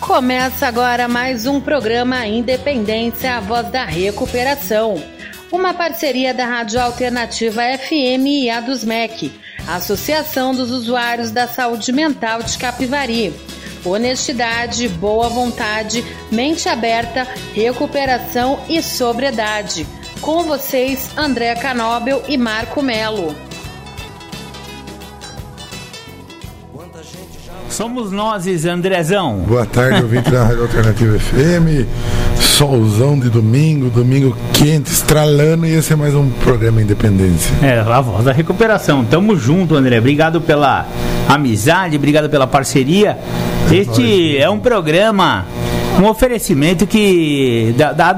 [0.00, 5.02] Começa agora mais um programa Independência, a voz da recuperação.
[5.50, 9.32] Uma parceria da Rádio Alternativa FM e a dos MEC,
[9.66, 13.32] Associação dos Usuários da Saúde Mental de Capivari.
[13.84, 19.86] Honestidade, boa vontade, mente aberta, recuperação e sobriedade.
[20.20, 23.49] Com vocês, André Canóbel e Marco Melo.
[27.80, 29.36] Somos nós, Andrezão.
[29.48, 31.88] Boa tarde, ouvinte da Rádio Alternativa FM.
[32.38, 37.50] Solzão de domingo, domingo quente, estralando, e esse é mais um programa Independência.
[37.62, 39.02] É, a voz da recuperação.
[39.02, 39.98] Tamo junto, André.
[39.98, 40.86] Obrigado pela
[41.26, 43.16] amizade, obrigado pela parceria.
[43.72, 45.46] É este é um programa
[46.00, 48.16] um oferecimento que da, da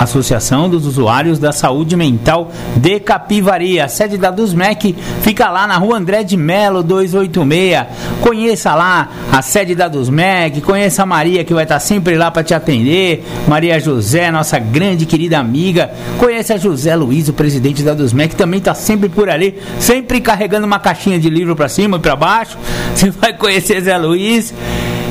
[0.00, 3.80] Associação dos Usuários da Saúde Mental de Capivari.
[3.80, 7.86] A sede da DUSMEC fica lá na rua André de Melo 286.
[8.20, 12.42] Conheça lá a sede da DUSMEC, conheça a Maria que vai estar sempre lá para
[12.42, 13.24] te atender.
[13.46, 15.90] Maria José, nossa grande querida amiga.
[16.18, 20.80] Conheça José Luiz, o presidente da DUSMEC, também está sempre por ali, sempre carregando uma
[20.80, 22.58] caixinha de livro para cima e para baixo.
[22.94, 24.52] Você vai conhecer Zé Luiz.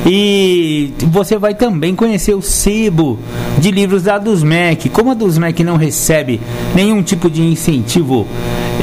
[0.08, 3.18] E você vai também conhecer o sebo
[3.58, 4.88] de livros da Dusmec.
[4.88, 6.40] Como a Dusmec não recebe
[6.76, 8.24] nenhum tipo de incentivo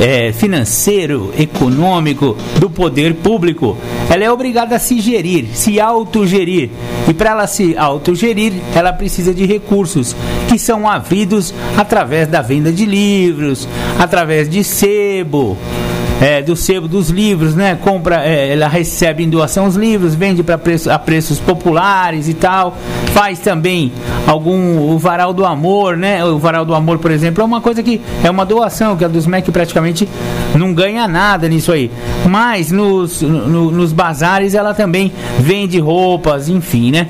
[0.02, 3.78] é, financeiro, econômico do poder público,
[4.10, 6.70] ela é obrigada a se gerir, se autogerir.
[7.08, 10.14] E para ela se autogerir, ela precisa de recursos
[10.50, 13.66] que são havidos através da venda de livros,
[13.98, 15.58] através de sebo
[16.24, 17.76] é, do sebo dos livros, né?
[17.76, 22.34] Compra, é, ela recebe em doação os livros, vende para preço, a preços populares e
[22.34, 22.78] tal.
[23.08, 23.92] Faz também
[24.26, 26.24] algum o varal do amor, né?
[26.24, 29.10] O varal do amor, por exemplo, é uma coisa que é uma doação que a
[29.10, 30.08] dos MEC praticamente
[30.56, 31.92] não ganha nada nisso aí.
[32.30, 37.10] Mas nos, no, nos bazares ela também vende roupas, enfim, né?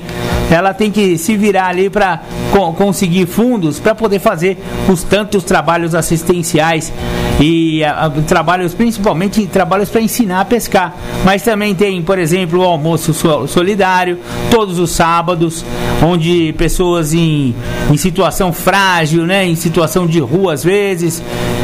[0.54, 2.20] Ela tem que se virar ali para
[2.52, 4.56] co conseguir fundos para poder fazer
[4.88, 6.92] os tantos trabalhos assistenciais
[7.40, 10.94] e a, a, trabalhos principalmente trabalhos para ensinar a pescar.
[11.24, 13.12] Mas também tem, por exemplo, o almoço
[13.48, 14.18] solidário
[14.50, 15.64] todos os sábados,
[16.00, 17.54] onde pessoas em,
[17.90, 21.20] em situação frágil, né, em situação de rua às vezes,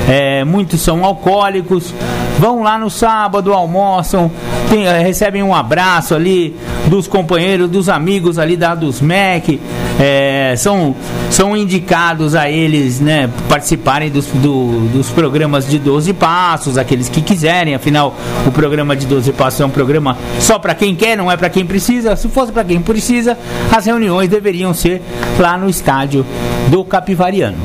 [0.09, 1.95] é, muitos são alcoólicos,
[2.39, 4.31] vão lá no sábado, almoçam,
[4.69, 6.57] tem, recebem um abraço ali
[6.91, 9.61] dos companheiros, dos amigos ali da dos MEC,
[9.99, 10.95] é, são,
[11.31, 17.23] são indicados a eles né, participarem dos, do, dos programas de 12 passos, aqueles que
[17.23, 18.15] quiserem, afinal
[18.45, 21.49] o programa de 12 passos é um programa só para quem quer, não é para
[21.49, 22.17] quem precisa.
[22.17, 23.39] Se fosse para quem precisa,
[23.71, 25.01] as reuniões deveriam ser
[25.39, 26.27] lá no estádio
[26.69, 27.59] do Capivariano.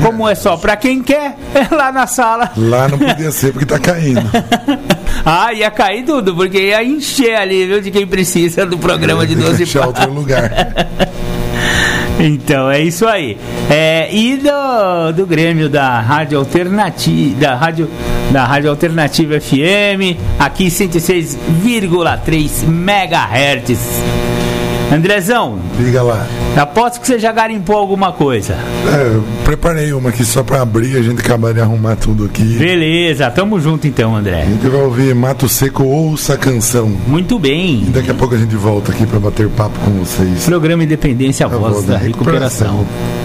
[0.00, 2.52] Como é só para quem quer, é lá na sala.
[2.56, 4.22] Lá não podia ser porque tá caindo.
[5.24, 9.34] ah, ia cair tudo, porque ia encher ali, viu, de quem precisa do programa de
[9.36, 9.86] 12 passos.
[9.86, 10.50] outro lugar.
[12.20, 13.36] Então, é isso aí.
[13.68, 17.90] É, e do, do Grêmio da Rádio Alternativa, da Rádio,
[18.30, 24.02] da Rádio Alternativa FM, aqui 106,3 MHz.
[24.92, 25.58] Andrezão.
[25.78, 26.26] Diga lá.
[26.54, 28.52] Aposto que você já garimpou alguma coisa.
[28.54, 32.42] É, preparei uma aqui só para abrir, a gente acabar de arrumar tudo aqui.
[32.58, 34.42] Beleza, tamo junto então, André.
[34.42, 36.88] A gente vai ouvir Mato Seco Ouça a Canção.
[37.06, 37.84] Muito bem.
[37.86, 40.44] E daqui a pouco a gente volta aqui para bater papo com vocês.
[40.44, 42.80] Programa Independência, a, a voz da, da recuperação.
[42.80, 43.21] recuperação.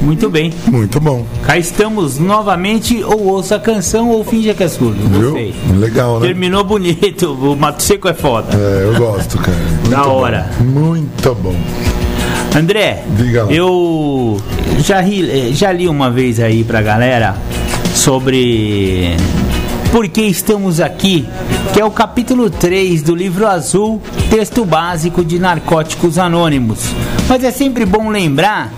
[0.00, 0.52] Muito bem.
[0.66, 1.26] Muito bom.
[1.42, 4.96] Cá estamos novamente, ou ouça a canção ou finja que é surdo.
[5.08, 5.52] Viu?
[5.78, 6.26] Legal, né?
[6.28, 7.30] Terminou bonito.
[7.40, 8.56] O Mato Seco é foda.
[8.56, 9.56] É, eu gosto, cara.
[9.56, 10.50] Muito da hora.
[10.58, 10.64] Bom.
[10.80, 11.54] Muito bom.
[12.56, 13.52] André, Diga lá.
[13.52, 14.36] eu
[14.78, 17.36] já, ri, já li uma vez aí pra galera
[17.94, 19.16] sobre
[19.92, 21.26] por que estamos aqui,
[21.72, 24.00] que é o capítulo 3 do livro azul,
[24.30, 26.80] texto básico de Narcóticos Anônimos.
[27.28, 28.72] Mas é sempre bom lembrar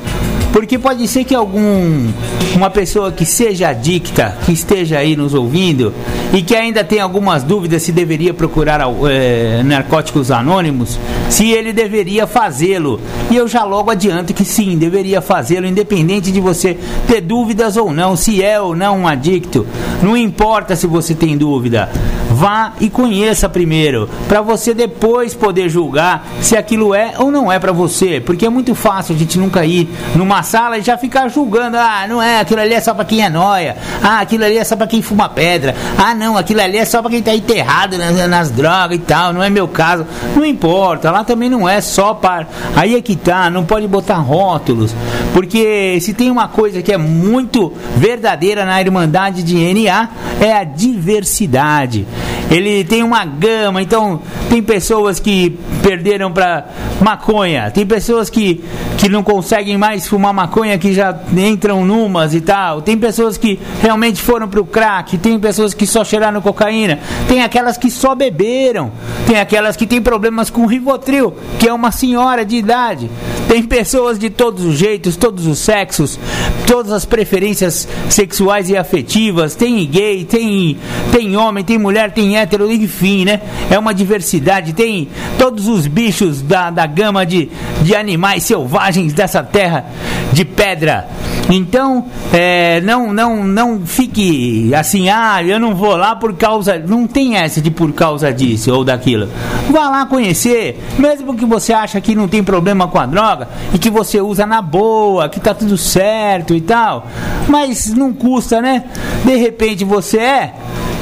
[0.53, 2.11] porque pode ser que algum
[2.55, 5.93] uma pessoa que seja adicta, que esteja aí nos ouvindo
[6.33, 8.81] e que ainda tem algumas dúvidas se deveria procurar
[9.11, 10.99] é, narcóticos anônimos,
[11.29, 13.01] se ele deveria fazê-lo.
[13.31, 16.77] E eu já logo adianto que sim, deveria fazê-lo, independente de você
[17.07, 19.67] ter dúvidas ou não, se é ou não um adicto.
[20.03, 21.91] Não importa se você tem dúvida.
[22.31, 27.59] Vá e conheça primeiro, para você depois poder julgar se aquilo é ou não é
[27.59, 31.29] para você, porque é muito fácil a gente nunca ir numa sala e já ficar
[31.29, 34.59] julgando, ah, não é, aquilo ali é só para quem é noia, ah, aquilo ali
[34.59, 37.35] é só para quem fuma pedra, ah, não, aquilo ali é só para quem tá
[37.35, 41.69] enterrado nas, nas, drogas e tal, não é meu caso, não importa, lá também não
[41.69, 42.47] é só para,
[42.77, 44.95] aí é que tá, não pode botar rótulos,
[45.33, 50.09] porque se tem uma coisa que é muito verdadeira na Irmandade de NA
[50.41, 52.07] é a diversidade.
[52.53, 54.21] Ele tem uma gama, então
[54.51, 56.67] tem pessoas que perderam para
[57.01, 58.63] maconha, tem pessoas que,
[58.99, 63.59] que não conseguem mais fumar maconha, que já entram numas e tal, tem pessoas que
[63.81, 68.15] realmente foram para o crack, tem pessoas que só cheiraram cocaína, tem aquelas que só
[68.15, 68.93] beberam,
[69.27, 73.11] tem aquelas que têm problemas com Rivotril, que é uma senhora de idade,
[73.53, 76.19] tem pessoas de todos os jeitos, todos os sexos,
[76.67, 80.79] todas as preferências sexuais e afetivas, tem gay, tem,
[81.13, 83.43] tem homem, tem mulher, tem hétero, enfim, né?
[83.71, 85.07] É uma diversidade, tem
[85.39, 87.51] todos os bichos da, da gama de,
[87.83, 89.85] de animais selvagens dessa terra
[90.33, 91.07] de pedra.
[91.51, 96.79] Então, é, não, não, não fique assim, ah, eu não vou lá por causa.
[96.79, 99.29] Não tem essa de por causa disso ou daquilo.
[99.71, 103.42] Vá lá conhecer, mesmo que você acha que não tem problema com a droga
[103.73, 107.07] e que você usa na boa, que tá tudo certo e tal.
[107.49, 108.85] Mas não custa, né?
[109.25, 110.55] De repente você é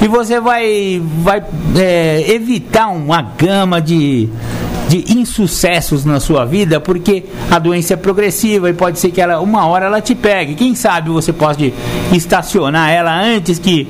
[0.02, 1.42] e você vai, vai
[1.76, 4.30] é, evitar uma gama de,
[4.88, 9.40] de insucessos na sua vida, porque a doença é progressiva e pode ser que ela
[9.40, 10.54] uma hora ela te pegue.
[10.54, 11.74] Quem sabe você pode
[12.12, 13.86] estacionar ela antes que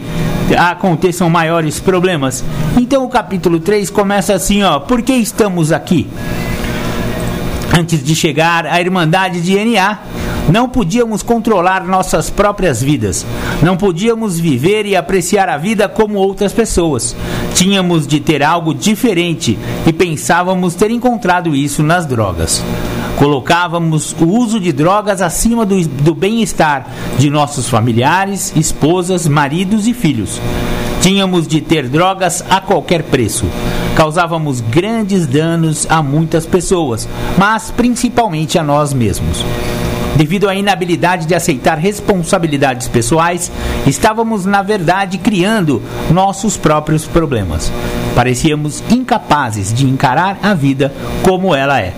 [0.58, 2.44] aconteçam maiores problemas.
[2.76, 6.08] Então o capítulo 3 começa assim, ó: Por que estamos aqui?
[7.76, 9.99] Antes de chegar à Irmandade de NA,
[10.50, 13.25] não podíamos controlar nossas próprias vidas.
[13.62, 17.14] Não podíamos viver e apreciar a vida como outras pessoas.
[17.55, 19.56] Tínhamos de ter algo diferente
[19.87, 22.62] e pensávamos ter encontrado isso nas drogas.
[23.17, 26.87] Colocávamos o uso de drogas acima do, do bem-estar
[27.19, 30.40] de nossos familiares, esposas, maridos e filhos.
[31.00, 33.47] Tínhamos de ter drogas a qualquer preço.
[33.97, 37.08] Causávamos grandes danos a muitas pessoas,
[37.38, 39.44] mas principalmente a nós mesmos.
[40.17, 43.50] Devido à inabilidade de aceitar responsabilidades pessoais,
[43.87, 45.81] estávamos, na verdade, criando
[46.11, 47.73] nossos próprios problemas.
[48.14, 50.93] Parecíamos incapazes de encarar a vida
[51.23, 51.94] como ela é.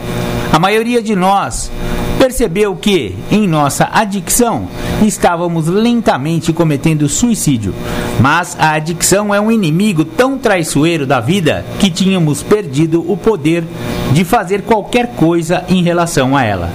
[0.53, 1.73] A maioria de nós
[2.19, 4.69] percebeu que, em nossa adicção,
[5.03, 7.75] estávamos lentamente cometendo suicídio.
[8.21, 13.65] Mas a adicção é um inimigo tão traiçoeiro da vida que tínhamos perdido o poder
[14.13, 16.71] de fazer qualquer coisa em relação a ela.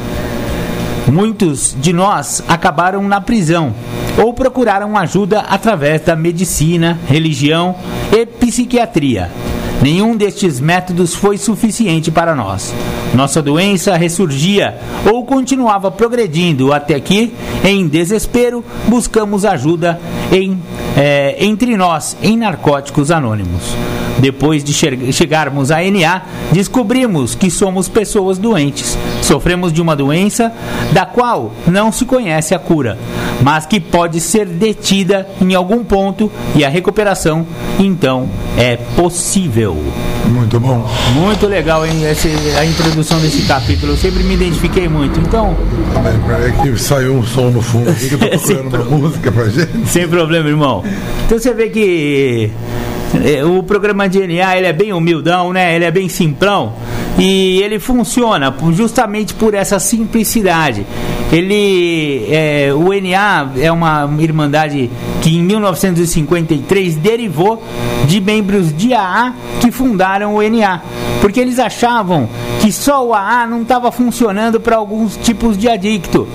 [1.07, 3.73] Muitos de nós acabaram na prisão
[4.21, 7.75] ou procuraram ajuda através da medicina, religião
[8.11, 9.31] e psiquiatria.
[9.81, 12.73] Nenhum destes métodos foi suficiente para nós.
[13.13, 14.77] Nossa doença ressurgia
[15.11, 17.33] ou continuava progredindo até que,
[17.63, 19.99] em desespero, buscamos ajuda
[20.31, 20.59] em,
[20.95, 23.75] é, entre nós em Narcóticos Anônimos.
[24.19, 28.97] Depois de che chegarmos a NA, descobrimos que somos pessoas doentes.
[29.21, 30.51] Sofremos de uma doença
[30.91, 32.97] da qual não se conhece a cura,
[33.41, 37.45] mas que pode ser detida em algum ponto e a recuperação
[37.79, 39.77] então é possível.
[40.25, 40.85] Muito bom.
[41.13, 43.93] Muito legal hein, esse, a introdução desse capítulo.
[43.93, 45.19] Eu sempre me identifiquei muito.
[45.19, 45.55] Então.
[46.43, 49.45] É que saiu um som no fundo aqui que eu tô procurando uma música pra
[49.45, 49.87] gente.
[49.87, 50.83] Sem problema, irmão.
[51.25, 52.51] Então você vê que
[53.23, 55.75] é, o programa de NA ele é bem humildão, né?
[55.75, 56.73] Ele é bem simplão
[57.17, 60.85] e ele funciona justamente por essa simplicidade.
[61.31, 64.89] Ele, é, o NA é uma irmandade
[65.21, 67.61] que em 1953 derivou
[68.05, 70.81] de membros de AA que fundaram o NA,
[71.19, 72.29] porque eles achavam
[72.61, 76.27] que só o AA não estava funcionando para alguns tipos de adicto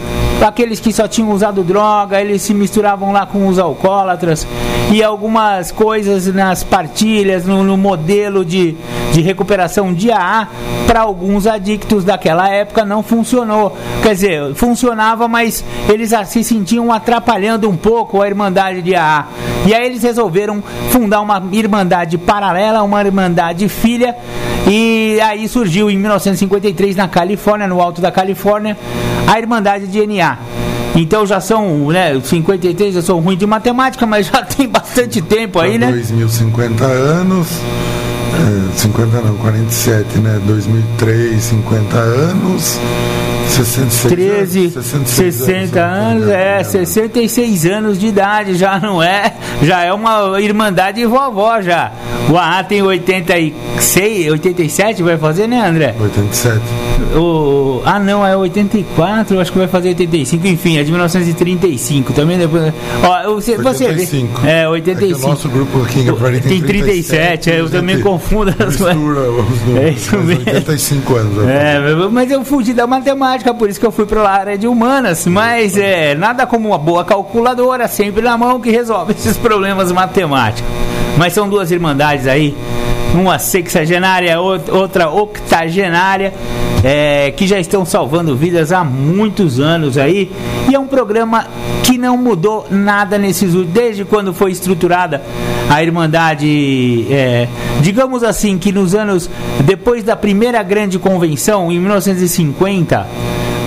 [0.46, 4.46] aqueles que só tinham usado droga, eles se misturavam lá com os alcoólatras
[4.90, 8.76] e algumas coisas nas partilhas, no, no modelo de,
[9.12, 10.48] de recuperação de AA,
[10.86, 13.76] para alguns adictos daquela época não funcionou.
[14.02, 19.26] Quer dizer, funcionava, mas eles se sentiam atrapalhando um pouco a Irmandade de AA.
[19.66, 24.16] E aí eles resolveram fundar uma Irmandade paralela, uma Irmandade filha,
[24.70, 28.76] e aí surgiu em 1953 na Califórnia, no alto da Califórnia,
[29.26, 30.38] a Irmandade de NA.
[30.94, 35.58] Então já são, né, 53, eu sou ruim de matemática, mas já tem bastante tempo
[35.58, 35.90] aí, né?
[35.90, 37.48] 2050 anos,
[38.76, 40.40] 50 não, 47, né?
[40.46, 42.78] 2003, 50 anos.
[43.48, 46.64] 66 13, anos, 66 60 anos, anos é, né?
[46.64, 51.92] 66 anos de idade, já não é, já é uma irmandade de vovó já.
[52.30, 55.94] O AA tem 86, 87 vai fazer, né, André?
[56.00, 56.60] 87.
[57.16, 62.38] O, ah, não, é 84, acho que vai fazer 85, enfim, é de 1935 também
[62.38, 62.72] depois.
[63.02, 64.40] Ó, você, 85.
[64.40, 65.20] Você vê, é, 85.
[65.20, 66.04] É o nosso grupo aqui
[66.40, 68.96] tem, 37, 37 é, eu também 30, confunda as coisas.
[69.82, 70.44] É isso mesmo.
[70.46, 71.48] 85 anos.
[71.48, 71.78] É,
[72.10, 75.26] mas eu fugi da matemática, por isso que eu fui para a área de humanas.
[75.26, 80.70] Mas é nada como uma boa calculadora, sempre na mão, que resolve esses problemas matemáticos.
[81.16, 82.54] Mas são duas irmandades aí
[83.14, 86.32] uma sexagenária, outra octagenária,
[86.82, 90.30] é, que já estão salvando vidas há muitos anos aí.
[90.68, 91.46] E é um programa
[91.82, 95.22] que não mudou nada nesses desde quando foi estruturada
[95.68, 97.48] a Irmandade, é,
[97.80, 99.30] digamos assim, que nos anos
[99.64, 103.06] depois da primeira grande convenção, em 1950,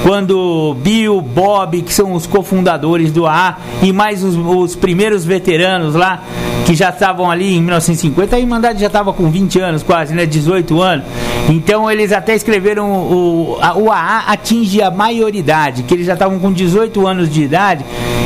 [0.04, 5.96] quando Bill, Bob, que são os cofundadores do AA, e mais os, os primeiros veteranos
[5.96, 6.22] lá,
[6.66, 10.28] que já estavam ali em 1950, a Irmandade já estava com 20 anos quase, né?
[10.28, 11.06] 18 anos.
[11.50, 16.52] Então eles até escreveram o, o AA atinge a maioridade, que eles já estavam com
[16.52, 17.86] 18 anos de idade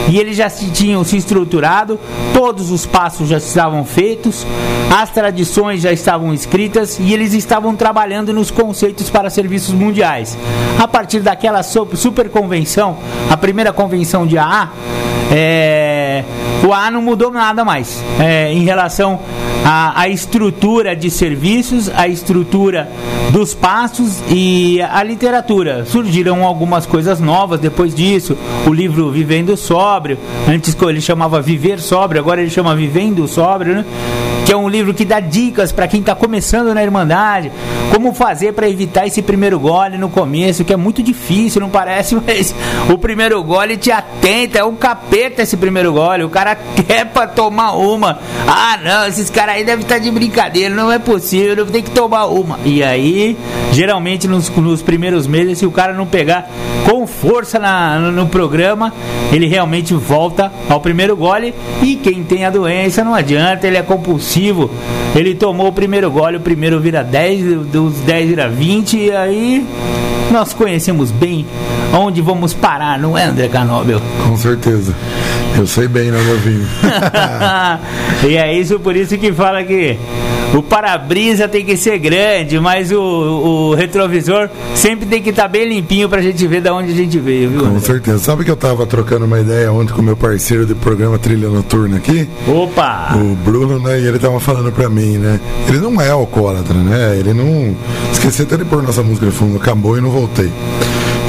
[0.09, 1.99] e eles já se tinham se estruturado,
[2.33, 4.45] todos os passos já estavam feitos,
[4.89, 10.37] as tradições já estavam escritas e eles estavam trabalhando nos conceitos para serviços mundiais.
[10.79, 12.97] A partir daquela super convenção,
[13.29, 14.69] a primeira convenção de AA,
[15.31, 16.23] é,
[16.67, 19.19] o AA não mudou nada mais é, em relação
[19.65, 22.89] à, à estrutura de serviços, à estrutura
[23.31, 25.85] dos passos e a literatura.
[25.85, 28.37] Surgiram algumas coisas novas depois disso.
[28.65, 33.85] O livro Vivendo Sóbrio, antes ele chamava Viver Sóbrio, agora ele chama Vivendo Sóbrio, né?
[34.49, 37.51] que é um livro que dá dicas para quem está começando na Irmandade,
[37.93, 42.15] como fazer para evitar esse primeiro gole no começo, que é muito difícil, não parece,
[42.25, 42.55] mas
[42.91, 46.55] o primeiro gole te atenta, é um capeta esse primeiro gole, o cara
[46.87, 48.17] quer para tomar uma.
[48.47, 52.25] Ah, não, esses caras aí devem estar de brincadeira, não é possível, tem que tomar
[52.27, 52.59] uma.
[52.65, 53.37] E aí,
[53.71, 56.49] geralmente nos, nos primeiros meses, se o cara não pegar
[56.85, 58.93] com força na- no programa,
[59.31, 61.53] ele realmente volta ao primeiro gole.
[61.81, 64.69] E quem tem a doença, não adianta, ele é compulsivo.
[65.15, 69.65] Ele tomou o primeiro gole, o primeiro vira 10, dos 10 vira 20, e aí
[70.31, 71.45] nós conhecemos bem
[71.91, 73.99] onde vamos parar, não é, André Canóbel?
[74.27, 74.93] Com certeza.
[75.59, 76.65] Eu sei bem, né, meu vinho?
[78.25, 79.97] e é isso por isso que fala que
[80.55, 85.67] o para-brisa tem que ser grande, mas o, o retrovisor sempre tem que estar bem
[85.67, 87.65] limpinho pra gente ver de onde a gente veio, viu?
[87.65, 88.19] Com certeza.
[88.19, 91.97] Sabe que eu tava trocando uma ideia ontem com meu parceiro de programa Trilha Noturna
[91.97, 92.27] aqui?
[92.47, 93.15] Opa!
[93.15, 93.99] O Bruno, né?
[93.99, 95.41] E ele tava falando pra mim, né?
[95.67, 97.17] Ele não é alcoólatra, né?
[97.19, 97.75] Ele não.
[98.13, 100.49] Esqueci até de pôr nossa música de fundo, acabou e não voltei.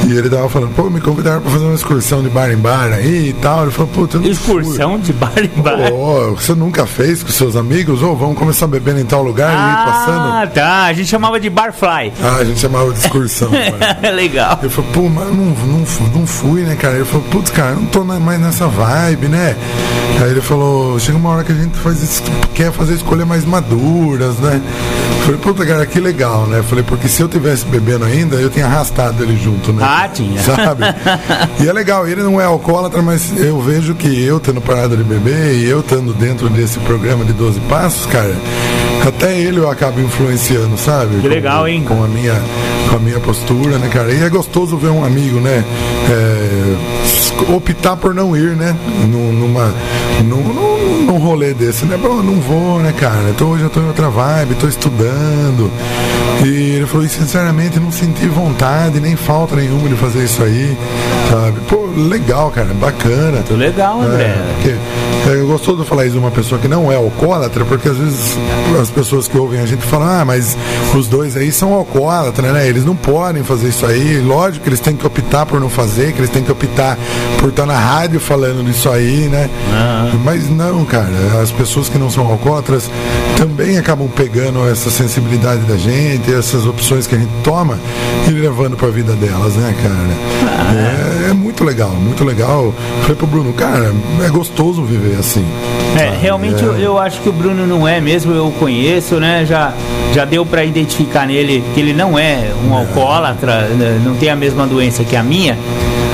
[0.07, 2.91] E ele tava falando, pô, me convidaram pra fazer uma excursão de bar em bar
[2.91, 3.63] aí e tal.
[3.63, 4.61] Ele falou, pô, eu não fui.
[4.61, 5.93] Excursão de bar em bar.
[5.93, 8.01] Ô, você nunca fez com seus amigos?
[8.01, 10.27] Ou vamos começar bebendo em tal lugar e ir passando?
[10.33, 10.85] Ah, tá.
[10.85, 12.11] A gente chamava de barfly.
[12.21, 13.49] Ah, a gente chamava de excursão.
[14.15, 14.59] Legal.
[14.61, 16.95] Eu falei, pô, mas eu não, não, não fui, né, cara?
[16.95, 19.55] Ele falou, putz, cara, eu não tô mais nessa vibe, né?
[20.21, 22.21] Aí ele falou, chega uma hora que a gente faz
[22.53, 24.61] quer fazer escolhas mais maduras, né?
[25.31, 26.61] Falei, puta, cara, que legal, né?
[26.61, 29.81] Falei, porque se eu tivesse bebendo ainda, eu tinha arrastado ele junto, né?
[29.85, 30.37] Ah, tinha.
[30.43, 30.83] Sabe?
[31.61, 35.03] E é legal, ele não é alcoólatra, mas eu vejo que eu tendo parado de
[35.03, 38.35] beber e eu estando dentro desse programa de 12 passos, cara,
[39.07, 41.21] até ele eu acabo influenciando, sabe?
[41.21, 41.83] Que legal, hein?
[41.87, 42.35] Com a minha,
[42.89, 44.11] com a minha postura, né, cara?
[44.11, 45.63] E é gostoso ver um amigo, né?
[46.09, 48.75] é, optar por não ir, né?
[49.07, 49.73] Num, numa,
[50.23, 50.43] num,
[51.05, 51.97] num, rolê desse, né?
[51.97, 53.29] Bom, não vou, né, cara?
[53.29, 55.71] Então hoje eu tô em outra vibe, tô estudando.
[56.43, 60.75] E ele falou, e sinceramente não senti vontade, nem falta nenhuma de fazer isso aí,
[61.29, 61.59] sabe?
[61.67, 63.37] Pô, legal, cara, bacana.
[63.37, 64.23] Muito legal, André.
[64.23, 64.75] É, porque
[65.29, 68.37] é gostoso falar isso de uma pessoa que não é alcoólatra, porque às vezes
[68.81, 70.57] as pessoas que ouvem a gente falam, ah, mas
[70.95, 72.67] os dois aí são alcoólatras, né?
[72.67, 74.19] Eles não podem fazer isso aí.
[74.19, 76.97] Lógico que eles têm que optar por não fazer, que eles têm que optar
[77.39, 79.47] por estar na rádio falando disso aí, né?
[80.23, 81.07] Mas não, cara,
[81.41, 82.91] as pessoas que não são alcoólatras
[83.37, 87.79] também acabam pegando essa sensibilidade da gente, essas opções que a gente toma
[88.27, 91.27] e levando pra vida delas, né, cara?
[91.27, 92.73] É, é muito legal, muito legal.
[93.03, 95.45] Falei pro Bruno, cara, é gostoso viver assim.
[95.97, 96.67] É, realmente É.
[96.67, 99.45] eu, eu acho que o Bruno não é mesmo, eu o conheço, né?
[99.45, 99.73] Já,
[100.13, 104.35] já deu pra identificar nele que ele não é um alcoólatra, né, não tem a
[104.35, 105.57] mesma doença que a minha.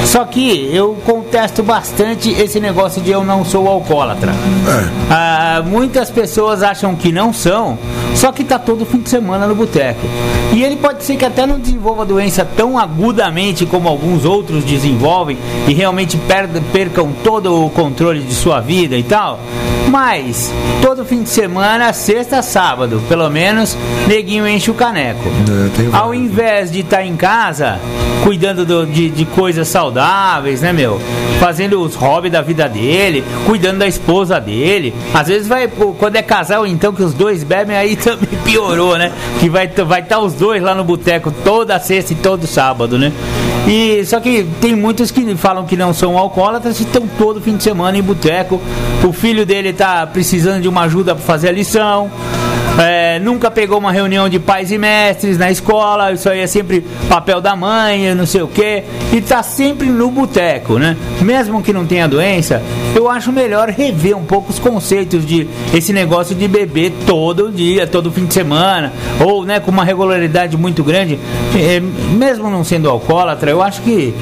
[0.07, 4.31] Só que eu contesto bastante esse negócio de eu não sou alcoólatra.
[4.31, 4.89] É.
[5.11, 7.77] Ah, muitas pessoas acham que não são,
[8.15, 9.99] só que tá todo fim de semana no boteco.
[10.53, 14.63] E ele pode ser que até não desenvolva a doença tão agudamente como alguns outros
[14.63, 15.37] desenvolvem
[15.67, 16.17] e realmente
[16.71, 19.39] percam todo o controle de sua vida e tal.
[19.89, 25.19] Mas todo fim de semana, sexta, sábado, pelo menos, neguinho enche o caneco.
[25.89, 26.23] É, Ao vários.
[26.25, 27.79] invés de estar em casa
[28.23, 29.96] cuidando do- de, de coisas saudáveis,
[30.61, 30.99] né, meu?
[31.39, 34.93] Fazendo os hobbies da vida dele, cuidando da esposa dele.
[35.13, 39.11] Às vezes vai, quando é casal, então, que os dois bebem, aí também piorou, né?
[39.39, 42.97] Que vai estar vai tá os dois lá no boteco toda sexta e todo sábado,
[42.97, 43.11] né?
[43.67, 47.57] E só que tem muitos que falam que não são alcoólatras e estão todo fim
[47.57, 48.61] de semana em boteco.
[49.03, 52.09] O filho dele tá precisando de uma ajuda para fazer a lição.
[52.79, 56.85] É, nunca pegou uma reunião de pais e mestres na escola, isso aí é sempre
[57.09, 60.95] papel da mãe, não sei o que, e tá sempre no boteco, né?
[61.21, 62.61] Mesmo que não tenha doença,
[62.95, 67.87] eu acho melhor rever um pouco os conceitos de esse negócio de beber todo dia,
[67.87, 71.19] todo fim de semana, ou né, com uma regularidade muito grande,
[71.55, 74.13] é, mesmo não sendo alcoólatra, eu acho que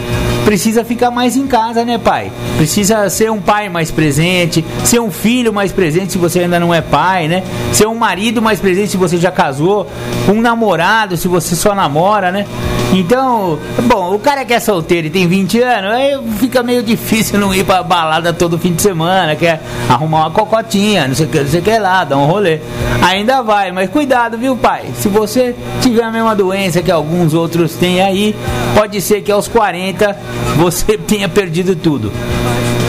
[0.46, 2.32] precisa ficar mais em casa, né, pai?
[2.56, 6.72] Precisa ser um pai mais presente, ser um filho mais presente se você ainda não
[6.72, 7.44] é pai, né?
[7.74, 9.88] Ser um marido mais presente se você já casou,
[10.28, 12.46] um namorado se você só namora, né?
[12.94, 17.40] Então, bom, o cara que é solteiro e tem 20 anos, aí fica meio difícil
[17.40, 21.30] não ir pra balada todo fim de semana, quer arrumar uma cocotinha, não sei o
[21.30, 22.60] que, não sei o que lá, dar um rolê.
[23.02, 24.86] Ainda vai, mas cuidado, viu, pai?
[24.96, 28.36] Se você tiver a mesma doença que alguns outros têm aí,
[28.74, 30.18] pode ser que aos 40
[30.56, 32.12] você tenha perdido tudo.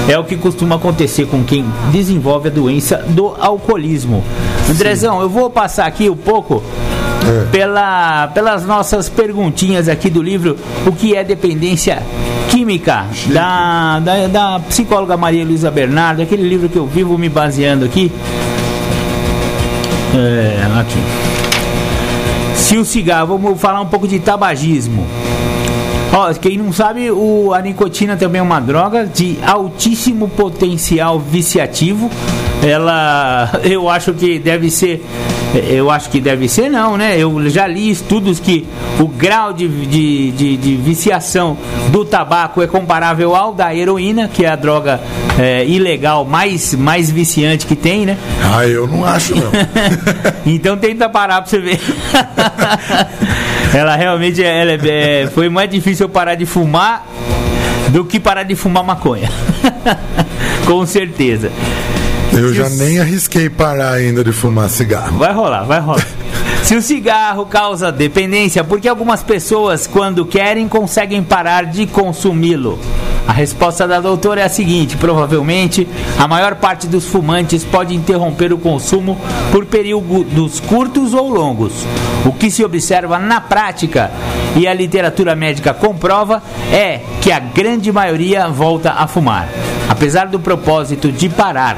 [0.08, 4.22] É o que costuma acontecer com quem desenvolve a doença do alcoolismo.
[4.70, 6.62] Andrezão, eu vou passar aqui um pouco
[7.26, 7.50] é.
[7.50, 12.02] pela, pelas nossas perguntinhas aqui do livro O que é dependência
[12.50, 17.84] química da, da, da, psicóloga Maria Luísa Bernardo, aquele livro que eu vivo me baseando
[17.84, 18.10] aqui.
[20.14, 20.98] É, aqui.
[22.54, 25.04] Se o cigarro, vamos falar um pouco de tabagismo.
[26.12, 32.10] Ó, quem não sabe, o, a nicotina também é uma droga de altíssimo potencial viciativo.
[32.62, 35.04] Ela, eu acho que deve ser,
[35.68, 37.18] eu acho que deve ser não, né?
[37.18, 38.66] Eu já li estudos que
[38.98, 41.56] o grau de, de, de, de viciação
[41.90, 45.00] do tabaco é comparável ao da heroína, que é a droga
[45.38, 48.16] é, ilegal mais, mais viciante que tem, né?
[48.42, 49.50] Ah, eu não acho não.
[50.46, 51.80] então tenta parar pra você ver.
[53.75, 57.06] ela realmente ela é, é, foi mais difícil eu parar de fumar
[57.90, 59.30] do que parar de fumar maconha.
[60.66, 61.50] Com certeza.
[62.32, 65.18] Eu já nem arrisquei parar ainda de fumar cigarro.
[65.18, 66.06] Vai rolar, vai rolar.
[66.66, 72.76] Se o cigarro causa dependência, por que algumas pessoas, quando querem, conseguem parar de consumi-lo?
[73.24, 75.87] A resposta da doutora é a seguinte: provavelmente
[76.18, 79.16] a maior parte dos fumantes pode interromper o consumo
[79.52, 81.72] por períodos curtos ou longos.
[82.24, 84.11] O que se observa na prática
[84.57, 89.48] e a literatura médica comprova é que a grande maioria volta a fumar,
[89.88, 91.76] apesar do propósito de parar.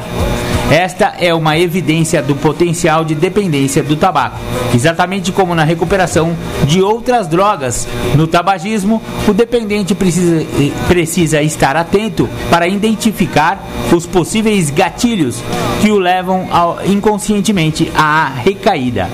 [0.70, 4.38] Esta é uma evidência do potencial de dependência do tabaco.
[4.78, 7.88] Exatamente como na recuperação de outras drogas.
[8.14, 10.46] No tabagismo, o dependente precisa,
[10.86, 13.58] precisa estar atento para identificar
[13.92, 15.42] os possíveis gatilhos
[15.80, 19.08] que o levam ao, inconscientemente à recaída.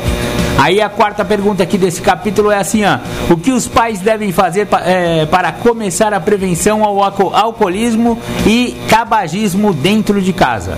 [0.59, 2.98] Aí a quarta pergunta aqui desse capítulo é assim, ó,
[3.31, 9.72] o que os pais devem fazer é, para começar a prevenção ao alcoolismo e tabagismo
[9.72, 10.77] dentro de casa?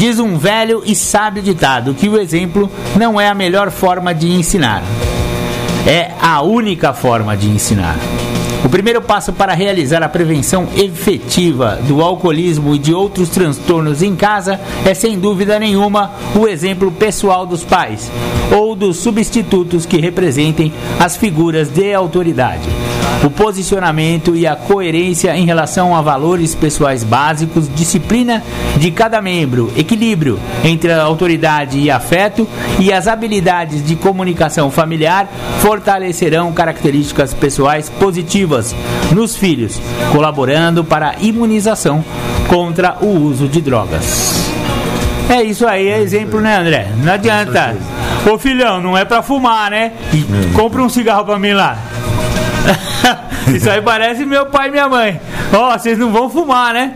[0.00, 4.32] Diz um velho e sábio ditado que o exemplo não é a melhor forma de
[4.32, 4.82] ensinar,
[5.86, 7.96] é a única forma de ensinar.
[8.64, 14.14] O primeiro passo para realizar a prevenção efetiva do alcoolismo e de outros transtornos em
[14.14, 18.10] casa é, sem dúvida nenhuma, o exemplo pessoal dos pais
[18.54, 22.68] ou dos substitutos que representem as figuras de autoridade.
[23.22, 28.42] O posicionamento e a coerência em relação a valores pessoais básicos, disciplina
[28.78, 35.28] de cada membro, equilíbrio entre a autoridade e afeto e as habilidades de comunicação familiar
[35.58, 38.49] fortalecerão características pessoais positivas
[39.12, 39.80] nos filhos,
[40.12, 42.04] colaborando para a imunização
[42.48, 44.50] contra o uso de drogas.
[45.28, 46.88] É isso aí, é exemplo, né, André?
[47.04, 47.76] Não adianta.
[48.30, 49.92] Ô filhão, não é pra fumar, né?
[50.54, 51.78] Compra um cigarro pra mim lá.
[53.54, 55.20] Isso aí parece meu pai e minha mãe.
[55.52, 56.92] Ó, oh, vocês não vão fumar, né?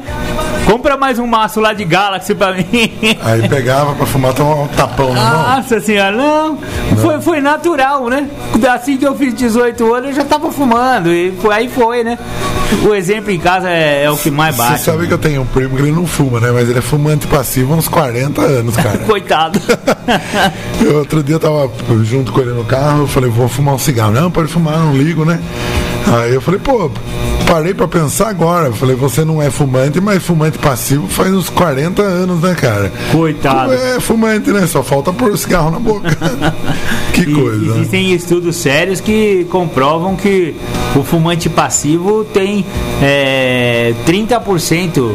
[0.67, 2.65] Compra mais um maço lá de Galaxy pra mim.
[3.23, 5.57] Aí pegava pra fumar, tomava um tapão na mão.
[5.57, 6.59] Nossa senhora, não.
[6.91, 6.97] não.
[6.97, 8.29] Foi, foi natural, né?
[8.73, 11.13] Assim que eu fiz 18 anos, eu já tava fumando.
[11.13, 12.19] E foi, aí foi, né?
[12.83, 14.79] O exemplo em casa é, é o que mais bate.
[14.79, 15.09] Você sabe né?
[15.09, 16.51] que eu tenho um primo que ele não fuma, né?
[16.51, 18.99] Mas ele é fumante passivo há uns 40 anos, cara.
[19.07, 19.61] Coitado.
[20.81, 21.71] eu, outro dia eu tava
[22.03, 24.13] junto com ele no carro, eu falei, vou fumar um cigarro.
[24.13, 25.41] Não, pode fumar, não ligo, né?
[26.07, 26.91] Aí eu falei, pô,
[27.47, 28.69] parei pra pensar agora.
[28.69, 32.93] Eu falei, você não é fumante, mas fumante passivo faz uns 40 anos, né, cara?
[33.11, 33.73] Coitado.
[33.73, 34.67] É fumante, né?
[34.67, 36.09] Só falta pôr o cigarro na boca.
[37.13, 37.75] que E- coisa.
[37.75, 37.81] né?
[37.81, 40.55] Existem estudos sérios que comprovam que
[40.95, 42.65] o fumante passivo tem
[43.03, 45.13] é, 30%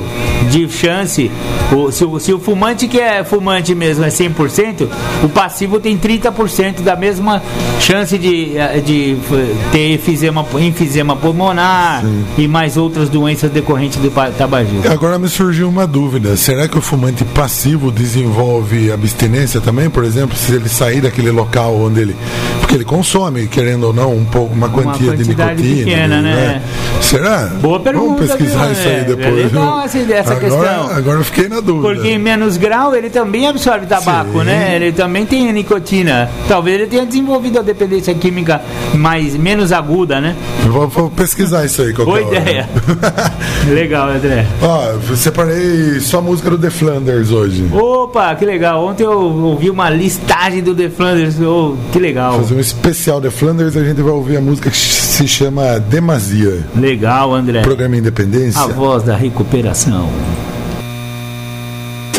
[0.50, 1.30] de chance.
[1.72, 4.88] O- se, o, se o fumante que é fumante mesmo é 100%,
[5.24, 7.42] o passivo tem 30% da mesma
[7.80, 10.79] chance de, eh, de f- ter efizema, enfisema
[11.22, 12.04] pulmonar
[12.38, 14.90] e mais outras doenças decorrentes do tabagismo.
[14.92, 16.36] Agora me surgiu uma dúvida.
[16.38, 19.90] Será que o fumante passivo desenvolve abstinência também?
[19.90, 22.16] Por exemplo, se ele sair daquele local onde ele.
[22.60, 25.86] Porque ele consome, querendo ou não, um pouco, uma quantia de quantidade nicotina.
[25.86, 26.62] pequena, né?
[27.02, 27.48] Será?
[27.62, 28.72] Boa pergunta, Vamos pesquisar viu?
[28.74, 29.28] isso aí É, depois.
[29.40, 30.98] é legal essa agora, questão.
[30.98, 31.94] Agora eu fiquei na dúvida.
[31.96, 34.46] Porque em menos grau ele também absorve tabaco, Sim.
[34.46, 34.76] né?
[34.76, 36.30] Ele também tem nicotina.
[36.48, 38.62] Talvez ele tenha desenvolvido a dependência química
[38.94, 40.36] mais, menos aguda, né?
[40.72, 41.94] Vou, vou pesquisar isso aí.
[41.94, 42.42] Boa qualquer hora.
[42.42, 42.70] ideia.
[43.74, 44.46] Legal, André.
[44.62, 47.70] Ó, separei só a música do The Flanders hoje.
[47.74, 48.86] Opa, que legal.
[48.86, 51.40] Ontem eu ouvi uma listagem do The Flanders.
[51.40, 52.38] Oh, que legal.
[52.38, 56.66] Fazer um especial The Flanders, a gente vai ouvir a música que se chama Demasia.
[56.76, 57.62] Legal, André.
[57.62, 58.62] Programa Independência.
[58.62, 60.10] A voz da recuperação.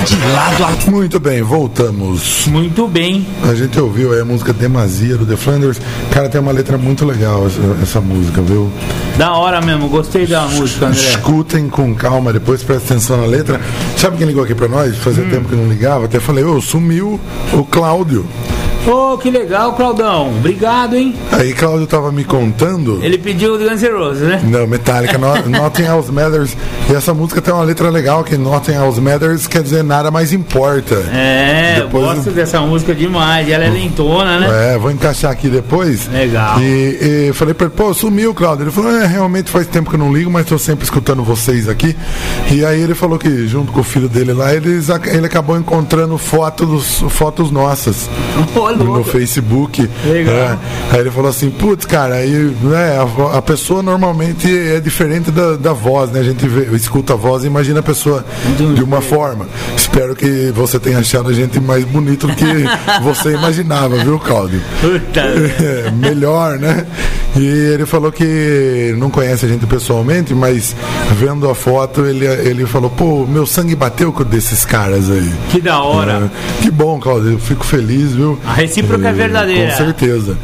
[0.06, 2.46] De lado a Muito bem, voltamos.
[2.46, 3.26] Muito bem.
[3.48, 5.80] A gente ouviu aí a música Demasia do The Flanders.
[6.10, 8.70] Cara, tem uma letra muito legal essa, essa música, viu?
[9.18, 9.88] Da hora mesmo.
[9.88, 10.98] Gostei da música, André.
[11.00, 13.60] Escutem com calma, depois presta atenção na letra.
[13.96, 14.96] Sabe quem ligou aqui pra nós?
[14.96, 15.30] Fazia Hum.
[15.30, 16.06] tempo que não ligava.
[16.06, 17.20] Até falei, ô, sumiu
[17.52, 18.26] o Cláudio.
[18.88, 20.28] Oh, que legal, Claudão.
[20.38, 21.14] Obrigado, hein?
[21.32, 22.98] Aí Cláudio tava me contando.
[23.02, 24.40] Ele pediu o Guns N' Roses, né?
[24.42, 26.56] Não, Metallica, no- Nothing Else Matters.
[26.88, 30.32] E essa música tem uma letra legal, que Nothing Else Matters quer dizer nada mais
[30.32, 30.94] importa.
[31.12, 33.48] É, eu Depois- gosto dessa música demais.
[33.50, 34.74] Ela é lentona, né?
[34.74, 36.08] É, vou encaixar aqui depois.
[36.08, 36.58] Legal.
[36.60, 38.64] E, e falei pra ele, pô, sumiu, Claudio.
[38.64, 41.68] Ele falou, é, realmente faz tempo que eu não ligo, mas tô sempre escutando vocês
[41.68, 41.94] aqui.
[42.50, 46.16] E aí ele falou que, junto com o filho dele lá, eles, ele acabou encontrando
[46.16, 48.08] fotos, fotos nossas
[48.70, 49.10] Ô, no louco.
[49.10, 49.88] Facebook.
[50.04, 50.34] Legal.
[50.34, 50.58] É.
[50.92, 55.56] Aí ele falou assim, putz, cara, aí, né, a, a pessoa normalmente é diferente da,
[55.56, 56.20] da voz, né?
[56.20, 58.24] A gente vê, escuta a voz e imagina a pessoa
[58.74, 59.46] de uma forma.
[59.76, 62.44] Espero que você tenha achado a gente mais bonito do que
[63.02, 64.60] você imaginava, viu, Cláudio?
[64.80, 65.20] Puta.
[65.20, 66.86] É, melhor, né?
[67.36, 70.74] E ele falou que não conhece a gente pessoalmente, mas
[71.16, 75.32] vendo a foto, ele, ele falou, pô, meu sangue bateu com o desses caras aí.
[75.50, 76.30] Que da hora.
[76.58, 78.38] É, que bom, Cláudio, eu fico feliz, viu?
[78.60, 79.70] Recíproca é verdadeira.
[79.70, 80.36] Com certeza.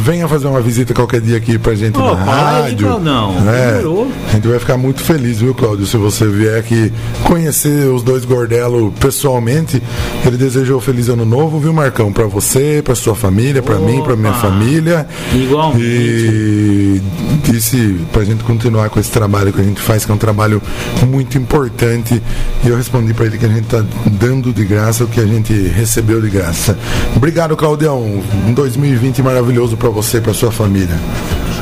[0.00, 2.86] Venha fazer uma visita qualquer dia aqui pra gente Ô, na rádio.
[2.86, 3.34] Claudão.
[3.48, 4.08] É, Demorou.
[4.28, 8.24] a gente vai ficar muito feliz, viu, Cláudio, se você vier aqui conhecer os dois
[8.24, 9.82] Gordelo pessoalmente.
[10.26, 12.12] Ele desejou feliz ano novo, viu, Marcão?
[12.12, 14.40] Pra você, pra sua família, pra mim, pra minha Opa.
[14.40, 15.06] família.
[15.32, 15.82] Igualmente.
[15.84, 17.02] E
[17.44, 20.60] disse pra gente continuar com esse trabalho que a gente faz, que é um trabalho
[21.06, 22.20] muito importante.
[22.64, 25.26] E eu respondi pra ele que a gente tá dando de graça o que a
[25.26, 26.76] gente recebeu de graça.
[27.16, 28.20] Obrigado, Claudião.
[28.46, 30.94] Um 2020 maravilhoso pra você e pra sua família.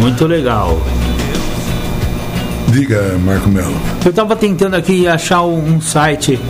[0.01, 0.77] Muito legal.
[2.67, 3.73] Diga, Marco Melo.
[4.05, 6.41] Eu tava tentando aqui achar um, site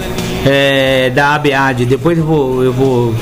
[0.46, 1.84] é, da ABAD.
[1.84, 3.14] Depois eu vou, eu vou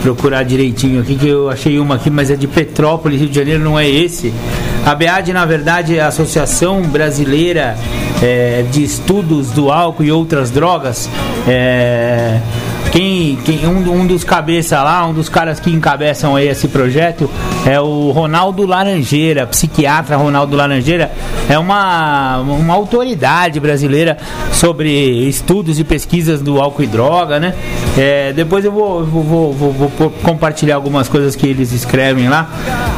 [0.00, 3.62] procurar direitinho aqui, que eu achei uma aqui, mas é de Petrópolis, Rio de Janeiro,
[3.62, 4.32] não é esse.
[4.86, 7.76] A ABAD, na verdade, é a Associação Brasileira
[8.22, 11.10] é, de Estudos do Álcool e Outras Drogas.
[11.46, 12.40] É,
[12.92, 17.28] quem, quem um, um dos cabeças lá, um dos caras que encabeçam aí esse projeto
[17.64, 21.12] é o Ronaldo Laranjeira, psiquiatra Ronaldo Laranjeira,
[21.48, 24.16] é uma, uma autoridade brasileira
[24.52, 24.88] sobre
[25.28, 27.54] estudos e pesquisas do álcool e droga, né?
[27.96, 32.50] É, depois eu vou, vou, vou, vou- compartilhar algumas coisas que eles escrevem lá.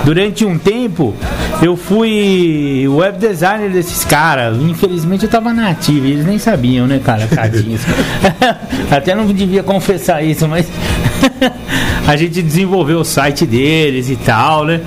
[0.04, 1.14] Durante um tempo
[1.62, 4.56] eu fui web designer desses caras.
[4.58, 7.28] Infelizmente eu tava na ativa, eles nem sabiam, né, cara?
[8.90, 10.66] Até não devia confessar isso, mas
[12.06, 14.80] a gente desenvolveu o site deles e tal, né?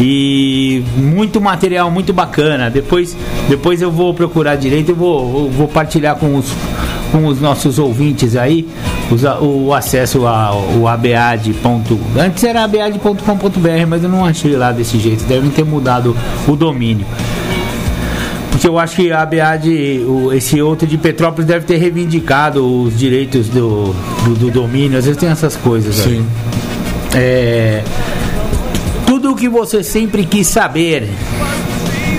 [0.00, 2.70] E muito material muito bacana.
[2.70, 3.16] Depois,
[3.48, 6.52] depois eu vou procurar direito, eu vou, vou partilhar com os,
[7.10, 8.68] com os nossos ouvintes aí
[9.10, 11.54] os o acesso ao abead.
[12.18, 15.24] Antes era abead.com.br, mas eu não achei lá desse jeito.
[15.24, 17.06] Devem ter mudado o domínio.
[18.58, 22.98] Porque eu acho que a ABAD, o- esse outro de Petrópolis, deve ter reivindicado os
[22.98, 23.94] direitos do,
[24.24, 24.98] do, do domínio.
[24.98, 26.16] Às vezes tem essas coisas aí.
[26.16, 26.26] Sim.
[27.14, 27.84] É,
[29.06, 31.08] tudo o que você sempre quis saber.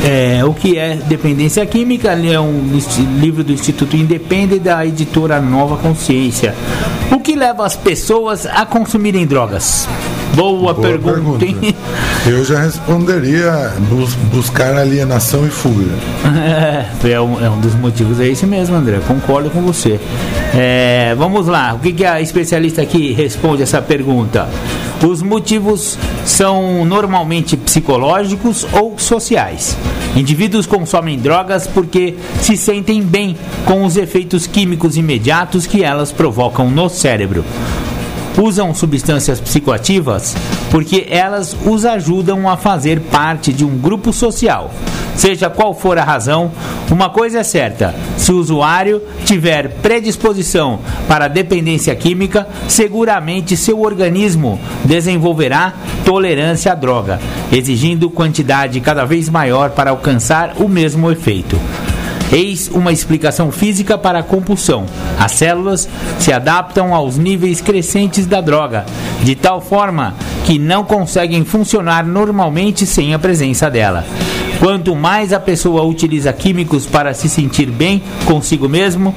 [0.05, 2.71] É, o que é dependência química é um
[3.19, 6.55] livro do Instituto Independente da editora Nova Consciência.
[7.11, 9.89] O que leva as pessoas a consumirem drogas?
[10.35, 11.39] Boa, Boa pergunta.
[11.39, 11.75] pergunta.
[12.25, 15.91] Eu já responderia bus buscar alienação e fuga.
[17.03, 18.99] É, é, um, é um dos motivos, é esse mesmo, André.
[19.07, 19.99] Concordo com você.
[20.53, 24.47] É, vamos lá, o que, que a especialista aqui responde essa pergunta?
[25.05, 29.77] Os motivos são normalmente psicológicos ou sociais.
[30.15, 36.69] Indivíduos consomem drogas porque se sentem bem com os efeitos químicos imediatos que elas provocam
[36.69, 37.45] no cérebro
[38.39, 40.35] usam substâncias psicoativas
[40.71, 44.71] porque elas os ajudam a fazer parte de um grupo social.
[45.15, 46.49] Seja qual for a razão,
[46.89, 54.59] uma coisa é certa: se o usuário tiver predisposição para dependência química, seguramente seu organismo
[54.85, 55.73] desenvolverá
[56.05, 57.19] tolerância à droga,
[57.51, 61.59] exigindo quantidade cada vez maior para alcançar o mesmo efeito.
[62.31, 64.85] Eis uma explicação física para a compulsão.
[65.17, 65.89] As células
[66.19, 68.85] se adaptam aos níveis crescentes da droga,
[69.23, 70.15] de tal forma
[70.45, 74.05] que não conseguem funcionar normalmente sem a presença dela.
[74.59, 79.15] Quanto mais a pessoa utiliza químicos para se sentir bem consigo mesmo,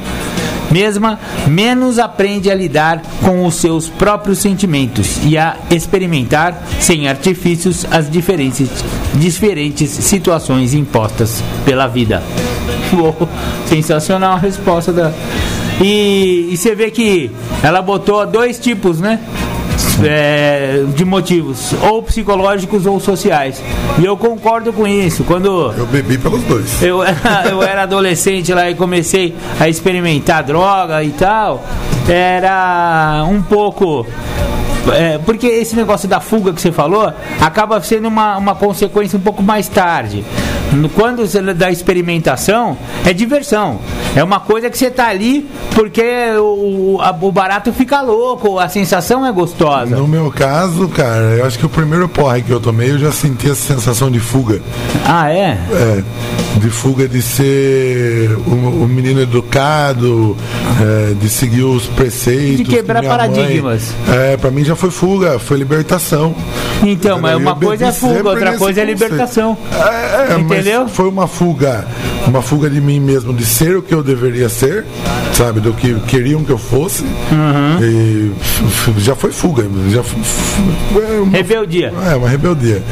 [0.72, 7.87] mesma, menos aprende a lidar com os seus próprios sentimentos e a experimentar, sem artifícios,
[7.90, 8.68] as diferentes,
[9.14, 12.22] diferentes situações impostas pela vida.
[12.92, 13.28] Uou,
[13.66, 15.12] sensacional a resposta da.
[15.80, 17.30] E, e você vê que
[17.62, 19.20] ela botou dois tipos, né?
[20.02, 23.62] É, de motivos, ou psicológicos ou sociais.
[23.98, 25.24] E eu concordo com isso.
[25.24, 26.83] Quando eu bebi pelos dois.
[26.83, 27.02] Eu,
[27.50, 31.64] eu era adolescente lá e comecei a experimentar droga e tal,
[32.09, 34.07] era um pouco
[34.90, 39.22] é, porque esse negócio da fuga que você falou acaba sendo uma, uma consequência um
[39.22, 40.24] pouco mais tarde.
[40.94, 43.78] Quando você dá experimentação, é diversão.
[44.16, 46.02] É uma coisa que você tá ali porque
[46.38, 49.96] o, a, o barato fica louco, a sensação é gostosa.
[49.96, 53.12] No meu caso, cara, eu acho que o primeiro porre que eu tomei, eu já
[53.12, 54.60] senti essa sensação de fuga.
[55.06, 55.58] Ah, é?
[55.70, 56.04] É.
[56.58, 60.36] De fuga de ser o, o menino educado,
[60.80, 62.58] é, de seguir os preceitos.
[62.58, 63.94] De quebrar paradigmas.
[64.06, 66.34] Mãe, é, pra mim já foi fuga, foi libertação.
[66.82, 69.56] Então, mas uma coisa é fuga, outra coisa é libertação.
[69.72, 70.88] É, é, Entendeu?
[70.88, 71.86] foi uma fuga,
[72.26, 74.84] uma fuga de mim mesmo, de ser o que eu deveria ser,
[75.32, 77.02] sabe, do que queriam que eu fosse.
[77.02, 78.32] Uhum.
[78.98, 80.20] Já foi fuga, já foi
[81.02, 81.92] é uma, rebeldia.
[82.10, 82.82] É, uma rebeldia.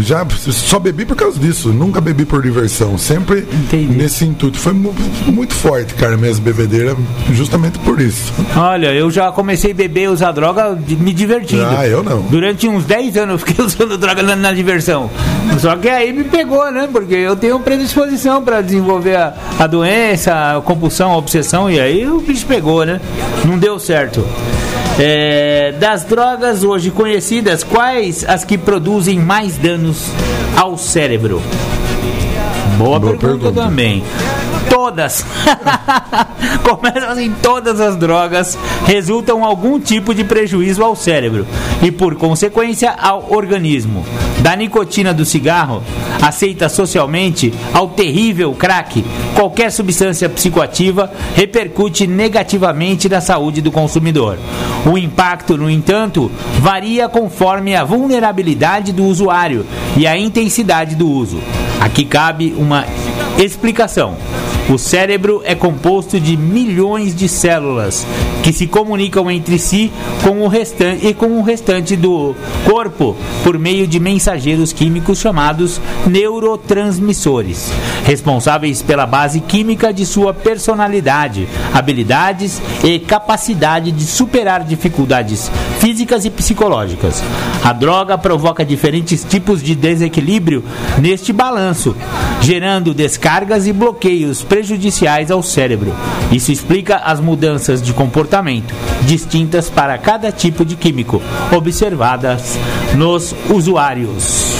[0.00, 3.94] Já só bebi por causa disso, nunca bebi por diversão, sempre Entendi.
[3.94, 4.58] nesse intuito.
[4.58, 6.96] Foi muito forte, cara, minhas bebedeiras,
[7.32, 8.32] justamente por isso.
[8.56, 11.64] Olha, eu já comecei a beber e usar droga me divertindo.
[11.64, 12.22] Ah, eu não.
[12.22, 15.10] Durante uns 10 anos eu fiquei usando droga na, na diversão.
[15.58, 16.88] Só que aí me pegou, né?
[16.90, 22.06] Porque eu tenho predisposição para desenvolver a, a doença, a compulsão, a obsessão, e aí
[22.06, 23.00] o bicho pegou, né?
[23.44, 24.24] Não deu certo.
[25.00, 30.10] É, das drogas hoje conhecidas, quais as que produzem mais danos
[30.56, 31.40] ao cérebro?
[32.76, 34.02] Boa, Boa pergunta, pergunta, também
[34.68, 35.24] todas.
[36.62, 41.46] Começam assim, todas as drogas resultam algum tipo de prejuízo ao cérebro
[41.82, 44.04] e, por consequência, ao organismo.
[44.40, 45.82] Da nicotina do cigarro,
[46.22, 49.04] aceita socialmente, ao terrível crack,
[49.34, 54.38] qualquer substância psicoativa repercute negativamente na saúde do consumidor.
[54.86, 61.40] O impacto, no entanto, varia conforme a vulnerabilidade do usuário e a intensidade do uso.
[61.80, 62.84] Aqui cabe uma
[63.38, 64.16] explicação.
[64.70, 68.06] O cérebro é composto de milhões de células
[68.42, 69.90] que se comunicam entre si
[70.22, 75.80] com o restante e com o restante do corpo por meio de mensageiros químicos chamados
[76.06, 77.72] neurotransmissores,
[78.04, 85.50] responsáveis pela base química de sua personalidade, habilidades e capacidade de superar dificuldades
[85.80, 87.22] físicas e psicológicas.
[87.64, 90.62] A droga provoca diferentes tipos de desequilíbrio
[91.00, 91.96] neste balanço,
[92.42, 95.94] gerando descargas e bloqueios prejudiciais ao cérebro.
[96.32, 101.22] Isso explica as mudanças de comportamento distintas para cada tipo de químico
[101.56, 102.58] observadas
[102.96, 104.54] nos usuários.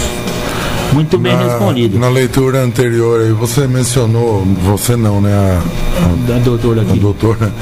[0.93, 1.99] Muito bem na, respondido.
[1.99, 5.33] Na leitura anterior, você mencionou, você não, né?
[5.35, 6.93] A, a, a doutora aqui.
[6.93, 7.53] A doutora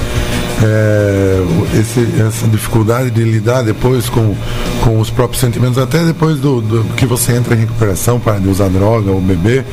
[0.63, 1.43] é,
[1.79, 4.35] esse, essa dificuldade de lidar depois com,
[4.83, 8.69] com os próprios sentimentos, até depois do, do que você entra em recuperação para usar
[8.69, 9.65] droga ou beber,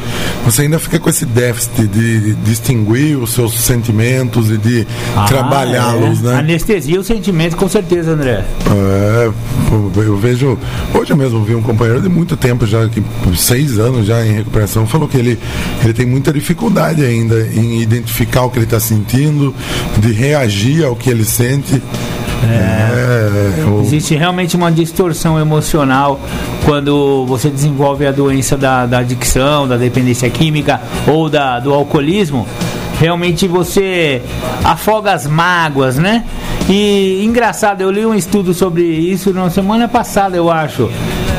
[0.44, 5.26] você ainda fica com esse déficit de, de distinguir os seus sentimentos e de ah,
[5.26, 6.28] trabalhá-los, é.
[6.28, 6.40] né?
[6.40, 8.44] Anestesia o sentimento, com certeza, André.
[8.70, 9.32] É,
[9.96, 10.58] eu vejo.
[10.94, 13.02] Hoje eu mesmo vi um companheiro de muito tempo, já que
[13.38, 15.40] seis anos já em recuperação, falou que ele,
[15.84, 19.54] ele tem muita dificuldade ainda em identificar o que ele está sentindo,
[20.00, 21.82] de reagir ao que ele sente.
[22.50, 26.20] É, É, o- Existe realmente uma distorção emocional
[26.66, 32.48] quando você desenvolve a doença da, da adicção, da dependência química ou da, do alcoolismo.
[33.00, 34.22] Realmente você
[34.64, 36.24] afoga as mágoas, né?
[36.70, 40.90] E engraçado, eu li um estudo sobre isso na semana passada, eu acho.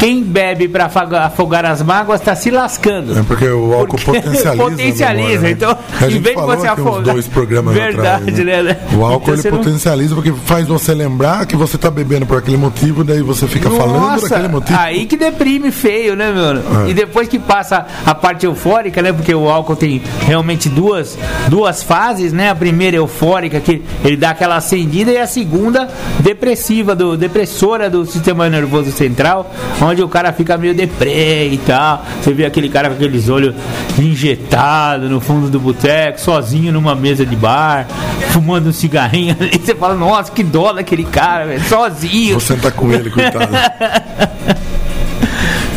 [0.05, 3.19] Quem bebe para afogar as mágoas está se lascando.
[3.19, 4.55] É porque o álcool Porque potencializa.
[4.63, 5.51] potencializa, a memória, né?
[5.51, 8.63] então, A em gente vez de você afogar- dois programas Verdade, atrás, né?
[8.63, 8.77] né?
[8.93, 12.27] O álcool Então ele você não- potencializa porque faz você lembrar que você tá bebendo
[12.27, 14.79] por aquele motivo, daí você fica falando Nossa, daquele motivo.
[14.79, 16.85] aí que deprime feio, né, meu?
[16.85, 16.91] É.
[16.91, 19.11] E depois que passa a parte eufórica, né?
[19.11, 21.17] Porque o álcool tem realmente duas,
[21.49, 22.51] duas fases, né?
[22.51, 25.89] A primeira eufórica, que ele dá aquela acendida, e a segunda
[26.21, 32.05] depressiva, do, depressora do sistema nervoso central, onde o cara fica meio deprê e tal.
[32.23, 33.55] Você vê aquele cara com aqueles olhos
[33.99, 37.87] injetados no fundo do boteco, sozinho numa mesa de bar,
[38.31, 39.59] fumando um cigarrinho ali.
[39.65, 42.33] Você fala, nossa, que dó daquele cara, velho, sozinho.
[42.33, 43.53] Vou sentar com ele, coitado.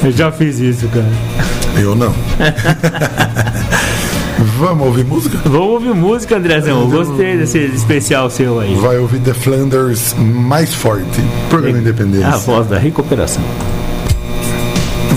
[0.04, 1.08] Eu já fiz isso, cara.
[1.80, 2.14] Eu não.
[4.58, 5.38] Vamos ouvir música?
[5.44, 6.90] Vamos ouvir música, Andrezão.
[6.90, 8.76] Gostei desse especial seu aí.
[8.76, 11.22] Vai ouvir The Flanders mais forte.
[11.50, 12.28] Programa Independência.
[12.28, 13.44] A voz da recuperação.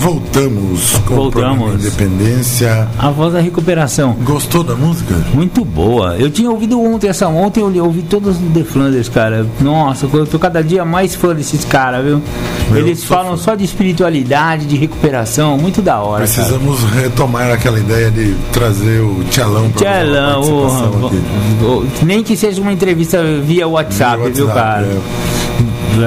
[0.01, 1.75] Voltamos com o Voltamos.
[1.75, 2.89] Independência.
[2.99, 4.15] A voz da recuperação.
[4.23, 5.15] Gostou da música?
[5.35, 6.17] Muito boa.
[6.17, 9.47] Eu tinha ouvido ontem essa ontem, eu ouvi todos os The Flanders, cara.
[9.61, 12.23] Nossa, eu tô cada dia mais fã desses caras, viu?
[12.71, 13.43] Eu Eles falam fã.
[13.45, 16.25] só de espiritualidade, de recuperação, muito da hora.
[16.27, 16.33] cara.
[16.33, 21.21] Precisamos retomar aquela ideia de trazer o Tchalão participação ô, aqui.
[21.63, 24.87] ô, nem que seja uma entrevista via WhatsApp, Via viu, WhatsApp, cara?
[24.87, 25.01] é.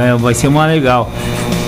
[0.09, 1.11] É, vai ser uma legal.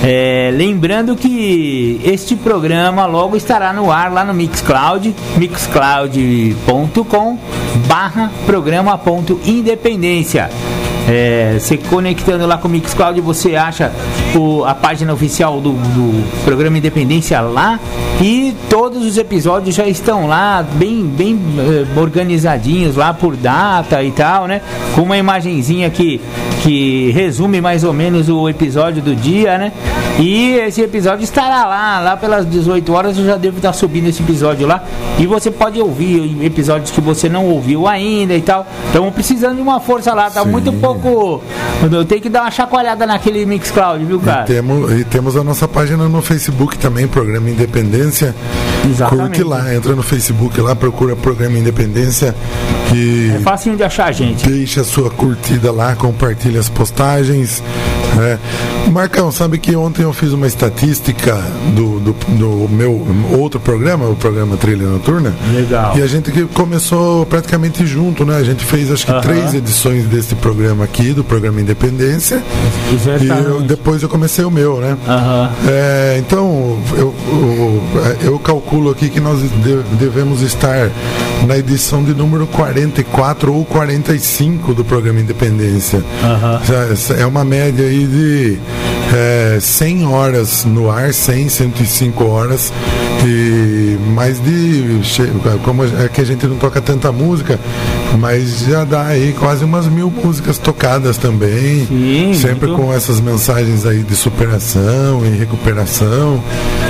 [0.08, 7.39] É, lembrando que este programa logo estará no ar lá no Mixcloud, mixcloud.com
[7.88, 10.52] barra programa ponto independência.
[11.10, 13.91] É, se conectando lá com o Mixcloud, você acha
[14.36, 17.80] o- a página oficial do, do programa Independência lá
[18.21, 24.12] e todos os episódios já estão lá, bem, bem eh, organizadinhos lá por data e
[24.12, 24.62] tal, né?
[24.93, 26.21] Com uma imagenzinha que,
[26.63, 29.71] que resume mais ou menos o episódio do dia, né?
[30.17, 34.24] E esse episódio estará lá, lá pelas 18 horas eu já devo estar subindo esse
[34.24, 34.82] episódio lá.
[35.19, 38.65] E você pode ouvir episódios que você não ouviu ainda e tal.
[38.88, 40.50] Estamos precisando de uma força lá, tá Sim.
[40.50, 41.41] muito pouco.
[41.91, 44.43] Eu tenho que dar uma chacoalhada naquele Mixcloud, viu, E cara?
[44.43, 48.33] temos, e temos a nossa página no Facebook também, Programa Independência.
[48.89, 49.27] Exatamente.
[49.27, 52.35] Curte lá, entra no Facebook lá, procura Programa Independência
[52.93, 54.49] e É facinho de achar, gente.
[54.49, 57.61] deixa a sua curtida lá, compartilha as postagens.
[58.15, 58.39] Né?
[58.91, 61.36] Marcão, sabe que ontem eu fiz uma estatística
[61.75, 63.06] do, do, do meu
[63.38, 65.34] outro programa, o programa Trilha Noturna.
[65.54, 65.97] Legal.
[65.97, 68.38] E a gente que começou praticamente junto, né?
[68.38, 69.21] A gente fez acho que Aham.
[69.21, 72.41] três edições desse programa aqui, do programa Independência.
[73.21, 74.95] E eu- depois eu comecei o meu, né?
[75.08, 75.51] Aham.
[75.67, 77.84] É, então, eu, eu,
[78.21, 80.89] eu calculo aqui que nós de- devemos estar
[81.47, 86.04] na edição de número 44 ou 45 do programa Independência.
[86.65, 88.58] Já- essa É uma média aí de
[89.13, 92.74] é, 100 horas no ar, 100, 105 horas.
[93.26, 95.02] E mais de.
[95.63, 97.60] Como é que a gente não toca tanta música,
[98.19, 101.86] mas já dá aí quase umas mil músicas tocadas também.
[101.86, 102.82] Sim, sempre muito.
[102.82, 106.41] com essas mensagens aí de superação e recuperação.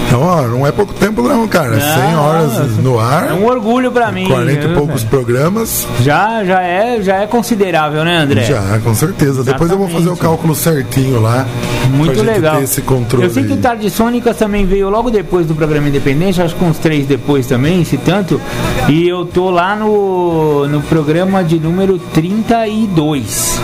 [0.07, 1.79] Então, ó, não é pouco tempo não, cara.
[1.79, 4.27] 100 horas no ar, É um orgulho pra mim.
[4.27, 5.09] 40 e poucos cara?
[5.09, 5.87] programas.
[6.01, 8.43] Já, já, é, já é considerável, né, André?
[8.43, 9.43] Já, com certeza.
[9.43, 10.21] Depois eu vou fazer o Exatamente.
[10.21, 11.45] cálculo certinho lá.
[11.89, 12.57] Muito legal.
[12.57, 13.25] ter esse controle.
[13.25, 13.57] Eu sei que o.
[13.57, 17.83] Tarde Sônicas também veio logo depois do programa Independente, acho que uns três depois também,
[17.83, 18.39] se tanto.
[18.87, 21.14] E eu tô lá no, no programa
[21.47, 23.59] de número 32.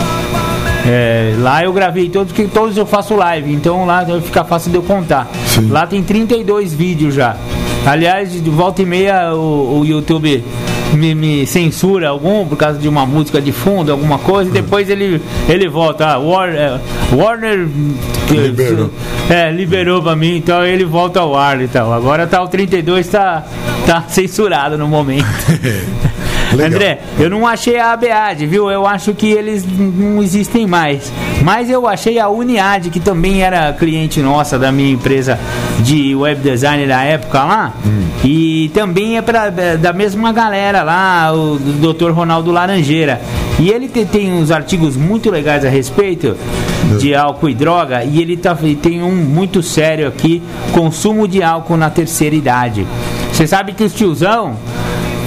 [0.86, 4.78] É, lá eu gravei todos, porque todos eu faço live, então lá fica fácil de
[4.78, 5.30] eu contar.
[5.46, 5.68] Sim.
[5.68, 7.36] Lá tem 32 vídeos já.
[7.84, 10.42] Aliás, de volta e meia o, o YouTube
[10.94, 14.88] me, me censura algum por causa de uma música de fundo, alguma coisa, e depois
[14.88, 16.06] ele, ele volta.
[16.06, 16.80] Ah, Warner,
[17.12, 17.68] Warner
[18.30, 18.90] Liberou.
[19.28, 21.92] É, liberou pra mim, então ele volta ao ar e tal.
[21.92, 23.44] Agora tá o 32, tá,
[23.86, 25.26] tá censurado no momento.
[26.52, 26.66] Legal.
[26.66, 28.70] André, eu não achei a ABAD, viu?
[28.70, 31.12] Eu acho que eles não existem mais.
[31.42, 35.38] Mas eu achei a Uniad, que também era cliente nossa da minha empresa
[35.80, 37.72] de web design da época lá.
[37.84, 38.02] Hum.
[38.24, 42.10] E também é pra, da mesma galera lá, o Dr.
[42.10, 43.20] Ronaldo Laranjeira.
[43.58, 46.36] E ele te- tem uns artigos muito legais a respeito
[47.00, 48.04] de álcool e droga.
[48.04, 52.86] E ele tá, tem um muito sério aqui: consumo de álcool na terceira idade.
[53.32, 54.56] Você sabe que os tiozão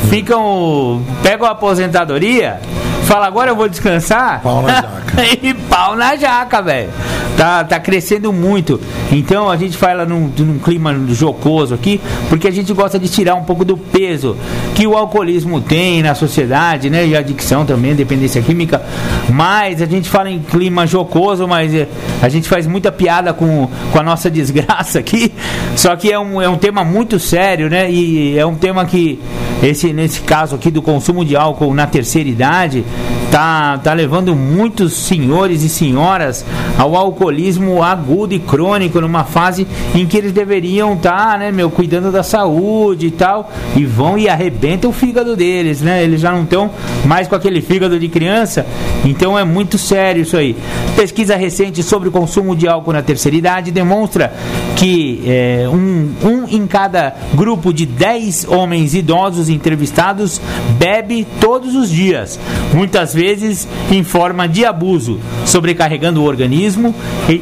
[0.09, 1.03] ficam.
[1.21, 2.59] pegam a aposentadoria,
[3.05, 4.41] fala agora eu vou descansar.
[4.41, 5.25] Pau na jaca.
[5.41, 6.89] e pau na jaca, velho.
[7.37, 8.79] Tá, tá crescendo muito.
[9.11, 13.35] Então a gente fala num, num clima jocoso aqui, porque a gente gosta de tirar
[13.35, 14.37] um pouco do peso
[14.73, 17.05] que o alcoolismo tem na sociedade, né?
[17.05, 18.81] E a adicção também, dependência química.
[19.29, 21.87] Mas a gente fala em clima jocoso, mas eh,
[22.21, 25.33] a gente faz muita piada com, com a nossa desgraça aqui.
[25.75, 27.91] Só que é um, é um tema muito sério, né?
[27.91, 29.19] E é um tema que,
[29.61, 32.85] esse, nesse caso aqui do consumo de álcool na terceira idade,
[33.31, 36.45] tá, tá levando muitos senhores e senhoras
[36.77, 41.69] ao alcoolismo agudo e crônico, numa fase em que eles deveriam estar, tá, né, meu,
[41.69, 46.03] cuidando da saúde e tal, e vão e arrebentam o fígado deles, né?
[46.03, 46.71] Eles já não estão
[47.05, 48.65] mais com aquele fígado de criança,
[49.03, 50.55] então é muito sério isso aí.
[50.95, 54.33] Pesquisa recente sobre o consumo de álcool na terceira idade demonstra
[54.75, 60.41] que é, um, um em cada grupo de 10 homens idosos entrevistados
[60.77, 62.39] bebe todos os dias,
[62.73, 66.93] muitas vezes em forma de abuso, sobrecarregando o organismo
[67.29, 67.41] e,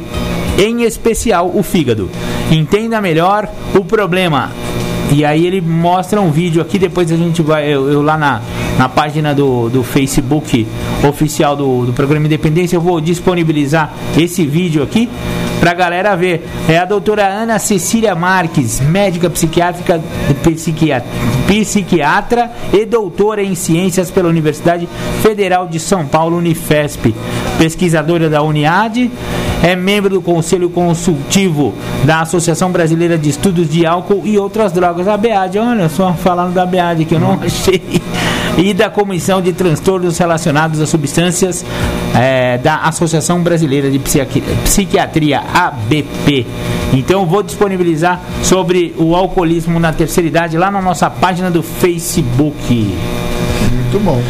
[0.58, 2.08] em especial, o fígado.
[2.50, 4.52] Entenda melhor o problema.
[5.12, 8.40] E aí ele mostra um vídeo aqui, depois a gente vai, eu, eu lá na,
[8.78, 10.66] na página do, do Facebook
[11.06, 15.08] oficial do, do programa Independência, eu vou disponibilizar esse vídeo aqui
[15.60, 16.46] pra galera ver.
[16.68, 20.00] É a doutora Ana Cecília Marques, médica psiquiátrica,
[20.42, 21.08] psiquiatra,
[21.46, 24.88] psiquiatra e doutora em ciências pela Universidade
[25.22, 27.14] Federal de São Paulo, Unifesp,
[27.58, 29.10] pesquisadora da Uniad,
[29.62, 31.74] é membro do Conselho Consultivo
[32.04, 35.58] da Associação Brasileira de Estudos de Álcool e Outras Drogas, a BEAD.
[35.58, 37.82] Olha só, falando da BEAD que eu não achei
[38.56, 41.64] e da Comissão de Transtornos Relacionados a Substâncias
[42.14, 43.98] é, da Associação Brasileira de
[44.64, 46.46] Psiquiatria, ABP.
[46.92, 52.54] Então vou disponibilizar sobre o alcoolismo na terceira idade lá na nossa página do Facebook.
[52.72, 54.20] Muito bom.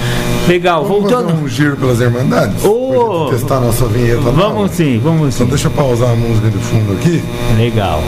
[0.49, 1.31] Legal, Vamos voltando.
[1.31, 2.62] fazer um giro pelas Irmandades?
[2.62, 4.68] Gente testar a nossa vinheta Vamos nova?
[4.68, 5.51] sim, vamos Então sim.
[5.51, 7.22] deixa eu pausar a música de fundo aqui.
[7.59, 8.03] Legal.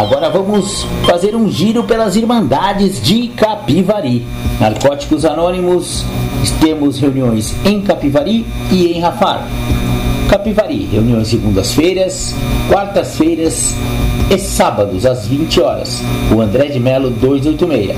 [0.00, 4.26] Agora vamos fazer um giro pelas Irmandades de Capivari.
[4.58, 6.06] Narcóticos Anônimos,
[6.58, 9.46] temos reuniões em Capivari e em Rafar.
[10.26, 12.34] Capivari, reuniões segundas-feiras,
[12.70, 13.74] quartas-feiras
[14.30, 16.00] e sábados às 20 horas.
[16.34, 17.96] O André de Melo 286.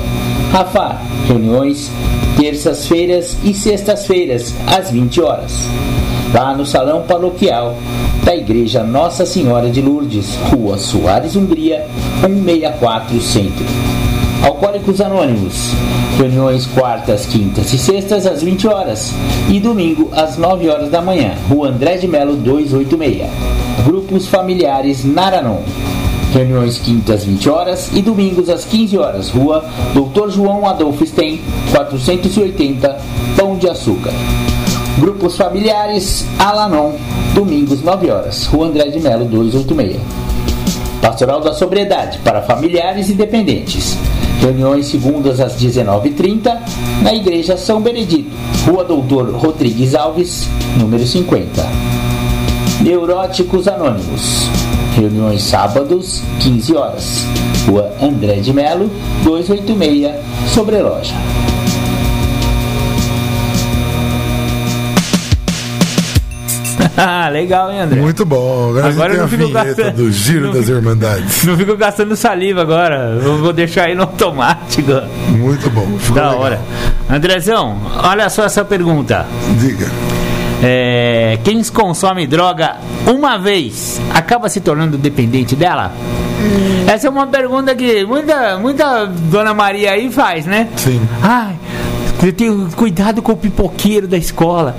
[0.51, 1.91] Rafar, reuniões
[2.37, 5.67] terças-feiras e sextas-feiras às 20 horas.
[6.33, 7.75] Lá no Salão Paroquial
[8.23, 11.85] da Igreja Nossa Senhora de Lourdes, Rua Soares Hungria,
[12.21, 13.65] 164 Centro.
[14.43, 15.71] Alcoólicos Anônimos.
[16.17, 19.11] Reuniões quartas, quintas e sextas às 20 horas
[19.49, 21.33] e domingo às 9 horas da manhã.
[21.49, 23.29] Rua André de Melo 286.
[23.85, 25.61] Grupos familiares Naranon.
[26.33, 29.29] Reuniões quintas 20 horas e domingos às 15 horas.
[29.29, 29.63] Rua
[29.93, 30.31] Dr.
[30.31, 31.39] João Adolfo Stein,
[31.71, 32.97] 480,
[33.37, 34.11] Pão de Açúcar.
[34.97, 36.93] Grupos familiares Alanon,
[37.35, 38.47] domingos 9 horas.
[38.47, 40.01] Rua André de Melo 286.
[40.99, 43.95] Pastoral da Sobriedade para familiares e dependentes.
[44.41, 46.57] Reuniões segundas às 19h30
[47.03, 51.63] na Igreja São Benedito, Rua Doutor Rodrigues Alves, número 50.
[52.81, 54.49] Neuróticos Anônimos.
[54.95, 57.25] Reuniões sábados, 15 horas.
[57.67, 58.89] Rua André de Melo,
[59.23, 60.13] 286,
[60.53, 61.15] sobre loja.
[66.97, 68.01] Ah, legal, hein, André?
[68.01, 68.69] Muito bom.
[68.69, 71.43] Agora, Agora eu a gente não fico vinheta gastando- do Giro não das fico- Irmandades.
[71.45, 73.19] Não fico gastando saliva agora.
[73.23, 74.91] Eu vou deixar aí no automático.
[75.29, 75.87] Muito bom.
[75.99, 76.39] Ficou Da legal.
[76.41, 76.61] hora.
[77.09, 79.25] Andrezão, olha só essa pergunta.
[79.59, 79.87] Diga.
[80.65, 85.91] É, quem consome droga uma vez acaba se tornando dependente dela?
[86.87, 90.69] Essa é uma pergunta que muita, muita Dona Maria aí faz, né?
[90.77, 91.01] Sim.
[91.21, 91.55] Ai,
[92.23, 94.75] eu tenho cuidado com o pipoqueiro da escola.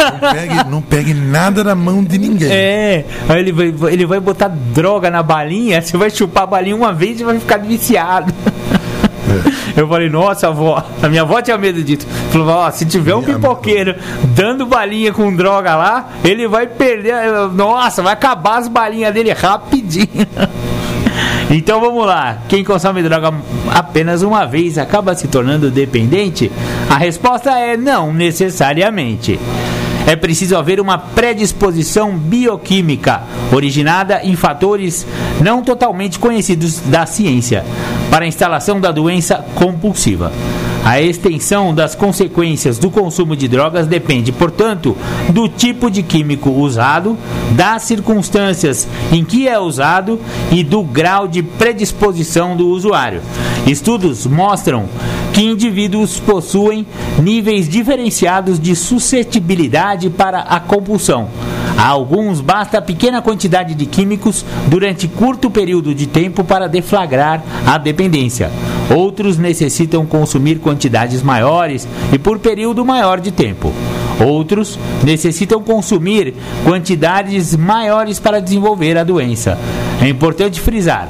[0.00, 2.48] Não pegue, não pegue nada na mão de ninguém.
[2.50, 6.74] É, aí ele vai, ele vai botar droga na balinha, você vai chupar a balinha
[6.74, 8.32] uma vez e vai ficar viciado.
[9.76, 12.06] Eu falei, nossa, avó, a minha avó tinha medo disso.
[12.30, 13.94] Falou, ó, se tiver um pipoqueiro
[14.34, 17.14] dando balinha com droga lá, ele vai perder.
[17.54, 20.08] Nossa, vai acabar as balinhas dele rapidinho.
[21.52, 22.38] Então vamos lá.
[22.48, 23.34] Quem consome droga
[23.74, 26.50] apenas uma vez acaba se tornando dependente?
[26.88, 29.36] A resposta é não necessariamente.
[30.10, 35.06] É preciso haver uma predisposição bioquímica, originada em fatores
[35.40, 37.64] não totalmente conhecidos da ciência,
[38.10, 40.32] para a instalação da doença compulsiva.
[40.84, 44.96] A extensão das consequências do consumo de drogas depende, portanto,
[45.28, 47.16] do tipo de químico usado,
[47.52, 50.18] das circunstâncias em que é usado
[50.50, 53.22] e do grau de predisposição do usuário.
[53.64, 54.88] Estudos mostram
[55.40, 56.86] que indivíduos possuem
[57.18, 61.30] níveis diferenciados de suscetibilidade para a compulsão.
[61.78, 67.78] A alguns basta pequena quantidade de químicos durante curto período de tempo para deflagrar a
[67.78, 68.50] dependência.
[68.94, 73.72] Outros necessitam consumir quantidades maiores e por período maior de tempo.
[74.22, 76.34] Outros necessitam consumir
[76.64, 79.58] quantidades maiores para desenvolver a doença.
[80.02, 81.08] É importante frisar: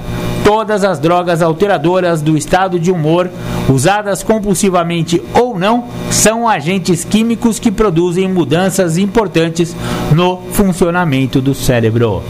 [0.51, 3.31] todas as drogas alteradoras do estado de humor,
[3.69, 9.77] usadas compulsivamente ou não, são agentes químicos que produzem mudanças importantes
[10.13, 12.25] no funcionamento do cérebro.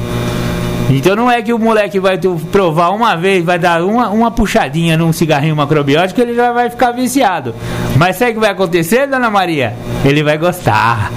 [0.90, 2.18] Então não é que o moleque vai
[2.52, 6.92] provar uma vez, vai dar uma, uma puxadinha num cigarrinho macrobiótico, ele já vai ficar
[6.92, 7.54] viciado.
[7.96, 9.74] Mas sabe o que vai acontecer, dona Maria?
[10.04, 11.10] Ele vai gostar.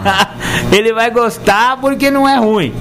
[0.70, 2.74] ele vai gostar porque não é ruim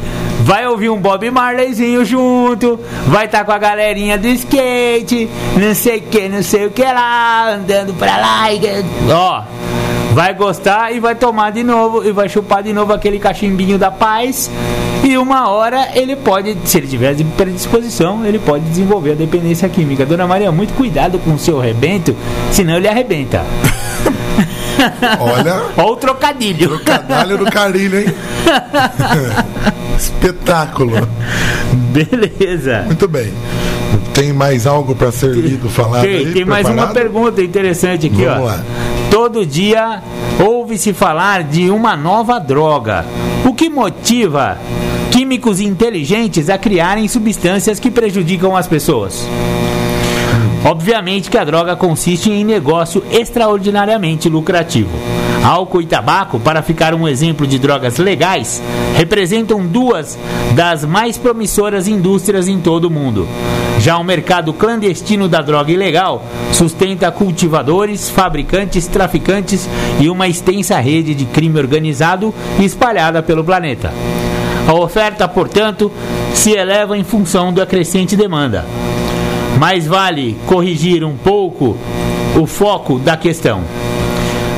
[0.46, 5.28] vai ouvir um Bob Marleyzinho junto, vai estar tá com a galerinha do skate,
[5.58, 8.62] não sei o que, não sei o que lá, andando pra lá, e,
[9.12, 9.42] ó,
[10.14, 13.90] vai gostar e vai tomar de novo e vai chupar de novo aquele cachimbinho da
[13.90, 14.52] paz.
[15.04, 20.06] E uma hora ele pode, se ele tiver predisposição, ele pode desenvolver a dependência química.
[20.06, 22.16] Dona Maria, muito cuidado com o seu rebento,
[22.52, 23.44] senão ele arrebenta.
[25.20, 25.62] Olha.
[25.78, 26.80] Olha o trocadilho.
[26.80, 28.06] Trocadilho do carinho, hein?
[29.98, 31.08] Espetáculo.
[31.74, 32.84] Beleza.
[32.86, 33.34] Muito bem.
[34.14, 36.04] Tem mais algo para ser lido, falado?
[36.04, 38.46] Tem, aí, tem mais uma pergunta interessante aqui, Vamos ó.
[38.46, 38.64] Lá.
[39.12, 40.02] Todo dia
[40.40, 43.06] ouve-se falar de uma nova droga.
[43.46, 44.58] O que motiva
[45.12, 49.28] químicos inteligentes a criarem substâncias que prejudicam as pessoas?
[50.64, 54.90] Obviamente que a droga consiste em negócio extraordinariamente lucrativo.
[55.44, 58.64] Álcool e tabaco, para ficar um exemplo de drogas legais,
[58.96, 60.18] representam duas
[60.56, 63.28] das mais promissoras indústrias em todo o mundo.
[63.80, 69.70] Já o mercado clandestino da droga ilegal sustenta cultivadores, fabricantes, traficantes
[70.00, 73.94] e uma extensa rede de crime organizado espalhada pelo planeta.
[74.68, 75.92] A oferta, portanto,
[76.34, 78.66] se eleva em função da crescente demanda.
[79.60, 81.78] Mais vale corrigir um pouco
[82.40, 83.62] o foco da questão.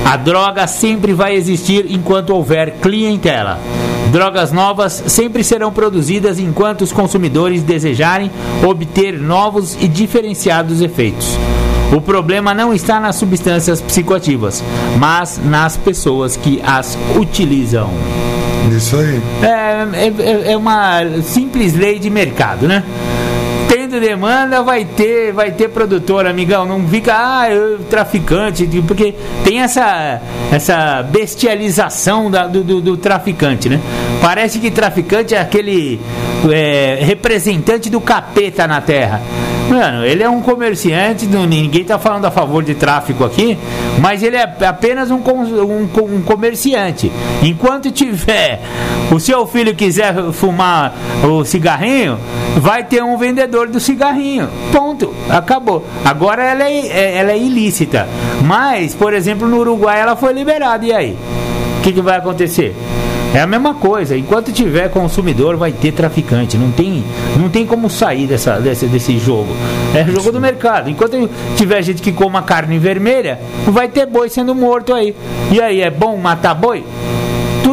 [0.04, 3.60] A droga sempre vai existir enquanto houver clientela.
[4.12, 8.32] Drogas novas sempre serão produzidas enquanto os consumidores desejarem
[8.66, 11.38] obter novos e diferenciados efeitos.
[11.94, 14.64] O problema não está nas substâncias psicoativas,
[14.98, 17.90] mas nas pessoas que as utilizam.
[18.76, 19.22] Isso aí.
[19.42, 22.84] É, é, é uma simples lei de mercado, né?
[23.68, 26.66] Tendo demanda, vai ter, vai ter produtor, amigão.
[26.66, 29.14] Não fica, ah, eu, traficante, porque
[29.44, 33.80] tem essa, essa bestialização da, do, do, do, traficante, né?
[34.22, 36.00] Parece que traficante é aquele
[36.52, 39.22] é, representante do capeta na terra.
[39.70, 43.58] Mano, ele é um comerciante, ninguém tá falando a favor de tráfico aqui,
[44.00, 47.12] mas ele é apenas um, um, um comerciante.
[47.44, 48.62] Enquanto tiver
[49.12, 52.18] o seu filho quiser fumar o cigarrinho,
[52.58, 54.48] vai ter um vendedor do cigarrinho.
[54.72, 55.14] Ponto.
[55.30, 55.86] Acabou.
[56.06, 58.08] Agora ela é, é ela é ilícita.
[58.44, 60.86] Mas, por exemplo, no Uruguai ela foi liberada.
[60.86, 61.18] E aí?
[61.80, 62.76] O que, que vai acontecer?
[63.38, 64.18] É a mesma coisa.
[64.18, 66.58] Enquanto tiver consumidor, vai ter traficante.
[66.58, 67.04] Não tem,
[67.40, 69.56] não tem como sair dessa, desse, desse jogo.
[69.94, 70.90] É jogo do mercado.
[70.90, 75.16] Enquanto tiver gente que coma carne vermelha, vai ter boi sendo morto aí.
[75.52, 76.84] E aí, é bom matar boi?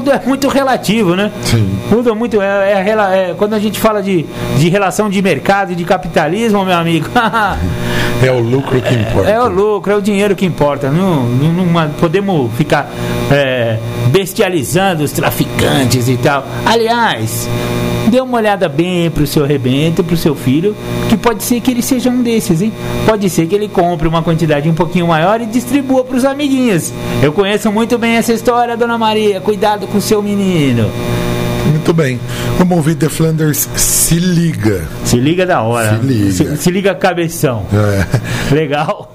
[0.04, 1.32] Tudo é muito relativo, né?
[1.42, 1.78] Sim.
[1.88, 2.40] Tudo é muito.
[2.42, 4.26] É, é, é, quando a gente fala de,
[4.58, 7.08] de relação de mercado e de capitalismo, meu amigo.
[8.22, 9.30] é o lucro que importa.
[9.30, 10.90] É, o lucro, é o dinheiro que importa.
[10.90, 12.90] Não, não, não podemos ficar
[13.30, 13.78] é,
[14.08, 16.44] bestializando os traficantes e tal.
[16.66, 17.48] Aliás,
[18.14, 20.76] dê uma olhada bem pro seu rebento, pro seu filho,
[21.08, 22.72] que pode ser que ele seja um desses, hein?
[23.06, 26.92] Pode ser que ele compre uma quantidade um pouquinho maior e distribua pros amiguinhos.
[27.20, 29.40] Eu conheço muito bem essa história, dona Maria.
[29.40, 30.90] Cuidado com o seu menino.
[31.66, 32.20] Muito bem.
[32.58, 34.86] Vamos ouvir The Flanders Se Liga.
[35.04, 35.98] Se liga da hora.
[35.98, 36.32] Se liga.
[36.32, 37.64] Se, se liga cabeção.
[37.72, 38.54] É.
[38.54, 39.14] Legal.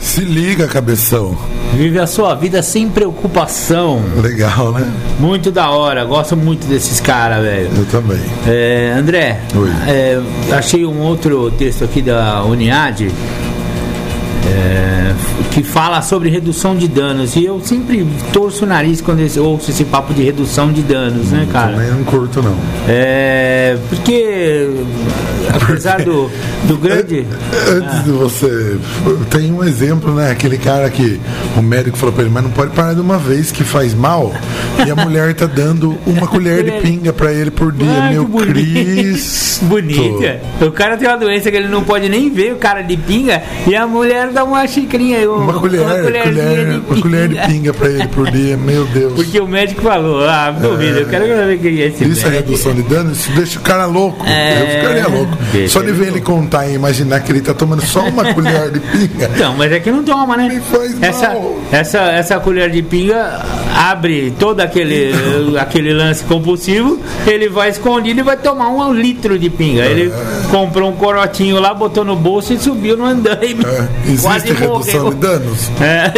[0.00, 1.36] Se liga, cabeção.
[1.74, 4.02] Vive a sua vida sem preocupação.
[4.20, 4.90] Legal, né?
[5.20, 6.04] Muito da hora.
[6.04, 7.70] Gosto muito desses caras, velho.
[7.76, 8.18] Eu também.
[8.46, 9.40] É, André,
[9.86, 10.18] é,
[10.52, 13.08] achei um outro texto aqui da Uniad.
[14.60, 15.14] É,
[15.50, 17.34] que fala sobre redução de danos.
[17.36, 21.30] E eu sempre torço o nariz quando eu ouço esse papo de redução de danos,
[21.30, 21.72] né, cara?
[21.72, 22.56] Também não curto, não.
[22.88, 24.68] É, porque,
[25.52, 26.30] apesar do,
[26.66, 27.26] do grande.
[27.68, 28.76] Antes de você.
[29.30, 30.30] Tem um exemplo, né?
[30.30, 31.20] Aquele cara que
[31.56, 34.32] o médico falou pra ele, mas não pode parar de uma vez que faz mal.
[34.86, 37.88] E a mulher tá dando uma colher de pinga pra ele por dia.
[37.90, 38.54] Ah, Meu bonito.
[38.54, 39.40] Cristo.
[39.70, 40.40] Bonita.
[40.62, 43.42] O cara tem uma doença que ele não pode nem ver o cara de pinga
[43.66, 45.30] e a mulher dá uma xicrinha.
[45.30, 48.56] Uma colher, colherzinha colher, uma colher de pinga pra ele por dia.
[48.56, 49.14] Meu Deus.
[49.14, 52.74] Porque o médico falou, ah, duvido, eu quero ver quem é esse Isso é redução
[52.74, 54.24] de dano, isso deixa o cara louco.
[54.26, 55.36] É, eu ficaria louco.
[55.68, 58.80] Só de ver ele contar e imaginar que ele tá tomando só uma colher de
[58.80, 59.30] pinga.
[59.34, 60.48] Então, mas é que não toma, né?
[60.48, 61.58] Me faz Essa, mal.
[61.72, 63.44] essa, essa colher de pinga
[63.76, 65.12] abre todo aquele,
[65.58, 69.84] aquele lance compulsivo, ele vai escondido e vai tomar um litro de pinga.
[69.84, 70.12] Ele
[70.50, 73.64] comprou um corotinho lá, botou no bolso e subiu no andaime.
[73.64, 73.88] É,
[74.30, 75.10] Quase morreu.
[75.10, 75.70] de danos?
[75.80, 76.12] É,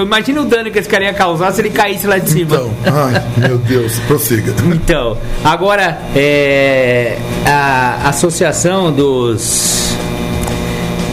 [0.00, 2.56] imagina o dano que esse cara ia causar se ele caísse lá de cima.
[2.56, 4.54] Então, ai, meu Deus, prossiga.
[4.72, 9.96] Então, agora é, a Associação dos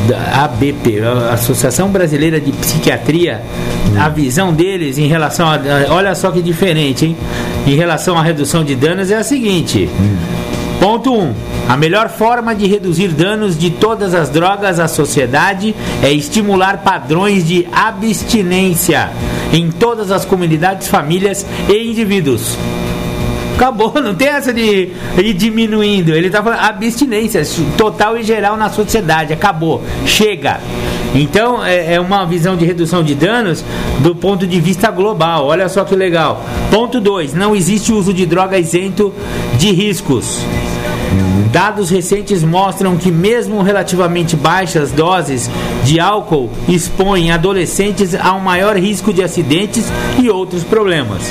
[0.07, 3.41] da ABP, a Associação Brasileira de Psiquiatria,
[3.99, 5.59] a visão deles em relação a,
[5.89, 7.17] olha só que diferente, hein?
[7.67, 9.89] Em relação à redução de danos é a seguinte:
[10.79, 11.19] Ponto 1.
[11.19, 11.33] Um,
[11.67, 17.45] a melhor forma de reduzir danos de todas as drogas à sociedade é estimular padrões
[17.45, 19.11] de abstinência
[19.51, 22.57] em todas as comunidades, famílias e indivíduos.
[23.55, 26.13] Acabou, não tem essa de ir diminuindo.
[26.13, 27.43] Ele tá falando abstinência
[27.77, 29.33] total e geral na sociedade.
[29.33, 30.61] Acabou, chega.
[31.13, 33.65] Então é, é uma visão de redução de danos
[33.99, 35.45] do ponto de vista global.
[35.45, 36.41] Olha só que legal.
[36.71, 39.13] Ponto 2: não existe uso de droga isento
[39.57, 40.39] de riscos.
[41.51, 45.49] Dados recentes mostram que, mesmo relativamente baixas doses
[45.83, 49.85] de álcool, expõem adolescentes a um maior risco de acidentes
[50.21, 51.23] e outros problemas.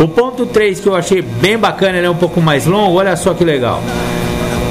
[0.00, 3.16] O ponto 3 que eu achei bem bacana, ele é um pouco mais longo, olha
[3.16, 3.82] só que legal.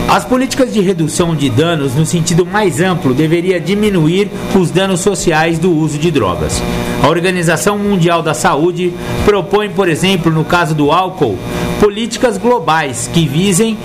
[0.10, 4.28] As políticas de redução de danos, no sentido mais amplo, deveria diminuir
[4.60, 6.64] os danos sociais do uso de drogas.
[7.04, 8.92] A Organização Mundial da Saúde
[9.24, 11.38] propõe, por exemplo, no caso do álcool,
[11.80, 13.78] políticas globais que visem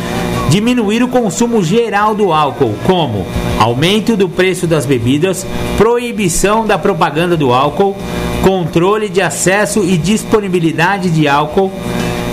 [0.50, 3.26] diminuir o consumo geral do álcool, como
[3.58, 7.96] aumento do preço das bebidas, proibição da propaganda do álcool,
[8.42, 11.72] controle de acesso e disponibilidade de álcool,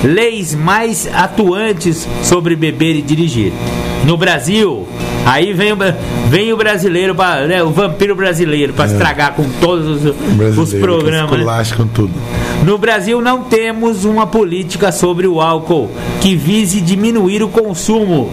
[0.03, 3.53] leis mais atuantes sobre beber e dirigir.
[4.05, 4.87] No Brasil,
[5.25, 5.77] aí vem, o-
[6.27, 10.15] vem o brasileiro, pra, né, o vampiro brasileiro, para estragar com todos os,
[10.57, 11.29] os programas.
[11.69, 11.75] né?
[11.77, 12.11] com tudo.
[12.63, 15.89] No Brasil não temos uma política sobre o álcool
[16.21, 18.29] que vise diminuir o consumo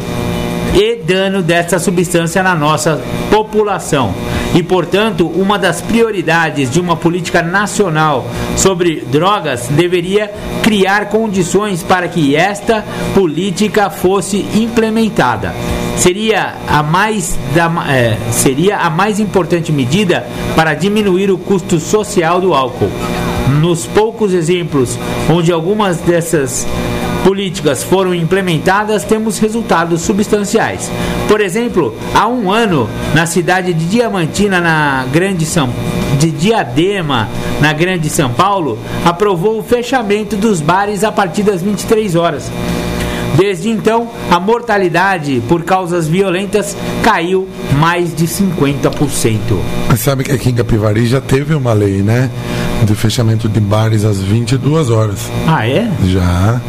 [0.74, 3.00] e dano dessa substância na nossa
[3.30, 4.14] população.
[4.54, 10.30] E, portanto, uma das prioridades de uma política nacional sobre drogas deveria
[10.62, 15.54] criar condições para que esta política fosse implementada.
[15.96, 22.40] Seria a mais, da, é, seria a mais importante medida para diminuir o custo social
[22.42, 22.90] do álcool.
[23.60, 24.98] Nos poucos exemplos
[25.30, 26.66] onde algumas dessas
[27.24, 30.90] políticas foram implementadas, temos resultados substanciais.
[31.26, 35.68] Por exemplo, há um ano, na cidade de Diamantina, na Grande São
[36.18, 37.28] de Diadema,
[37.60, 42.50] na Grande São Paulo, aprovou o fechamento dos bares a partir das 23 horas.
[43.38, 49.38] Desde então, a mortalidade por causas violentas caiu mais de 50%.
[49.86, 52.28] Mas sabe que aqui em Capivari já teve uma lei, né?
[52.84, 55.30] De fechamento de bares às 22 horas.
[55.46, 55.88] Ah, é?
[56.06, 56.60] Já.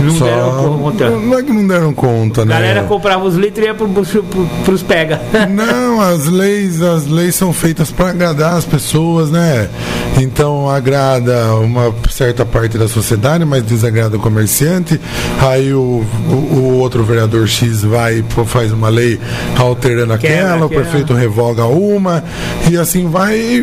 [0.00, 1.10] Não deram conta.
[1.10, 2.54] Não é que não deram conta, A né?
[2.54, 5.20] galera comprava os litros e ia pro, pro, pro, pros pega.
[5.48, 9.68] Não, as leis, as leis são feitas para agradar as pessoas, né?
[10.18, 15.00] Então agrada uma certa parte da sociedade, mas desagrada o comerciante.
[15.40, 19.18] Aí o, o, o outro vereador X vai e faz uma lei
[19.56, 22.22] alterando aquela, o prefeito revoga uma,
[22.70, 23.62] e assim vai.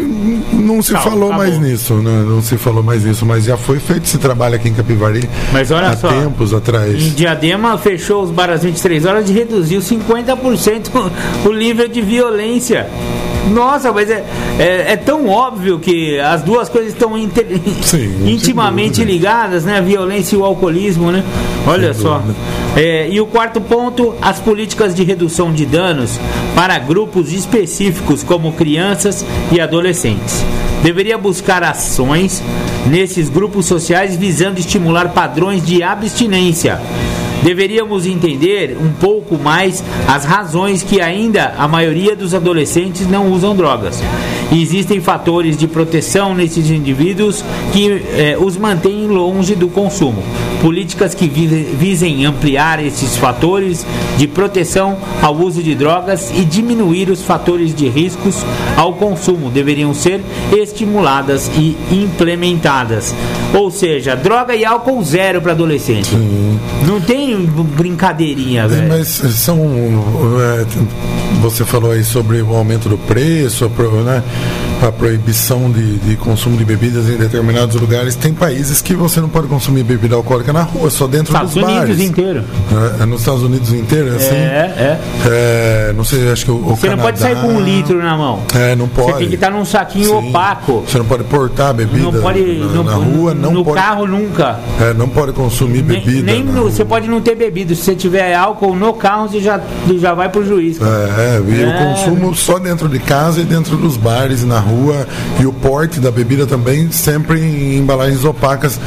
[0.53, 2.23] Não se Não, falou mais nisso, né?
[2.27, 5.71] não se falou mais nisso, mas já foi feito esse trabalho aqui em Capivari Mas
[5.71, 6.09] olha só.
[6.23, 6.93] Tempos atrás.
[7.03, 10.89] Em Diadema fechou os bares às 23 horas e reduziu 50%
[11.45, 12.87] o nível de violência.
[13.51, 14.23] Nossa, mas é,
[14.59, 17.47] é, é tão óbvio que as duas coisas estão inter-
[17.81, 19.77] Sim, intimamente ligadas, né?
[19.79, 21.23] A violência e o alcoolismo, né?
[21.65, 22.21] Olha Sem só.
[22.75, 26.19] É, e o quarto ponto, as políticas de redução de danos
[26.53, 30.45] para grupos específicos como crianças e adolescentes.
[30.83, 32.43] Deveria buscar ações
[32.87, 36.79] nesses grupos sociais visando estimular padrões de abstinência.
[37.43, 43.55] Deveríamos entender um pouco mais as razões que ainda a maioria dos adolescentes não usam
[43.55, 44.01] drogas.
[44.51, 50.23] Existem fatores de proteção nesses indivíduos que eh, os mantêm longe do consumo.
[50.61, 53.85] Políticas que visem ampliar esses fatores
[54.17, 58.45] de proteção ao uso de drogas e diminuir os fatores de riscos
[58.75, 60.21] ao consumo deveriam ser
[60.51, 63.13] estimuladas e implementadas.
[63.53, 66.09] Ou seja, droga e álcool zero para adolescente.
[66.09, 66.59] Sim.
[66.85, 68.87] Não tem brincadeirinha, velho.
[68.87, 69.57] Mas são.
[70.41, 70.65] É,
[71.39, 73.65] você falou aí sobre o aumento do preço,
[74.03, 74.23] né?
[74.87, 78.15] A proibição de, de, consumo de bebidas em determinados lugares.
[78.15, 81.63] Tem países que você não pode consumir bebida alcoólica na rua, só dentro Estados dos
[81.63, 81.99] Unidos bares.
[81.99, 82.43] inteiro.
[82.99, 84.35] É, é, nos Estados Unidos inteiro, assim.
[84.35, 84.99] É, é.
[85.89, 88.01] é não sei, acho que o, o Você Canadá, não pode sair com um litro
[88.01, 88.41] na mão.
[88.55, 89.11] É, não pode.
[89.11, 90.29] Você tem que estar num saquinho Sim.
[90.29, 90.83] opaco.
[90.87, 93.77] Você não pode portar bebida Não pode na, no, na rua, não no pode.
[93.81, 94.59] carro nunca.
[94.79, 96.31] É, não pode consumir Nem, bebida.
[96.31, 97.75] nem no- você pode não ter bebido.
[97.75, 99.59] Se você tiver álcool no carro, você já,
[99.99, 100.77] já vai pro juiz.
[100.79, 100.89] cara.
[101.17, 101.67] É, e É.
[101.67, 104.68] o consumo só dentro de casa e dentro dos bares e na rua.
[105.39, 108.79] E o porte da bebida também sempre em embalagens opacas.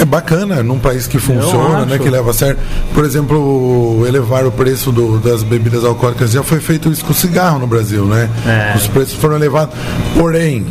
[0.00, 1.98] É bacana num país que funciona, né?
[1.98, 2.58] Que leva a sério.
[2.92, 7.58] Por exemplo, elevar o preço do- das bebidas alcoólicas já foi feito isso com cigarro
[7.58, 8.28] no Brasil, né?
[8.46, 8.76] É.
[8.76, 9.74] Os preços foram elevados.
[10.18, 10.66] Porém,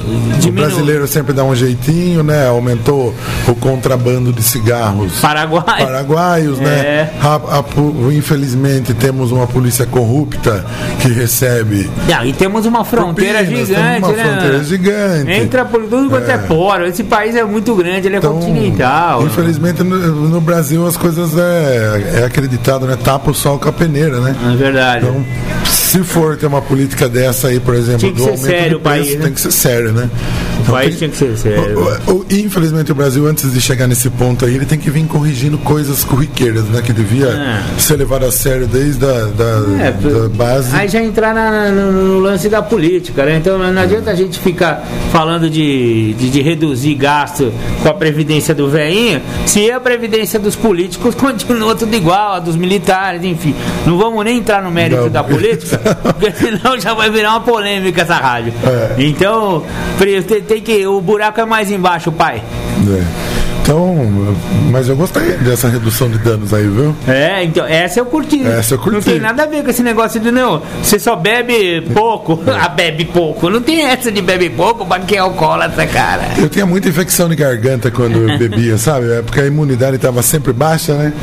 [0.46, 2.48] o brasileiro sempre dá um jeitinho, né?
[2.48, 3.14] Aumentou
[3.48, 5.64] o contrabando de cigarros Paraguai.
[5.86, 6.74] paraguaios, né?
[6.74, 7.10] É.
[7.22, 10.66] A- a pu- infelizmente temos uma polícia corrupta
[11.00, 14.24] que recebe Não, e temos uma fronteira propinas, gigante, temos uma né?
[14.24, 15.32] fronteira gigante.
[15.32, 16.38] Entra por tudo quanto é, É.
[16.38, 16.86] poro.
[16.86, 19.13] Esse país é muito grande, ele é Então, continental.
[19.22, 22.98] Infelizmente no, no Brasil as coisas é, é acreditado, né?
[23.02, 24.36] Tapa o sol com a peneira, né?
[24.54, 25.06] É verdade.
[25.06, 25.26] Então,
[25.66, 29.04] se for ter uma política dessa aí, por exemplo, do aumento sério de o país,
[29.06, 29.24] preço, né?
[29.26, 30.10] tem que ser sério, né?
[30.68, 31.80] O país tinha que ser sério.
[32.08, 35.06] O- o- infelizmente o Brasil, antes de chegar nesse ponto aí, ele tem que vir
[35.06, 36.82] corrigindo coisas corriqueiras, né?
[36.82, 37.80] Que devia É.
[37.80, 40.76] ser levado a sério desde a da, É, da base.
[40.76, 43.38] Aí já entrar na- no, no lance da política, né?
[43.38, 47.52] Então não adianta a gente ficar falando de, de, de reduzir gasto
[47.82, 52.56] com a previdência do veinho, se a previdência dos políticos continua tudo igual, a dos
[52.56, 53.54] militares, enfim.
[53.86, 55.10] Não vamos nem entrar no mérito Não.
[55.10, 58.54] da política, porque senão já vai virar uma polêmica essa rádio.
[58.66, 58.96] É.
[59.04, 59.64] Então,
[60.28, 60.86] tem, tem que.
[60.86, 62.38] O buraco é mais embaixo, pai.
[62.40, 63.43] É.
[63.64, 63.96] Então,
[64.72, 66.94] mas eu gostei dessa redução de danos aí, viu?
[67.08, 68.46] É, então, essa eu curti.
[68.46, 68.96] Essa eu curti.
[68.96, 70.62] Não tem nada a ver com esse negócio de não.
[70.82, 72.38] Você só bebe pouco.
[72.52, 73.50] ah, bebe pouco.
[73.50, 76.24] Não tem essa de bebe pouco pra quem é alcoólatra, cara.
[76.38, 79.10] Eu tinha muita infecção de garganta quando eu bebia, sabe?
[79.10, 81.14] É porque a imunidade estava sempre baixa, né?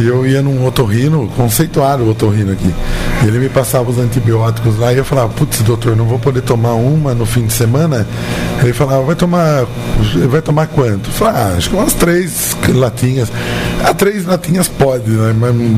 [0.00, 2.74] E eu ia num otorrino, conceituado o otorrino aqui.
[3.22, 6.40] E ele me passava os antibióticos lá e eu falava, putz, doutor, não vou poder
[6.40, 8.06] tomar uma no fim de semana.
[8.62, 9.66] Ele falava, vai tomar.
[10.30, 11.10] Vai tomar quanto?
[11.10, 13.30] Eu falava, ah, acho que umas três latinhas.
[13.84, 15.34] Ah, três latinhas pode, né?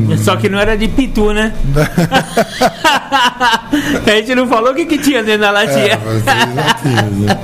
[0.07, 0.21] Mas.
[0.21, 1.53] Só que não era de pitu, né?
[4.05, 5.99] a gente não falou o que, que tinha dentro da É, latinha.
[6.05, 7.37] mas três latinhas, né?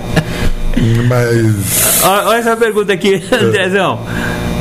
[1.08, 2.04] Mas.
[2.04, 4.00] Olha olha essa pergunta aqui, Andrezão.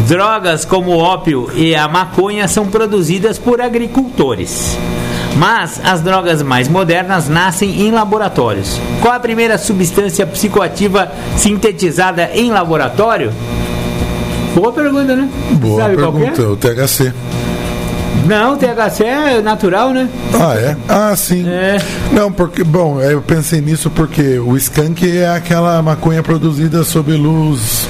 [0.08, 4.76] Drogas como o ópio e a maconha são produzidas por agricultores.
[5.36, 8.80] Mas as drogas mais modernas nascem em laboratórios.
[9.00, 13.32] Qual a primeira substância psicoativa sintetizada em laboratório?
[14.54, 15.28] Boa pergunta, né?
[15.52, 17.06] Boa Sabe que pergunta, o THC.
[17.08, 17.12] é?
[18.26, 20.08] Não, o THC é natural, né?
[20.34, 20.76] Ah, é?
[20.88, 21.48] Ah, sim.
[21.48, 21.78] É.
[22.12, 27.88] Não, porque, bom, eu pensei nisso porque o skunk é aquela maconha produzida sob luz.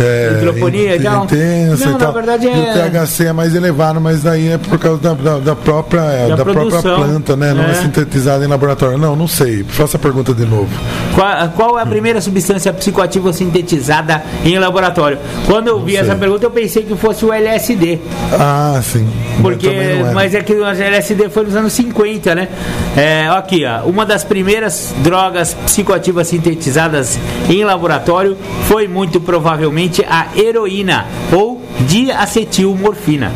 [0.00, 1.24] É, Hidroponia e tal?
[1.24, 2.12] intensa Não, e na tal.
[2.12, 5.38] verdade E é- o THC é mais elevado, mas daí é por causa da, da,
[5.38, 7.54] da própria, Da da própria planta, né?
[7.54, 7.70] Não é.
[7.70, 7.74] É.
[7.74, 8.98] sintetizada em laboratório.
[8.98, 9.64] Não, não sei.
[9.64, 10.68] Faça a pergunta de novo.
[11.14, 15.18] Qual, qual é a primeira substância psicoativa sintetizada em laboratório?
[15.46, 17.98] Quando eu vi essa pergunta, eu pensei que fosse o LSD.
[18.32, 19.06] Ah, sim.
[19.40, 20.10] Porque, é.
[20.14, 22.48] mas é que o LSD foi nos anos 50, né?
[22.96, 27.18] É, aqui, ó, uma das primeiras drogas psicoativas sintetizadas
[27.48, 28.36] em laboratório
[28.66, 33.32] foi muito provavelmente a heroína ou diacetilmorfina.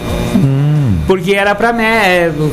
[1.07, 1.72] Porque era para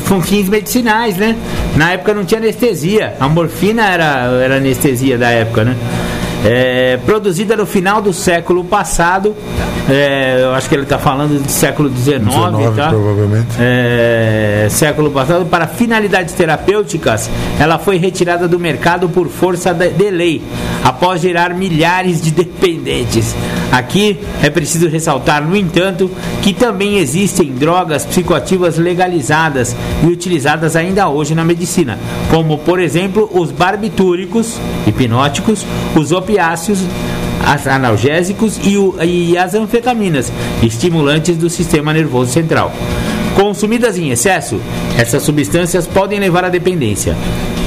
[0.08, 1.36] com fins medicinais, né?
[1.76, 3.14] Na época não tinha anestesia.
[3.20, 5.76] A morfina era, era anestesia da época, né?
[6.50, 9.36] É, produzida no final do século passado,
[9.90, 12.90] é, eu acho que ele está falando do século XIX, 19, tá?
[12.90, 13.48] provavelmente.
[13.60, 17.30] é, século passado, para finalidades terapêuticas,
[17.60, 20.42] ela foi retirada do mercado por força de, de lei,
[20.86, 23.36] após gerar milhares de dependentes.
[23.70, 26.10] Aqui é preciso ressaltar, no entanto,
[26.42, 32.00] que também existem drogas psicoativas legalizadas e utilizadas ainda hoje na medicina,
[32.32, 40.32] como, por exemplo, os barbitúricos, hipnóticos, os opiáceos, as analgésicos e, o- e as anfetaminas,
[40.62, 42.72] estimulantes do sistema nervoso central.
[43.36, 44.60] Consumidas em excesso,
[44.98, 47.16] essas substâncias podem levar à dependência.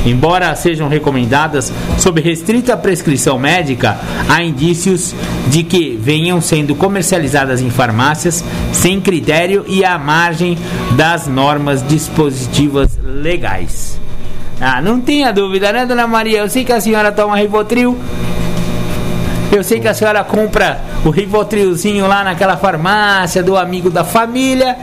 [0.04, 3.98] Embora sejam recomendadas sob restrita prescrição médica,
[4.28, 5.14] há indícios
[5.48, 8.42] de que venham sendo comercializadas em farmácias
[8.72, 10.56] sem critério e à margem
[10.96, 14.00] das normas dispositivas legais.
[14.60, 16.38] Ah, não tenha dúvida, né, dona Maria?
[16.40, 17.96] Eu sei que a senhora toma Rivotril.
[19.52, 24.76] Eu sei que a senhora compra o Rivotrilzinho lá naquela farmácia do amigo da família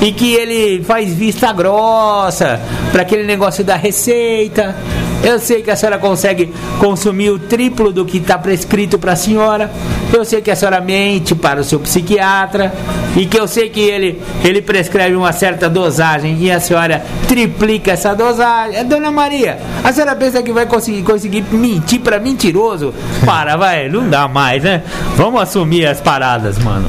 [0.00, 2.60] e que ele faz vista grossa
[2.92, 4.74] para aquele negócio da receita.
[5.22, 9.16] Eu sei que a senhora consegue consumir o triplo do que está prescrito para a
[9.16, 9.70] senhora.
[10.12, 12.72] Eu sei que a senhora mente para o seu psiquiatra
[13.16, 17.92] e que eu sei que ele, ele prescreve uma certa dosagem e a senhora triplica
[17.92, 18.84] essa dosagem.
[18.84, 22.94] Dona Maria, a senhora pensa que vai conseguir, conseguir mentir para mentiroso?
[23.24, 24.82] Para, vai, não dá mais, né?
[25.16, 26.88] Vamos assumir as paradas, mano.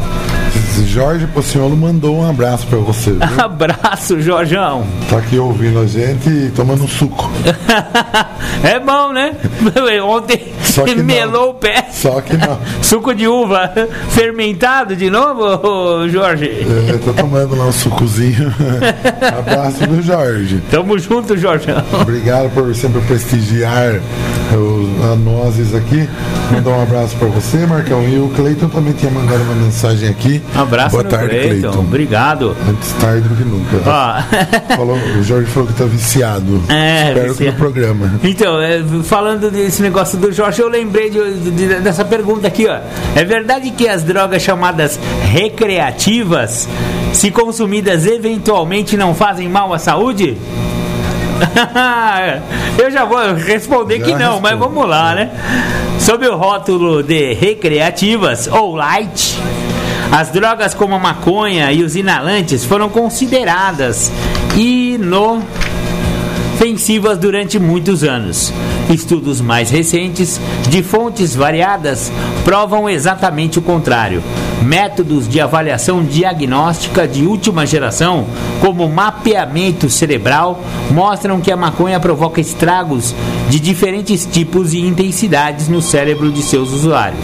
[0.85, 3.11] Jorge Pociolo mandou um abraço para você.
[3.11, 3.19] Viu?
[3.37, 4.83] abraço, Jorjão.
[5.09, 7.29] Tá aqui ouvindo a gente e tomando um suco.
[8.63, 9.35] é bom, né?
[10.03, 10.53] Ontem
[11.03, 11.49] melou não.
[11.49, 11.87] o pé.
[11.91, 12.59] Só que não.
[12.81, 13.71] Suco de uva
[14.09, 16.45] fermentado de novo, Jorge?
[16.45, 18.53] É, eu tô tomando lá um sucozinho.
[19.37, 20.61] abraço do Jorge.
[20.69, 21.83] Tamo junto, Jorjão.
[22.01, 23.99] Obrigado por sempre prestigiar
[24.53, 26.07] os, a nozes aqui.
[26.51, 28.03] Mandar um abraço para você, Marcão.
[28.07, 30.41] E o Cleiton também tinha mandado uma mensagem aqui.
[30.55, 31.79] Um abraço, Boa tarde, Cleiton.
[31.79, 32.55] Obrigado.
[32.69, 33.77] Antes tarde do que nunca.
[34.75, 36.61] Falou, o Jorge falou que tá viciado.
[36.69, 37.56] É, Espero viciado.
[37.57, 38.19] Programa.
[38.23, 42.79] Então, é, falando desse negócio do Jorge, eu lembrei de, de, dessa pergunta aqui, ó.
[43.15, 46.67] É verdade que as drogas chamadas recreativas,
[47.13, 50.37] se consumidas eventualmente, não fazem mal à saúde?
[52.77, 54.41] eu já vou responder já que não, responde.
[54.41, 55.29] mas vamos lá, né?
[55.99, 59.37] Sob o rótulo de recreativas ou light,
[60.11, 64.11] as drogas como a maconha e os inalantes foram consideradas
[66.57, 68.51] inofensivas durante muitos anos.
[68.89, 72.11] Estudos mais recentes, de fontes variadas,
[72.43, 74.23] provam exatamente o contrário.
[74.63, 78.25] Métodos de avaliação diagnóstica de última geração,
[78.59, 83.13] como mapeamento cerebral, mostram que a maconha provoca estragos
[83.49, 87.23] de diferentes tipos e intensidades no cérebro de seus usuários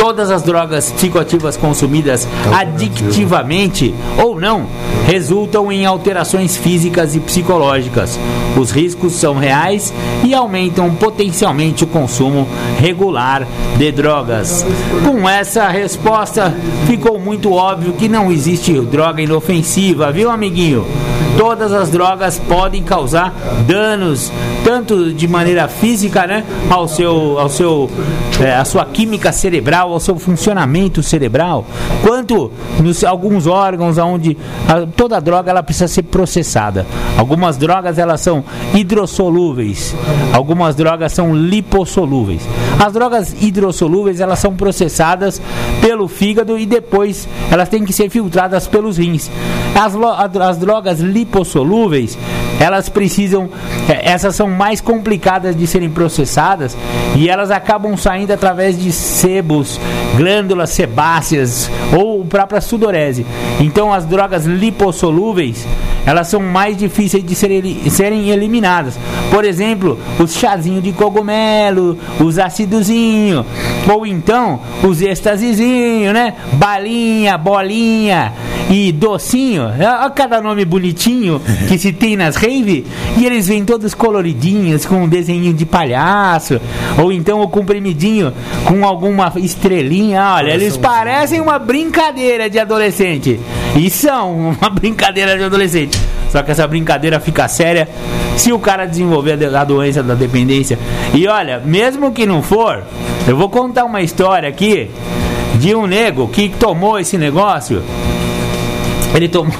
[0.00, 2.26] todas as drogas psicoativas consumidas
[2.56, 4.66] adictivamente ou não
[5.06, 8.18] resultam em alterações físicas e psicológicas.
[8.58, 9.92] Os riscos são reais
[10.24, 12.48] e aumentam potencialmente o consumo
[12.78, 13.46] regular
[13.76, 14.64] de drogas.
[15.04, 16.54] Com essa resposta,
[16.86, 20.86] ficou muito óbvio que não existe droga inofensiva, viu, amiguinho?
[21.36, 23.32] Todas as drogas podem causar
[23.66, 24.30] danos,
[24.64, 27.90] tanto de maneira física, né, ao seu, ao seu,
[28.40, 31.64] é, a sua química cerebral, ao seu funcionamento cerebral,
[32.02, 32.50] quanto
[32.80, 34.36] nos alguns órgãos onde
[34.68, 36.86] a, toda droga ela precisa ser processada.
[37.16, 39.94] Algumas drogas elas são hidrossolúveis,
[40.32, 42.42] algumas drogas são lipossolúveis.
[42.78, 45.40] As drogas hidrossolúveis elas são processadas
[45.80, 49.30] pelo fígado e depois elas têm que ser filtradas pelos rins.
[49.74, 49.94] As,
[50.40, 51.19] as drogas lipossolúveis
[52.58, 53.48] elas precisam,
[53.88, 56.76] é, essas são mais complicadas de serem processadas
[57.16, 59.80] e elas acabam saindo através de sebos,
[60.16, 63.24] glândulas sebáceas ou própria sudorese.
[63.60, 65.66] Então as drogas lipossolúveis
[66.06, 68.98] elas são mais difíceis de serem, eliminadas.
[69.30, 73.44] Por exemplo, os chazinhos de cogumelo, os ácidozinhos,
[73.88, 76.34] ou então os êxtasizinhos, né?
[76.54, 78.32] Balinha, bolinha
[78.70, 79.64] e docinho.
[79.64, 82.86] Olha cada nome bonitinho que se tem nas rave.
[83.18, 86.60] E eles vêm todos coloridinhos, com um desenho de palhaço.
[86.96, 88.32] Ou então o comprimidinho
[88.64, 90.22] com alguma estrelinha.
[90.36, 93.40] Olha, eles parecem uma brincadeira de adolescente.
[93.76, 95.98] E são uma brincadeira de adolescente.
[96.30, 97.88] Só que essa brincadeira fica séria
[98.36, 100.78] se o cara desenvolver a doença da dependência.
[101.12, 102.84] E olha, mesmo que não for,
[103.26, 104.88] eu vou contar uma história aqui
[105.56, 107.82] de um nego que tomou esse negócio
[109.14, 109.54] ele tomou.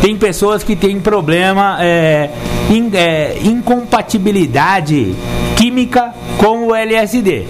[0.00, 2.30] Tem pessoas que têm problema, é,
[2.70, 5.14] in, é, incompatibilidade
[5.56, 7.46] química com o LSD.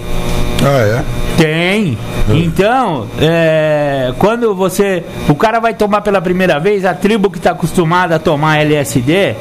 [0.62, 1.22] Ah, é?
[1.36, 1.98] Tem.
[2.28, 5.03] Então, é, quando você.
[5.28, 9.34] O cara vai tomar pela primeira vez, a tribo que está acostumada a tomar LSD,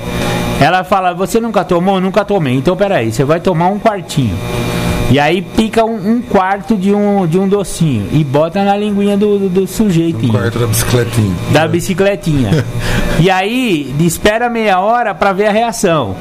[0.62, 1.99] ela fala: Você nunca tomou?
[1.99, 2.55] Nunca tomei.
[2.55, 4.38] Então, peraí, você vai tomar um quartinho.
[5.09, 9.18] E aí pica um, um, quarto de um, de um docinho e bota na linguinha
[9.18, 10.26] do, do, do sujeito.
[10.26, 11.36] Um quarto da bicicletinha.
[11.51, 12.66] Da bicicletinha.
[13.20, 16.16] e aí espera meia hora para ver a reação.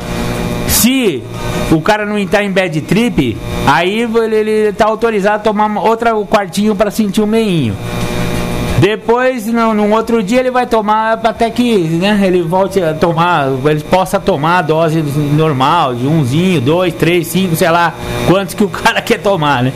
[0.67, 1.23] Se
[1.71, 6.27] o cara não entrar em bad trip, aí ele, ele tá autorizado a tomar outro
[6.27, 7.77] quartinho para sentir o meinho.
[8.81, 13.49] Depois, no, num outro dia, ele vai tomar até que né, ele volte a tomar,
[13.67, 17.93] ele possa tomar a dose normal, de umzinho, dois, três, cinco, sei lá,
[18.27, 19.73] quantos que o cara quer tomar, né?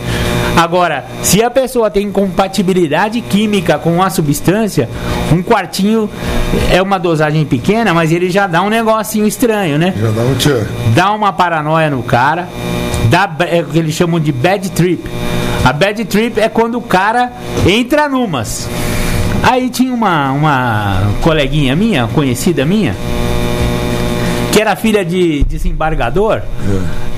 [0.57, 4.89] Agora, se a pessoa tem compatibilidade química com a substância,
[5.31, 6.09] um quartinho
[6.73, 9.93] é uma dosagem pequena, mas ele já dá um negocinho estranho, né?
[10.01, 10.67] Já dá um tchan.
[10.95, 12.49] Dá uma paranoia no cara,
[13.11, 15.05] dá é o que eles chamam de bad trip.
[15.63, 17.33] A bad trip é quando o cara
[17.67, 18.67] entra numas.
[19.47, 22.97] Aí tinha uma, uma coleguinha minha, conhecida minha,
[24.51, 26.41] que era filha de desembargador.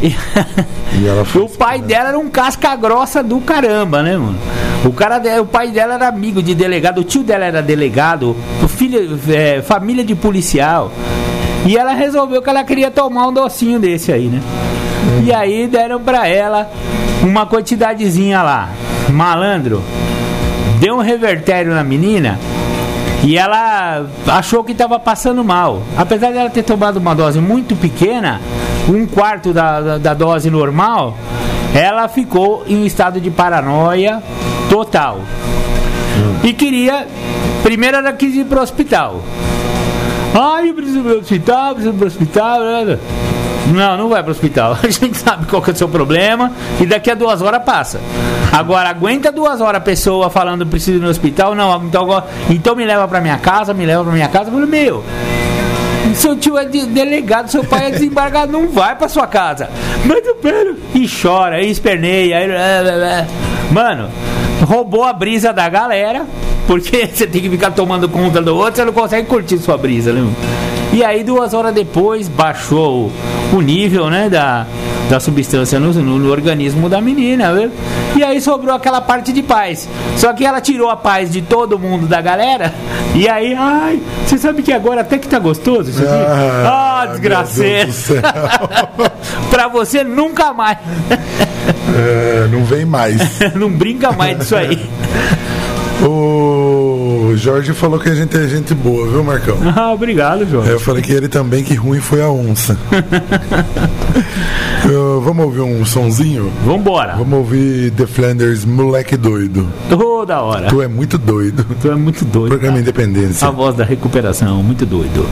[0.02, 0.14] E,
[0.98, 4.38] E ela foi o pai dela era um casca grossa do caramba, né, mano?
[4.84, 8.68] O, cara, o pai dela era amigo de delegado, o tio dela era delegado, o
[8.68, 10.90] filho, é, família de policial.
[11.66, 14.40] E ela resolveu que ela queria tomar um docinho desse aí, né?
[15.24, 16.70] E aí deram pra ela
[17.22, 18.70] uma quantidadezinha lá.
[19.10, 19.82] Malandro,
[20.78, 22.38] deu um revertério na menina
[23.24, 25.82] e ela achou que estava passando mal.
[25.96, 28.40] Apesar dela ter tomado uma dose muito pequena,
[28.88, 31.16] um quarto da, da, da dose normal,
[31.74, 34.22] ela ficou em estado de paranoia
[34.70, 35.20] total.
[36.42, 37.06] E queria.
[37.62, 39.22] Primeiro ela quis ir pro hospital.
[40.32, 42.60] Ai, eu preciso ir pro hospital, preciso ir pro hospital.
[43.72, 44.76] Não, não vai pro hospital.
[44.82, 48.00] A gente sabe qual que é o seu problema e daqui a duas horas passa.
[48.52, 51.54] Agora, aguenta duas horas a pessoa falando preciso ir no hospital?
[51.54, 54.48] Não, então, então me leva pra minha casa, me leva pra minha casa.
[54.50, 55.04] Eu falei, meu,
[56.14, 59.68] seu tio é de- delegado, seu pai é desembargado, não vai pra sua casa.
[60.04, 60.76] Mas eu quero.
[60.94, 62.38] E chora, e esperneia.
[62.46, 63.26] blá.
[63.72, 64.08] Mano,
[64.64, 66.24] roubou a brisa da galera,
[66.68, 70.12] porque você tem que ficar tomando conta do outro, você não consegue curtir sua brisa,
[70.12, 70.24] né?
[70.92, 73.10] E aí, duas horas depois, baixou
[73.52, 74.66] o, nível, né, da,
[75.10, 77.70] da substância no, no- no organismo da menina, viu?
[78.16, 79.88] E aí sobrou aquela parte de paz.
[80.16, 82.72] Só que ela tirou a paz de todo mundo da galera.
[83.14, 86.10] E aí, ai, você sabe que agora até que tá gostoso isso aqui?
[86.10, 87.92] Ah, Ah, desgraceiro.
[89.50, 90.78] Pra você nunca mais.
[91.94, 93.16] É, não vem mais.
[93.54, 94.88] Não brinca mais disso aí.
[96.04, 99.56] O Jorge falou que a gente é gente boa, viu, Marcão?
[99.76, 100.64] Ah, obrigado, João.
[100.64, 102.76] Eu falei que ele também, que ruim foi a onça.
[104.88, 106.50] Eu- vamos ouvir um sonzinho?
[106.64, 107.16] Vambora.
[107.16, 109.66] Vamos ouvir The Flanders, moleque doido.
[109.88, 110.68] Toda hora.
[110.68, 111.66] Tu é muito doido.
[111.80, 112.48] Tu é muito doido.
[112.50, 112.82] Programa cara.
[112.82, 113.48] Independência.
[113.48, 115.26] A voz da recuperação, muito doido.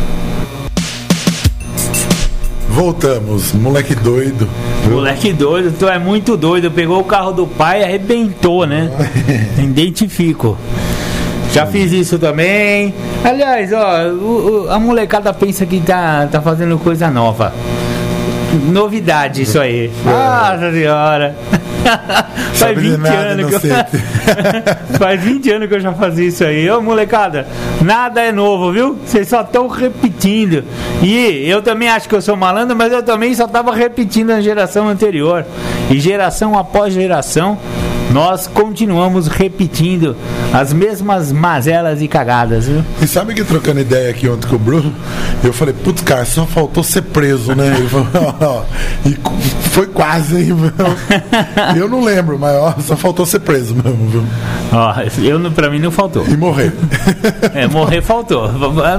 [2.75, 4.49] Voltamos, moleque doido.
[4.91, 6.73] Moleque doido, tu é muito doido.
[6.73, 8.91] Pegou o carro do pai e arrebentou, né?
[9.57, 10.59] Identifico.
[11.53, 12.93] Já fiz isso também.
[13.25, 17.55] Aliás, ó, o- o- a molecada pensa que tá, tá fazendo coisa nova.
[18.73, 19.89] Novidade isso aí.
[20.05, 21.37] Nossa senhora.
[22.55, 23.61] Faz Sabe de 20 nada, anos que eu...
[24.99, 26.71] Faz 20 anos que eu já fazia isso aí.
[26.71, 27.47] Ô molecada,
[27.83, 28.99] nada é novo, viu?
[29.05, 30.65] Vocês só estão repetindo.
[31.03, 34.41] E eu também acho que eu sou malandro, mas eu também só estava repetindo a
[34.41, 35.45] geração anterior.
[35.91, 37.59] E geração após geração,
[38.15, 40.15] nós continuamos repetindo
[40.53, 42.85] as mesmas mazelas e cagadas, viu?
[43.03, 44.95] E sabe que trocando ideia aqui ontem com o Bruno,
[45.43, 47.75] eu falei, putz, cara, só faltou ser preso, né?
[47.91, 48.65] Falou,
[49.05, 49.19] e
[49.71, 50.55] foi quase, hein?
[50.55, 50.73] meu?
[51.77, 54.25] Eu não lembro, mas ó, só faltou ser preso mesmo, viu?
[54.73, 56.25] Ó, eu, pra mim não faltou.
[56.27, 56.73] E morrer.
[57.55, 58.51] É, morrer faltou.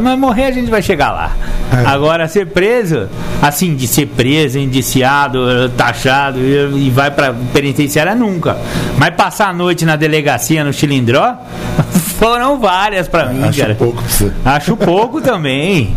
[0.01, 1.32] Mas morrer a gente vai chegar lá.
[1.72, 1.86] É.
[1.88, 3.07] Agora, ser preso,
[3.41, 8.57] assim, de ser preso, indiciado, taxado e e vai pra penitenciária nunca.
[8.97, 11.36] Mas passar a noite na delegacia no Chilindró
[12.18, 13.76] foram várias pra mim, Acho cara.
[13.76, 14.32] pouco pra você.
[14.43, 15.95] Acho pouco também.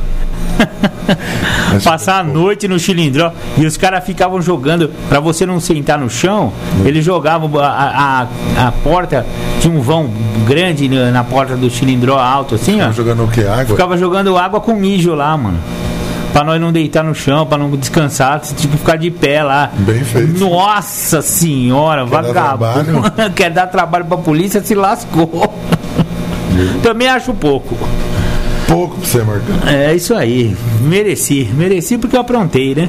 [1.74, 5.98] Acho Passar a noite no Chilindró e os caras ficavam jogando, pra você não sentar
[5.98, 6.52] no chão,
[6.84, 8.26] eles jogavam a,
[8.58, 9.24] a, a porta,
[9.60, 10.10] tinha um vão
[10.46, 12.86] grande na, na porta do Chilindró alto, assim, ó.
[12.86, 13.42] Tá jogando o que?
[13.42, 13.66] Água?
[13.66, 15.58] Ficava jogando água com mijo lá, mano.
[16.38, 19.72] Pra nós não deitar no chão, pra não descansar, tipo, ficar de pé lá.
[19.78, 20.38] Bem feito.
[20.38, 23.02] Nossa senhora, dar vagabundo.
[23.34, 25.52] Quer dar trabalho pra polícia, se lascou.
[26.80, 27.76] Também acho pouco.
[28.68, 29.56] Pouco pra você, Marcão.
[29.66, 30.56] É isso aí.
[30.80, 31.50] Mereci.
[31.54, 32.88] Mereci porque eu aprontei, né?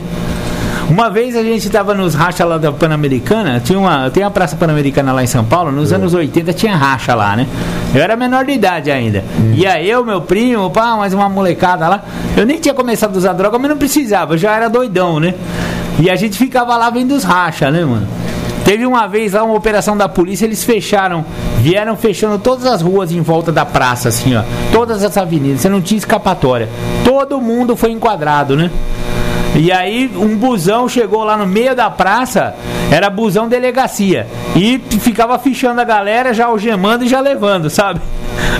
[0.90, 4.56] Uma vez a gente tava nos racha lá da Pan-Americana, tinha uma, tem a Praça
[4.56, 7.46] Pan-Americana lá em São Paulo, nos anos 80 tinha racha lá, né?
[7.94, 9.24] Eu era menor de idade ainda.
[9.54, 12.04] E aí eu, meu primo, pá, mais uma molecada lá.
[12.36, 15.36] Eu nem tinha começado a usar droga, mas não precisava, eu já era doidão, né?
[16.00, 18.08] E a gente ficava lá vendo os racha, né, mano?
[18.66, 21.24] Teve uma vez lá uma operação da polícia, eles fecharam,
[21.60, 24.42] vieram fechando todas as ruas em volta da praça, assim, ó.
[24.72, 26.68] Todas as avenidas, você não tinha escapatória.
[27.06, 28.72] Todo mundo foi enquadrado, né?
[29.56, 32.56] E aí um busão chegou lá no meio da praça,
[32.92, 34.28] era busão delegacia.
[34.56, 38.00] E ficava fichando a galera, já algemando e já levando, sabe?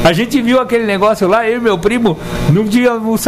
[0.04, 2.18] A gente viu aquele negócio lá, eu e meu primo,
[2.52, 3.22] não tínhamos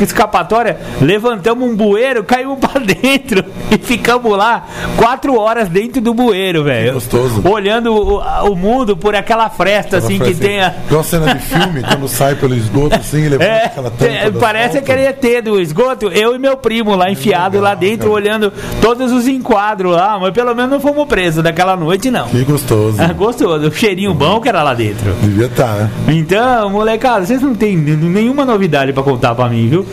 [0.00, 4.66] escapatória, levantamos um bueiro, caímos pra dentro e ficamos lá
[4.96, 6.94] quatro horas dentro do bueiro, velho.
[6.94, 7.42] Gostoso.
[7.48, 8.18] Olhando o,
[8.50, 10.74] o, mundo por aquela fresta, assim, que tem a.
[10.86, 14.12] Igual cena de filme, quando sai pelo esgoto, assim, levanta É, aquela tampa.
[14.12, 14.92] é, parece asfalto.
[14.92, 19.10] aquele ET do esgoto, eu e meu primo lá enfiado legal, lá dentro, olhando todos
[19.12, 22.28] os enquadros lá, mas pelo menos não fomos presos daquela noite, não.
[22.28, 22.96] Que gostoso.
[23.00, 25.12] Ah, Gostoso, o cheirinho bom que era lá dentro.
[25.20, 25.90] Devia estar, né?
[26.08, 29.86] Então, molecada, vocês não tem n- nenhuma novidade pra contar pra mim, viu?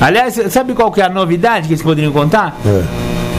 [0.00, 2.56] Aliás, sabe qual que é a novidade que eles poderiam contar?
[2.64, 2.82] É.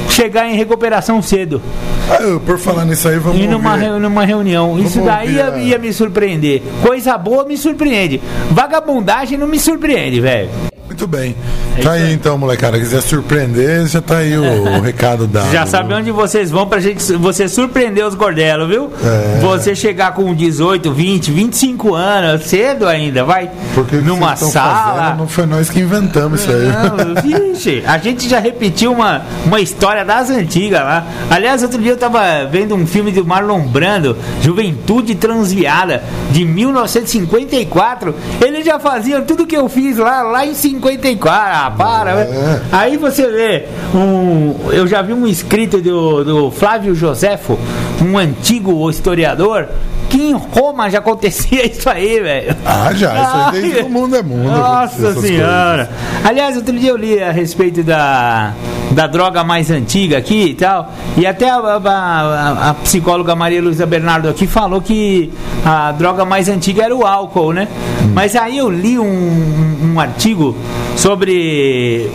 [0.09, 1.61] Chegar em recuperação cedo.
[2.09, 4.77] Ah, por falar nisso aí, vamos E numa, reu- numa reunião.
[4.79, 6.61] Isso daí ia, ia me surpreender.
[6.81, 8.19] Coisa boa me surpreende.
[8.51, 10.49] Vagabundagem não me surpreende, velho.
[10.89, 11.35] Muito bem.
[11.77, 12.13] É tá aí aí.
[12.13, 12.79] então, molecada.
[12.79, 14.43] Quiser surpreender, já tá aí o,
[14.77, 15.51] o recado dado.
[15.51, 18.91] Já sabe onde vocês vão pra gente você surpreender os gordelos, viu?
[19.03, 19.39] É.
[19.39, 25.03] Você chegar com 18, 20, 25 anos, cedo ainda, vai Porque numa sala.
[25.03, 26.65] fazendo, não foi nós que inventamos isso aí.
[26.67, 31.05] Não, vixe, a gente já repetiu uma, uma história das antigas lá.
[31.29, 38.15] Aliás, outro dia eu tava vendo um filme do Marlon Brando, Juventude Transviada, de 1954.
[38.41, 41.55] Eles já faziam tudo que eu fiz lá, lá em 54.
[41.55, 42.61] Ah, para, É.
[42.71, 47.57] Aí você vê, um, eu já vi um escrito do, do Flávio Joséfo,
[48.01, 49.67] um antigo historiador,
[50.09, 52.55] que em Roma já acontecia isso aí, velho.
[52.65, 53.13] Ah, já.
[53.13, 54.49] Isso aí desde Ai, o mundo é mundo.
[54.51, 55.89] Nossa essas senhora.
[56.23, 58.53] Aliás, outro dia eu li a respeito da,
[58.91, 60.91] da droga mais antiga aqui e tal.
[61.17, 65.31] E até a, a- a- psicóloga Maria Luísa Bernardo aqui falou que
[65.65, 67.67] a droga mais antiga era o álcool, né?
[68.13, 70.55] Mas aí eu li um, um artigo
[70.95, 72.09] sobre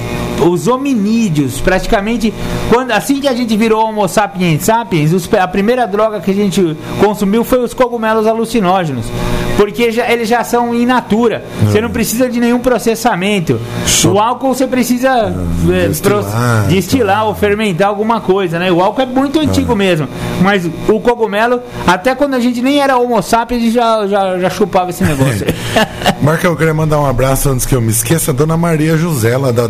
[0.48, 2.32] os hominídeos, praticamente
[2.70, 6.34] quando assim que a gente virou Homo sapiens sapiens, os- a primeira droga que a
[6.34, 9.06] gente consumiu foi os cogumelos alucinógenos,
[9.56, 11.44] porque já, eles já são in natura.
[11.64, 13.60] Você não precisa de nenhum processamento.
[13.86, 15.08] Só- O álcool você precisa
[15.72, 18.70] é, destilar, pro- destilar ou fermentar alguma coisa, né?
[18.70, 20.06] O álcool é muito antigo mesmo,
[20.42, 24.90] mas o cogumelo, até quando a gente nem era Homo sapiens, já, já, já chupava
[24.90, 25.46] esse negócio.
[26.22, 28.32] Marca, eu queria mandar um abraço antes que eu me esqueça.
[28.32, 29.66] Dona Maria José, lá da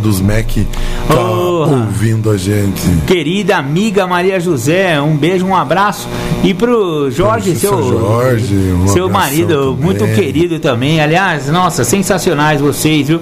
[0.65, 1.77] Dusmec, tá Porra.
[1.87, 2.83] ouvindo a gente.
[3.07, 6.09] Querida amiga Maria José, um beijo, um abraço.
[6.43, 8.55] E pro Jorge, seu, Jorge,
[8.89, 9.85] seu marido, também.
[9.85, 11.01] muito querido também.
[11.01, 13.21] Aliás, nossa, sensacionais vocês, viu?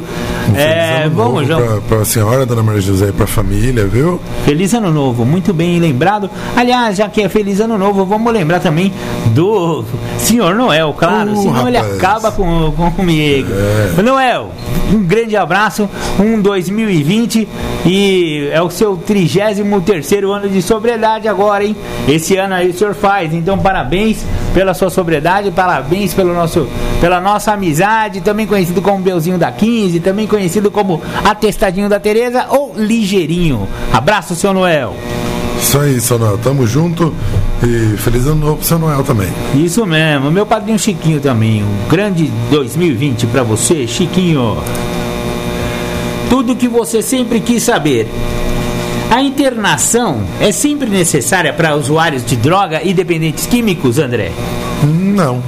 [0.51, 1.61] Um É, vamos, João.
[1.61, 4.21] pra, pra senhora, dona Maria José, e pra família, viu?
[4.45, 6.29] Feliz ano novo, muito bem lembrado.
[6.57, 8.93] Aliás, já que é feliz ano novo, vamos lembrar também
[9.27, 9.85] do
[10.19, 11.97] Senhor Noel, claro, Uh, senão ele rapaz.
[11.97, 13.49] acaba com, comigo.
[14.05, 14.51] Noel,
[14.93, 15.89] um grande abraço,
[16.19, 17.22] um 2020
[17.85, 19.61] e é o seu 33
[20.25, 21.77] ano de sobriedade agora, hein?
[22.09, 26.69] Esse ano aí o senhor faz, então parabéns pela sua sobriedade, parabéns pelo nosso,
[27.01, 32.47] pela nossa amizade, também conhecido como Belzinho da 15, também conhecido como Atestadinho da Tereza
[32.49, 33.69] ou Ligeirinho.
[33.93, 34.95] Abraço, seu Noel.
[35.59, 36.39] Isso aí, seu Noel.
[36.39, 37.15] Tamo junto.
[37.63, 39.29] E feliz ano novo pro seu Noel também.
[39.55, 41.63] Isso mesmo, meu padrinho Chiquinho também.
[41.63, 44.59] Um grande 2020 pra você, Chiquinho.
[46.33, 48.09] Tudo que você sempre quis saber.
[49.11, 54.33] A internação é sempre necessária para usuários de droga e dependentes químicos, André?
[54.83, 55.43] Não,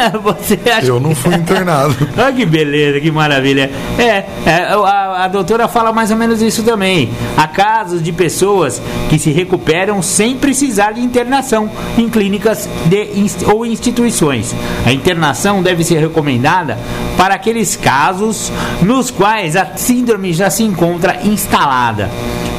[0.22, 1.96] Você acha eu não fui internado.
[2.16, 3.70] Olha que beleza, que maravilha.
[3.98, 7.10] É, é, a, a doutora fala mais ou menos isso também.
[7.36, 13.08] Há casos de pessoas que se recuperam sem precisar de internação em clínicas de,
[13.50, 14.54] ou instituições.
[14.84, 16.78] A internação deve ser recomendada
[17.16, 22.10] para aqueles casos nos quais a síndrome já se encontra instalada.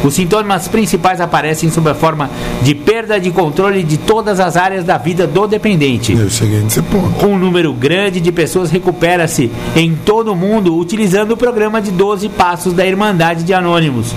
[0.03, 2.29] Os sintomas principais aparecem sob a forma
[2.61, 6.13] de perda de controle de todas as áreas da vida do dependente.
[6.13, 7.25] Eu cheguei nesse ponto.
[7.25, 12.29] Um número grande de pessoas recupera-se em todo o mundo utilizando o programa de 12
[12.29, 14.13] Passos da Irmandade de Anônimos.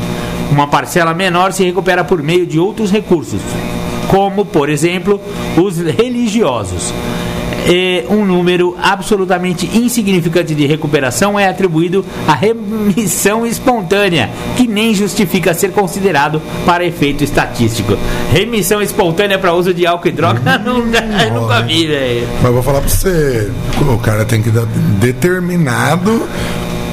[0.50, 3.40] Uma parcela menor se recupera por meio de outros recursos,
[4.08, 5.20] como, por exemplo,
[5.56, 6.92] os religiosos.
[7.68, 15.54] E um número absolutamente insignificante de recuperação é atribuído à remissão espontânea, que nem justifica
[15.54, 17.96] ser considerado para efeito estatístico.
[18.32, 22.28] Remissão espontânea para uso de álcool e droga não dá, eu nunca vi, velho.
[22.42, 24.66] Mas vou falar pra você, o cara tem que estar
[24.98, 26.28] determinado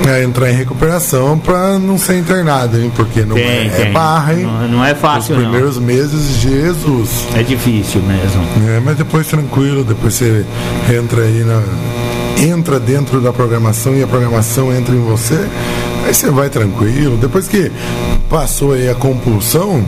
[0.05, 2.91] a entrar em recuperação pra não ser internado, hein?
[2.95, 3.91] Porque não Tem, é, é tem.
[3.91, 4.43] barra, hein?
[4.43, 5.41] Não, não é Os fácil, não.
[5.43, 7.27] primeiros meses, Jesus.
[7.35, 8.43] É difícil mesmo.
[8.69, 10.45] É, mas depois tranquilo, depois você
[10.89, 11.61] entra aí na.
[12.39, 15.47] Entra dentro da programação e a programação entra em você,
[16.05, 17.17] aí você vai tranquilo.
[17.17, 17.71] Depois que
[18.29, 19.83] passou aí a compulsão,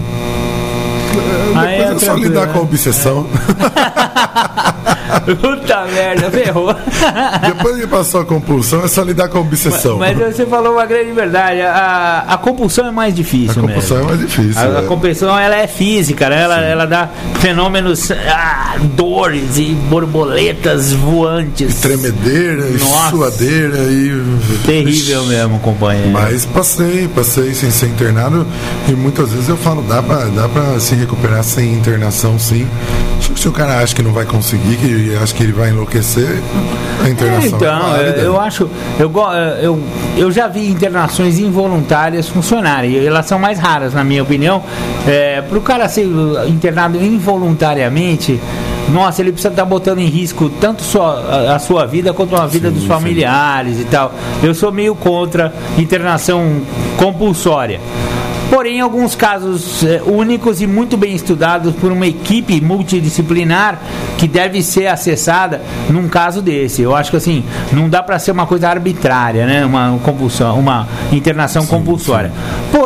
[1.55, 2.53] Aí depois é, é só lidar né?
[2.53, 3.27] com a obsessão.
[5.39, 6.73] Puta merda, ferrou.
[7.45, 9.97] Depois de passar a compulsão, é só lidar com a obsessão.
[9.97, 11.61] Mas, mas você falou uma grande verdade.
[11.61, 13.51] A, a compulsão é mais difícil.
[13.51, 14.11] A compulsão mesmo.
[14.11, 14.61] é mais difícil.
[14.61, 14.87] A, a né?
[14.87, 16.43] compulsão ela é física, né?
[16.43, 17.09] ela, ela dá
[17.39, 21.75] fenômenos, ah, dores e borboletas voantes.
[21.81, 22.79] Tremedeira, e
[23.09, 24.19] suadeira e.
[24.65, 26.11] Terrível mesmo, companheiro.
[26.11, 28.45] Mas passei, passei sem ser internado
[28.87, 32.67] e muitas vezes eu falo, dá pra, dá pra se recuperar sem internação sim.
[33.19, 34.87] Só que se o cara acha que não vai conseguir, que
[35.21, 36.27] acha que ele vai enlouquecer,
[37.03, 38.17] a internação é Então, válida.
[38.19, 38.69] eu, eu acho,
[38.99, 39.31] eu, go-
[39.61, 39.79] eu,
[40.17, 44.61] eu já vi internações involuntárias funcionarem, e elas são mais raras, na minha opinião.
[45.07, 46.05] É, Para o cara ser
[46.47, 48.39] internado involuntariamente,
[48.91, 51.19] nossa, ele precisa estar botando em risco tanto sua,
[51.51, 52.89] a, a sua vida quanto a vida Sim, dos sim.
[52.89, 54.11] familiares e tal.
[54.41, 56.61] Eu sou meio contra internação
[56.97, 57.79] compulsória.
[58.59, 63.79] Porém, alguns casos eh, únicos e muito bem estudados por uma equipe multidisciplinar
[64.17, 66.81] que deve ser acessada num caso desse.
[66.81, 67.41] Eu acho que assim,
[67.71, 69.65] não dá para ser uma coisa arbitrária, né?
[69.65, 72.33] Uma compulsão, uma internação compulsória.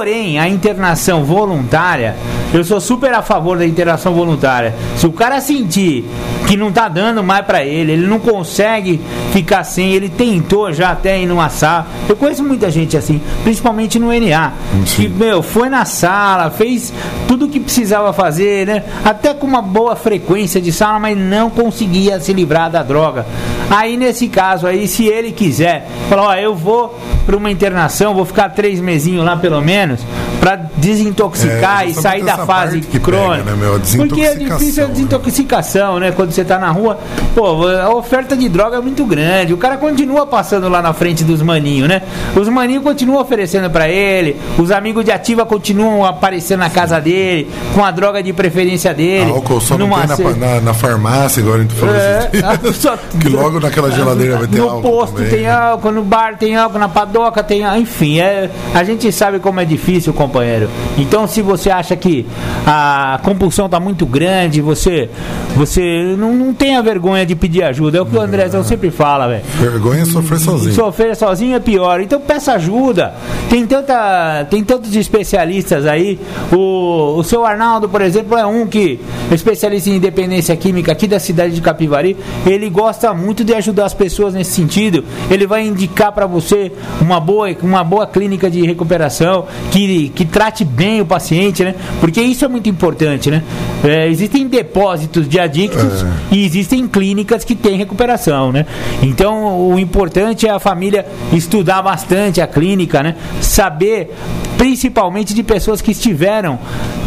[0.04, 2.18] Porém, a internação voluntária,
[2.54, 4.76] eu sou super a favor da internação voluntária.
[4.98, 6.04] Se o cara sentir
[6.46, 9.00] que não tá dando mais para ele, ele não consegue
[9.32, 11.88] ficar sem, ele tentou já até ir numa sala.
[12.10, 14.52] Eu conheço muita gente assim, principalmente no NA,
[14.94, 16.92] que meu, foi na sala, fez
[17.26, 18.84] tudo o que precisava fazer, né?
[19.06, 23.26] Até com uma boa frequência de sala, mas não conseguia se livrar da droga.
[23.70, 28.26] Aí nesse caso aí, se ele quiser, falar, ó, eu vou para uma internação, vou
[28.26, 30.02] ficar três mesinhos lá pelo menos,
[30.44, 33.52] para desintoxicar É, e sair da fase que pega, crônica.
[33.56, 36.08] né, Porque é difícil a desintoxicação, né?
[36.08, 36.12] né?
[36.14, 37.00] Quando você tá na rua,
[37.34, 39.54] pô, a oferta de droga é muito grande.
[39.54, 42.02] O cara continua passando lá na frente dos maninhos, né?
[42.36, 47.50] Os maninhos continuam oferecendo pra ele, os amigos de ativa continuam aparecendo na casa dele,
[47.74, 49.32] com a droga de preferência dele.
[49.32, 52.76] Álcool só não tem na, ce- na, na farmácia, agora a gente falou É, dias.
[52.76, 55.30] só- Que logo naquela geladeira vai ter no álcool posto também.
[55.32, 59.40] tem álcool, no bar tem álcool, na padoca tem álcool, enfim, é, a gente sabe
[59.40, 60.68] como é difícil, companheiro.
[60.98, 62.26] Então, se você acha que
[62.66, 65.10] a compulsão está muito grande, você
[65.56, 68.00] você não, não tenha vergonha de pedir ajuda.
[68.00, 69.44] É o que o Andrezão sempre fala, velho.
[69.60, 70.74] Vergonha é sofrer sozinho.
[70.74, 72.02] Sofrer sozinho é pior.
[72.02, 73.14] Então peça ajuda.
[73.50, 76.20] Tem, tanta, tem tantos especialistas aí.
[76.52, 79.00] O, o seu Arnaldo, por exemplo, é um que
[79.32, 82.18] é especialista em independência química aqui da cidade de Capivari.
[82.48, 85.04] Ele gosta muito de ajudar as pessoas nesse sentido.
[85.30, 90.64] Ele vai indicar para você uma boa, uma boa clínica de recuperação que, que trate
[90.64, 91.76] bem o paciente, né?
[92.00, 93.44] Porque isso é muito importante, né?
[93.84, 98.66] É, existem depósitos de adictos e existem clínicas que têm recuperação, né?
[99.02, 103.16] Então o importante é a família estudar bastante a clínica, né?
[103.42, 104.14] Saber
[104.58, 106.58] principalmente de pessoas que estiveram,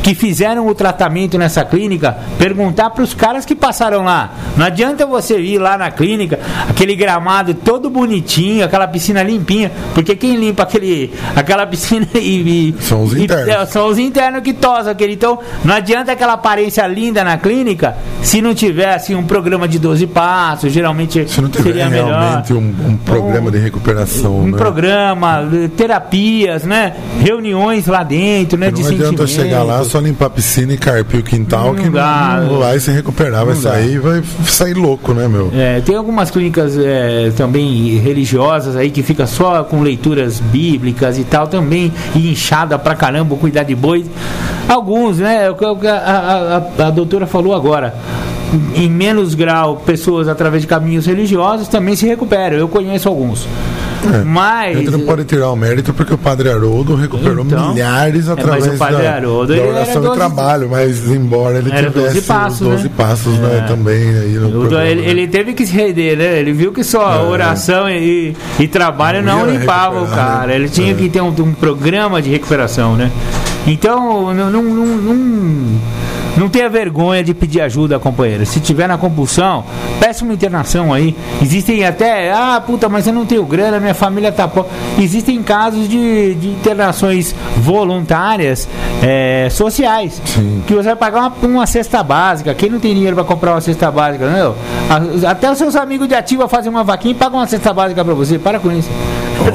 [0.02, 4.31] que fizeram o tratamento nessa clínica, perguntar para os caras que passaram lá.
[4.56, 10.14] Não adianta você ir lá na clínica, aquele gramado todo bonitinho, aquela piscina limpinha, porque
[10.14, 13.48] quem limpa aquele, aquela piscina e, e- São os e- internos.
[13.48, 15.14] é, são os internos que tosam aquele.
[15.14, 19.78] Então, não adianta aquela aparência linda na clínica se não tiver assim, um programa de
[19.78, 22.09] 12 passos, geralmente Se não tiver seria melhor.
[22.18, 24.59] realmente um, um programa de recuperação, Um né?
[24.59, 26.94] programa, terapias, né?
[27.37, 28.71] Reuniões lá dentro, né?
[28.71, 31.91] Não de adianta chegar lá, só limpar a piscina e carpir o quintal, Não que
[31.91, 32.41] dá.
[32.41, 35.51] não, não vai se recuperar, vai sair vai sair louco, né, meu?
[35.55, 41.25] É, tem algumas clínicas é, também religiosas aí que fica só com leituras bíblicas e
[41.25, 44.07] tal, também e inchada pra caramba, cuidar de boi.
[44.67, 45.47] Alguns, né?
[45.47, 47.95] é A, a, a, a doutora falou agora.
[48.75, 52.57] Em menos grau, pessoas através de caminhos religiosos também se recuperam.
[52.57, 53.47] Eu conheço alguns.
[54.14, 54.23] É.
[54.24, 54.78] Mas.
[54.78, 58.39] Gente não pode tirar o mérito porque o Padre Haroldo recuperou Então, milhares é, mas
[58.39, 61.90] através o Padre da, Haroldo, da ele oração 12 e trabalho, mas embora ele Era
[61.90, 62.90] 12 tivesse passos, os 12 né?
[62.97, 63.60] passos né, É.
[63.68, 65.09] também aí no do- programa, ele, né?
[65.10, 66.39] ele teve que se render, né?
[66.39, 67.23] Ele viu que só É.
[67.28, 70.47] oração e, e trabalho não Não limpava o cara.
[70.48, 70.55] né?
[70.56, 70.94] Ele tinha É.
[70.94, 73.10] que ter um, um programa de recuperação, né?
[73.66, 75.81] Então, não, não, não, não,
[76.37, 78.45] não tenha vergonha de pedir ajuda, companheiro.
[78.45, 79.65] Se tiver na compulsão,
[79.99, 81.17] peça uma internação aí.
[81.41, 84.71] Existem até, ah, puta, mas eu não tenho grana, minha família tá pobre.
[84.99, 88.69] Existem casos de, de internações voluntárias
[89.03, 90.21] é, sociais.
[90.25, 90.63] Sim.
[90.67, 92.55] Que você vai pagar uma, uma cesta básica.
[92.55, 94.55] Quem não tem dinheiro para comprar uma cesta básica, não?
[95.29, 98.15] Até os seus amigos de ativa fazem uma vaquinha e pagam uma cesta básica para
[98.15, 98.39] você.
[98.39, 98.91] Para com isso.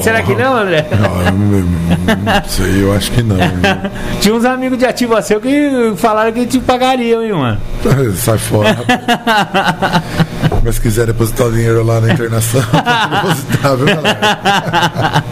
[0.01, 0.87] Será que não, André?
[0.91, 3.37] Não, eu não- sei, eu acho que não.
[4.21, 7.59] Tinha uns amigos de ativa seu que falaram que te pagariam, hein, mano?
[8.15, 8.71] Sai fora.
[8.73, 10.03] rapaz.
[10.63, 15.23] Mas se quiser depositar o dinheiro lá na internação, depositar, viu, galera?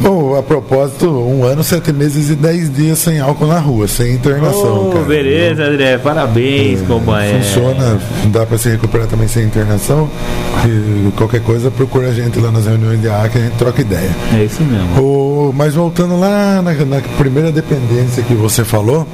[0.04, 4.14] Oh, a propósito, um ano, sete meses e dez dias sem álcool na rua, sem
[4.14, 4.88] internação.
[4.88, 5.04] Oh, cara.
[5.04, 5.98] beleza, André.
[5.98, 7.38] Parabéns, É, companheiro.
[7.38, 10.08] Funciona, dá para se recuperar também sem internação.
[10.66, 13.80] E qualquer coisa, procura a gente lá nas reuniões de AA que a gente troca
[13.80, 14.10] ideia.
[14.34, 15.00] É isso mesmo.
[15.00, 19.06] O, mas voltando lá na, na primeira dependência que você falou,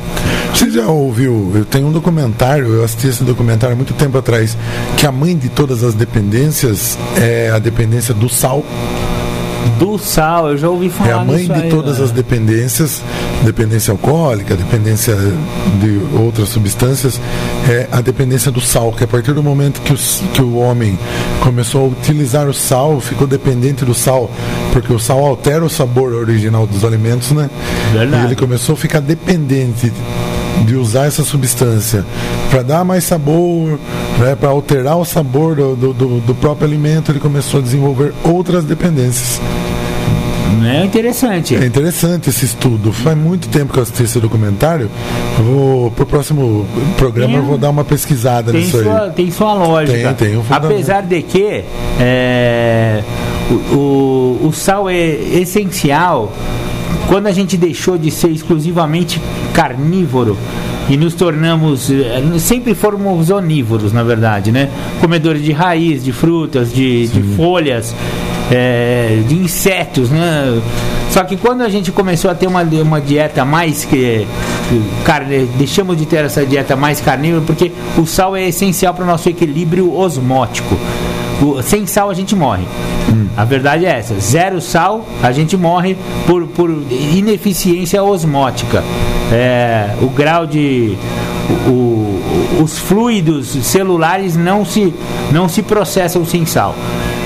[0.54, 1.52] você já ouviu?
[1.54, 4.56] Eu tenho um documentário, eu assisti esse documentário há muito tempo atrás,
[4.96, 8.64] que a mãe de todas as dependências é a dependência do sal.
[9.78, 12.04] Do sal, eu já ouvi É falar a mãe de aí, todas né?
[12.04, 13.02] as dependências,
[13.44, 15.16] dependência alcoólica, dependência
[15.80, 17.20] de outras substâncias,
[17.68, 20.98] é a dependência do sal, que a partir do momento que, os, que o homem
[21.40, 24.30] começou a utilizar o sal, ficou dependente do sal,
[24.72, 27.48] porque o sal altera o sabor original dos alimentos, né?
[27.92, 28.22] Verdade.
[28.22, 29.92] E ele começou a ficar dependente
[30.64, 32.04] de usar essa substância
[32.50, 33.78] para dar mais sabor,
[34.18, 38.64] né, para alterar o sabor do, do- do- próprio alimento, ele começou a desenvolver outras
[38.64, 39.40] dependências.
[40.64, 41.54] É interessante.
[41.56, 42.92] É interessante esse estudo.
[42.92, 44.90] Faz muito tempo que eu assisti esse documentário.
[45.38, 46.66] Eu Vou, pro próximo
[46.96, 48.82] programa eu vou dar uma pesquisada Tem nisso aí.
[48.84, 50.12] sua, tem sua lógica.
[50.14, 50.42] Tem, tem um.
[50.50, 51.64] Apesar de que
[52.00, 53.02] é,
[53.50, 56.32] o, o, o sal é essencial
[57.08, 59.20] quando a gente deixou de ser exclusivamente
[59.52, 60.36] carnívoro
[60.88, 64.68] e nos tornamos eh, sempre fomos onívoros na verdade né?
[65.00, 67.94] Comedores de raiz de frutas de, de folhas
[68.50, 70.60] eh, de insetos né?
[71.10, 74.26] Só que quando a gente começou a ter uma, uma dieta mais que
[75.04, 79.06] carne, deixamos de ter essa dieta mais carnívora porque o sal é essencial para o
[79.06, 80.76] nosso equilíbrio osmótico
[81.42, 82.64] o- sem sal a gente morre.
[83.36, 85.96] A verdade é essa: zero sal a gente morre
[86.26, 88.82] por, por ineficiência osmótica.
[89.32, 90.96] É, o grau de.
[91.66, 92.20] o-
[92.62, 94.92] os fluidos celulares não se,
[95.32, 96.74] não se processam sem sal.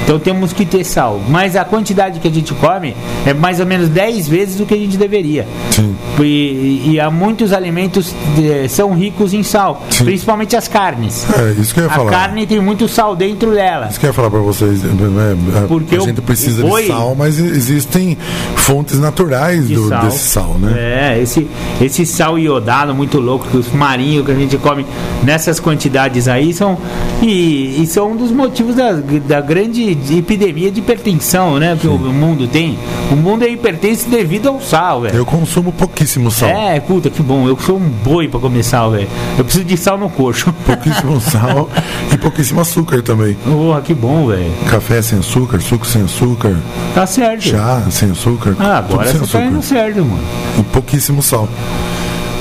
[0.04, 1.20] Então temos que ter sal.
[1.28, 2.94] Mas a quantidade que a gente come
[3.26, 5.46] é mais ou menos 10 vezes o que a gente deveria.
[5.70, 5.94] Sim.
[6.20, 10.04] E, e há muitos alimentos eh, são ricos em sal, Sim.
[10.04, 11.26] principalmente as carnes.
[11.38, 12.10] É, isso que eu ia A falar.
[12.10, 13.88] carne tem muito sal dentro dela.
[13.90, 14.82] Isso que eu ia falar pra vocês.
[14.82, 18.16] né, a- Porque a o- gente precisa boi- de sal, mas existem
[18.56, 20.02] fontes naturais de do, sal.
[20.04, 20.72] desse sal, né?
[21.16, 21.46] É, esse,
[21.80, 24.84] esse sal iodado muito louco, que os marinhos que a gente come
[25.22, 26.76] nessas quantidades aí são.
[27.22, 28.92] E, e são um dos motivos da,
[29.26, 31.76] da grande epidemia de hipertensão, né?
[31.80, 32.78] Que o mundo tem.
[33.10, 35.16] O mundo é hipertenso devido ao sal, velho.
[35.16, 36.48] Eu consumo pouquíssimo sal.
[36.48, 37.46] É, puta, que bom.
[37.48, 39.08] Eu sou um boi pra comer sal, velho.
[39.38, 40.52] Eu preciso de sal no coxo.
[40.64, 41.68] Pouquíssimo sal
[42.12, 43.34] e pouquíssimo açúcar também.
[43.44, 44.50] Porra, que bom, velho.
[44.68, 46.56] Café sem açúcar, suco sem açúcar,
[46.94, 47.42] Tá certo.
[47.42, 48.56] chá sem açúcar.
[48.58, 49.44] Ah, agora você tá açúcar.
[49.46, 50.18] indo certo, mano.
[50.58, 51.48] E pouquíssimo sal.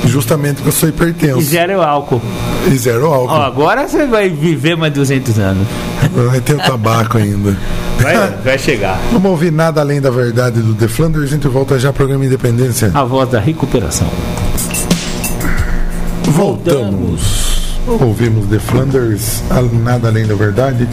[0.06, 1.40] Justamente porque eu sou hipertenso.
[1.40, 2.22] E zero álcool.
[2.68, 3.34] E zero álcool.
[3.34, 5.68] Ó, agora você vai viver mais 200 anos.
[6.30, 7.56] Vai ter o tabaco ainda.
[8.00, 9.00] Vai, vai chegar.
[9.12, 11.26] Vamos ouvir nada além da verdade do The Flanders.
[11.26, 12.92] A gente volta já ao programa Independência.
[12.94, 14.08] A voz da recuperação.
[16.26, 17.54] Voltamos.
[17.86, 19.44] Ouvimos The Flanders,
[19.84, 20.88] nada além da verdade.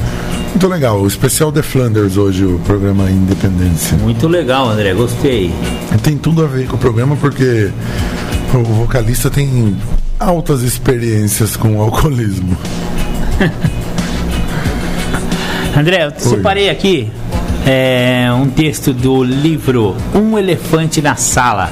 [0.51, 1.01] Muito legal.
[1.01, 3.97] O especial The Flanders hoje, o programa Independência.
[3.99, 4.93] Muito legal, André.
[4.93, 5.55] Gostei.
[6.03, 7.70] Tem tudo a ver com o programa porque
[8.59, 9.77] o vocalista tem
[10.18, 12.56] altas experiências com o alcoolismo.
[15.77, 17.09] André, eu separei aqui
[17.64, 21.70] é, um texto do livro Um Elefante na Sala,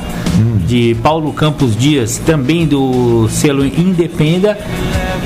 [0.67, 4.57] de Paulo Campos Dias, também do selo Independa.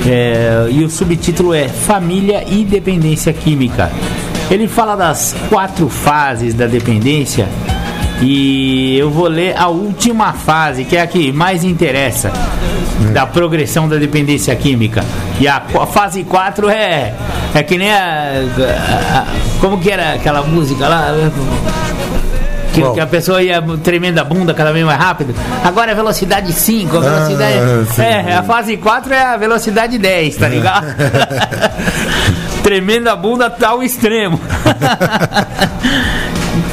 [0.07, 3.91] é, e o subtítulo é Família e Dependência Química.
[4.49, 7.47] Ele fala das quatro fases da dependência
[8.25, 12.31] e eu vou ler a última fase, que é a que mais interessa,
[13.13, 15.03] da progressão da dependência química.
[15.39, 17.13] E a, a fase 4 é,
[17.53, 18.31] é que nem a,
[19.13, 19.25] a-
[19.59, 21.07] Como que era aquela música lá?
[22.73, 25.35] Que, que a pessoa ia tremendo a bunda cada vez mais rápido.
[25.63, 28.01] Agora é velocidade 5, a Ah, velocidade.
[28.01, 30.87] é, a fase 4 é a velocidade 10, tá ligado?
[32.63, 34.39] tremendo a bunda tá ao extremo.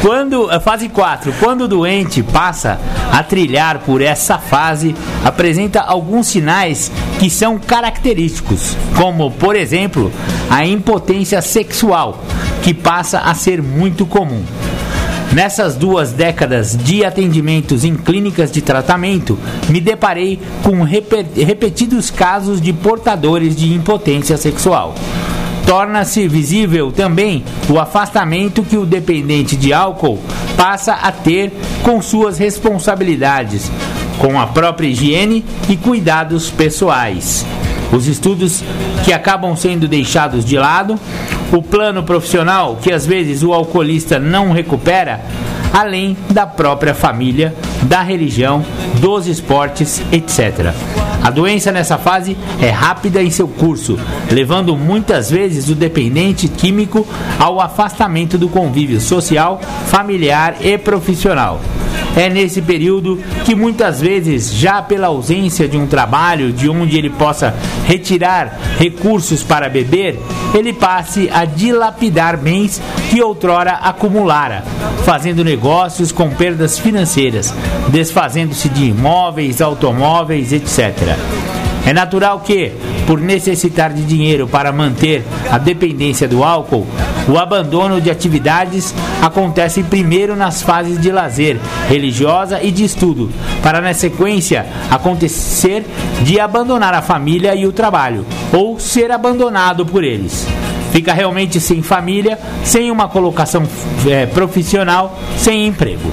[0.03, 2.81] Quando, a fase 4, quando o doente passa
[3.13, 10.11] a trilhar por essa fase, apresenta alguns sinais que são característicos, como, por exemplo,
[10.49, 12.23] a impotência sexual,
[12.63, 14.43] que passa a ser muito comum.
[15.35, 22.59] Nessas duas décadas de atendimentos em clínicas de tratamento, me deparei com repe- repetidos casos
[22.61, 24.95] de portadores de impotência sexual.
[25.71, 30.19] Torna-se visível também o afastamento que o dependente de álcool
[30.57, 31.53] passa a ter
[31.85, 33.71] com suas responsabilidades,
[34.19, 37.47] com a própria higiene e cuidados pessoais.
[37.93, 38.65] Os estudos
[39.05, 40.99] que acabam sendo deixados de lado,
[41.53, 45.21] o plano profissional que às vezes o alcoolista não recupera,
[45.73, 48.65] além da própria família, da religião,
[49.01, 50.75] dos esportes, etc.
[51.23, 53.99] A doença nessa fase é rápida em seu curso,
[54.31, 57.07] levando muitas vezes o dependente químico
[57.39, 61.61] ao afastamento do convívio social, familiar e profissional.
[62.17, 67.11] É nesse período que muitas vezes, já pela ausência de um trabalho de onde ele
[67.11, 67.55] possa
[67.87, 70.19] retirar recursos para beber,
[70.53, 72.81] ele passe a dilapidar bens
[73.11, 74.65] que outrora acumulara,
[75.05, 77.55] fazendo negócios com perdas financeiras,
[77.89, 81.10] desfazendo-se de imóveis, automóveis, etc.
[81.87, 82.73] É natural que,
[83.07, 86.87] por necessitar de dinheiro para manter a dependência do álcool,
[87.29, 91.59] o abandono de atividades acontece primeiro nas fases de lazer,
[91.89, 93.31] religiosa e de estudo,
[93.63, 95.85] para na sequência acontecer
[96.23, 100.47] de abandonar a família e o trabalho, ou ser abandonado por eles.
[100.93, 103.63] Fica realmente sem família, sem uma colocação
[104.09, 106.11] é, profissional, sem emprego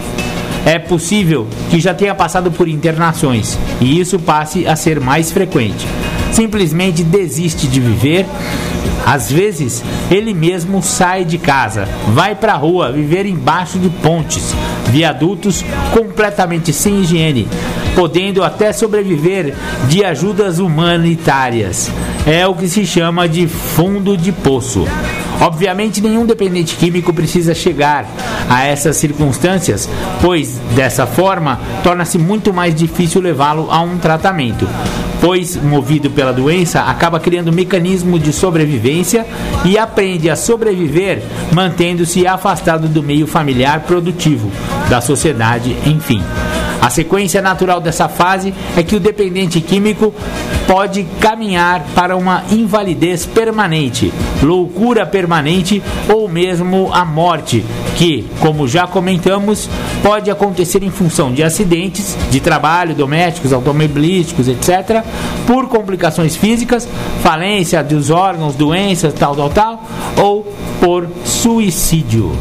[0.65, 5.87] é possível que já tenha passado por internações e isso passe a ser mais frequente.
[6.31, 8.25] Simplesmente desiste de viver.
[9.05, 14.53] Às vezes, ele mesmo sai de casa, vai para a rua viver embaixo de pontes,
[14.89, 15.63] viadutos
[15.93, 17.47] completamente sem higiene,
[17.95, 19.55] podendo até sobreviver
[19.87, 21.89] de ajudas humanitárias.
[22.25, 24.85] É o que se chama de fundo de poço.
[25.39, 28.05] Obviamente, nenhum dependente químico precisa chegar
[28.49, 29.87] a essas circunstâncias,
[30.21, 34.67] pois dessa forma torna-se muito mais difícil levá-lo a um tratamento,
[35.21, 39.25] pois, movido pela doença, acaba criando um mecanismo de sobrevivência
[39.65, 44.51] e aprende a sobreviver mantendo-se afastado do meio familiar produtivo,
[44.89, 46.21] da sociedade, enfim.
[46.81, 50.13] A sequência natural dessa fase é que o dependente químico
[50.67, 54.13] pode caminhar para uma invalidez permanente,
[54.43, 55.81] loucura permanente
[56.13, 59.69] ou mesmo a morte, que, como já comentamos,
[60.03, 65.03] pode acontecer em função de acidentes de trabalho, domésticos, automobilísticos, etc.,
[65.45, 66.87] por complicações físicas,
[67.23, 69.83] falência dos órgãos, doenças, tal, tal, tal,
[70.21, 70.45] ou
[70.79, 72.31] por suicídio.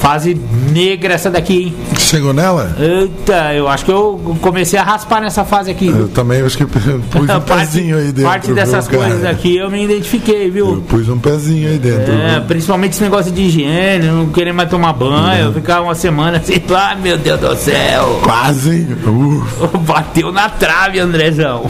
[0.00, 0.38] Fase
[0.72, 1.74] negra essa daqui, hein?
[1.98, 2.74] Chegou nela?
[2.78, 5.88] Eita, eu acho que eu comecei a raspar nessa fase aqui.
[5.88, 8.22] Eu também acho que pus um pezinho aí dentro.
[8.22, 10.74] Parte dessas viu, coisas aqui eu me identifiquei, viu?
[10.74, 12.12] Eu pus um pezinho aí dentro.
[12.12, 12.42] É, viu?
[12.42, 16.96] principalmente esse negócio de higiene, não querer mais tomar banho, ficar uma semana assim, ah,
[16.96, 18.20] meu Deus do céu.
[18.22, 18.86] Quase?
[19.04, 19.78] Uh.
[19.84, 21.64] Bateu na trave, Andrezão.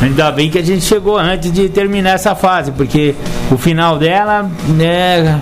[0.00, 3.14] Ainda bem que a gente chegou antes de terminar essa fase, porque
[3.50, 5.40] o final dela, né,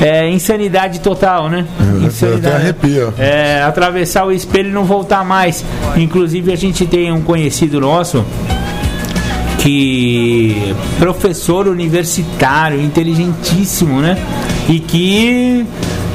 [0.00, 1.66] é insanidade total, né?
[2.22, 3.14] Eu até arrepio.
[3.18, 5.64] É, atravessar o espelho e não voltar mais.
[5.96, 8.24] Inclusive a gente tem um conhecido nosso
[9.58, 14.18] que professor universitário, inteligentíssimo, né?
[14.68, 15.64] E que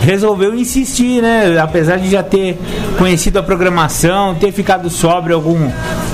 [0.02, 1.58] resolveu insistir, né?
[1.58, 2.58] Apesar de já ter
[2.98, 5.70] conhecido a programação, ter ficado sóbrio algum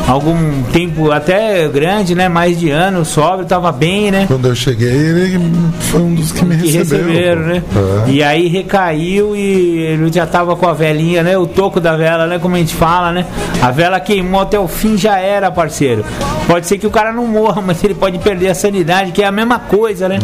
[0.07, 2.27] algum tempo até grande, né?
[2.27, 4.25] Mais de ano sóbrio, tava bem, né?
[4.27, 7.07] Quando eu cheguei, ele foi um dos que me que recebeu.
[7.07, 7.63] receberam, né?
[8.07, 8.09] É.
[8.11, 11.37] E aí recaiu e ele já tava com a velinha, né?
[11.37, 12.39] O toco da vela, né?
[12.39, 13.25] Como a gente fala, né?
[13.61, 16.03] A vela queimou até o fim, já era, parceiro.
[16.47, 19.25] Pode ser que o cara não morra, mas ele pode perder a sanidade, que é
[19.25, 20.19] a mesma coisa, né?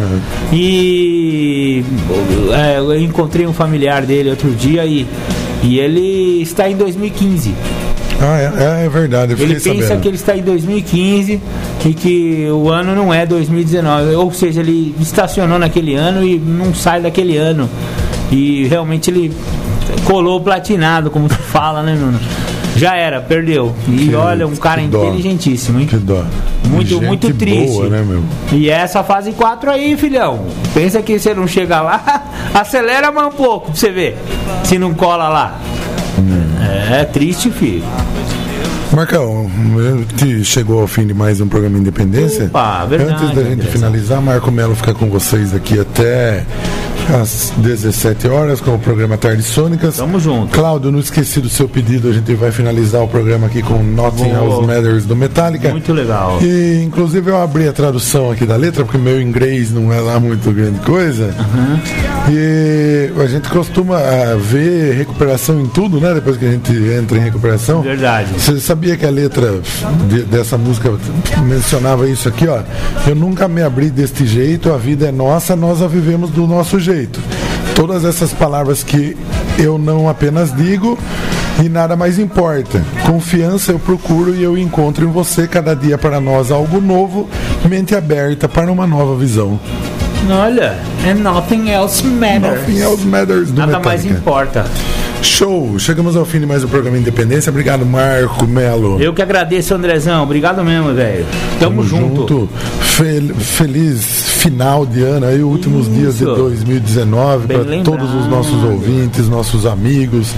[0.52, 1.84] E
[2.54, 5.08] é, eu encontrei um familiar dele outro dia e,
[5.64, 7.54] e ele está em 2015.
[8.22, 10.02] Ah, é, é verdade, eu Ele pensa sabendo.
[10.02, 11.42] que ele está em 2015
[11.86, 14.14] e que o ano não é 2019.
[14.16, 17.70] Ou seja, ele estacionou naquele ano e não sai daquele ano.
[18.32, 19.34] E realmente ele
[20.06, 22.20] colou platinado, como tu fala, né, Nuno?
[22.76, 23.74] Já era, perdeu.
[23.88, 25.88] E Que- olha, um cara inteligentíssimo, hein?
[25.88, 26.24] Que dó.
[26.66, 27.74] Muito, Gente muito triste.
[27.74, 28.24] Boa, né, meu?
[28.52, 30.46] E essa fase 4 aí, filhão.
[30.74, 32.24] Pensa que você não chega lá,
[32.54, 34.18] acelera mais um pouco pra você ver.
[34.64, 35.60] Se não cola lá.
[36.92, 37.84] É triste, filho.
[38.92, 39.50] Marcão,
[40.18, 42.46] gente chegou ao fim de mais um programa Independência.
[42.46, 43.72] Opa, verdade, Antes da gente Andrezão.
[43.72, 46.44] finalizar, Marco Melo fica com vocês aqui até
[47.14, 49.98] às 17 horas com o programa Tardes Sônicas.
[49.98, 50.52] Tamo junto.
[50.54, 54.30] Cláudio, não esqueci do seu pedido, a gente vai finalizar o programa aqui com Nothing.
[54.32, 55.70] Else Matters do Metallica.
[55.70, 56.40] Muito legal.
[56.42, 60.20] E inclusive eu abri a tradução aqui da letra, porque meu inglês não é lá
[60.20, 61.34] muito grande coisa.
[62.30, 66.14] E a gente costuma ah, ver recuperação em tudo, né?
[66.14, 67.82] Depois que a gente entra em recuperação.
[67.82, 68.30] Verdade.
[68.38, 69.60] Você sabia que a letra
[70.08, 70.92] de- dessa música
[71.44, 72.60] mencionava isso aqui, ó?
[73.08, 76.80] Eu nunca me abri deste jeito, a vida é nossa, nós a vivemos do nosso
[76.80, 76.99] jeito.
[77.76, 79.16] Todas essas palavras que
[79.58, 80.98] eu não apenas digo
[81.64, 82.84] e nada mais importa.
[83.06, 87.30] Confiança eu procuro e eu encontro em você cada dia para nós algo novo,
[87.68, 89.60] mente aberta para uma nova visão.
[90.30, 90.76] Olha,
[91.08, 92.60] and nothing else matters.
[92.62, 94.20] Nothing else matters do Nada mais Metallica.
[94.20, 94.66] importa.
[95.22, 95.78] Show!
[95.80, 97.50] Chegamos ao fim de mais um programa Independência.
[97.50, 99.02] Obrigado, Marco Melo.
[99.02, 100.24] Eu que agradeço, Andrezão.
[100.24, 101.26] Obrigado mesmo, velho.
[101.60, 102.48] Tamo, junto.
[102.80, 104.04] Fel- feliz
[104.40, 105.96] final de ano aí, últimos Isso.
[105.96, 110.30] dias de 2019 Bem para todos os nossos ouvintes, nossos amigos,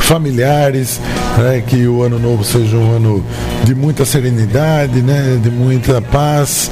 [0.00, 1.00] familiares,
[1.38, 3.24] né, que o ano novo seja um ano
[3.64, 6.70] de muita serenidade, né, de muita paz.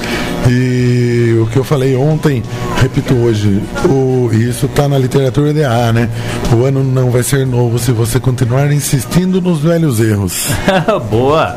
[0.48, 2.42] E o que eu falei ontem,
[2.76, 6.08] repito hoje, o, e isso está na literatura de A, né?
[6.52, 10.48] O ano não vai ser novo se você continuar insistindo nos velhos erros.
[11.10, 11.56] Boa.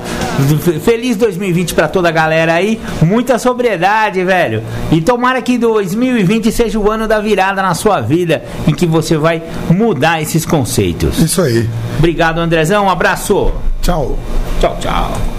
[0.84, 2.80] Feliz 2020 pra toda a galera aí.
[3.02, 4.64] Muita sobriedade, velho.
[4.92, 9.18] E tomara que 2020 seja o ano da virada na sua vida, em que você
[9.18, 11.20] vai mudar esses conceitos.
[11.20, 11.68] Isso aí.
[11.98, 12.86] Obrigado, Andrezão.
[12.86, 13.52] Um abraço.
[13.82, 14.18] Tchau.
[14.60, 15.37] Tchau, tchau.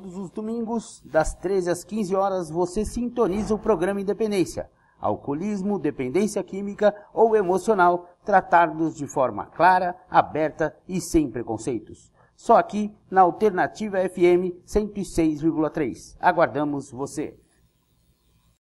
[0.00, 4.70] Todos os domingos, das 13 às 15 horas, você sintoniza o programa Independência.
[4.98, 12.10] Alcoolismo, dependência química ou emocional, tratados de forma clara, aberta e sem preconceitos.
[12.34, 16.16] Só aqui na Alternativa FM 106,3.
[16.18, 17.38] Aguardamos você.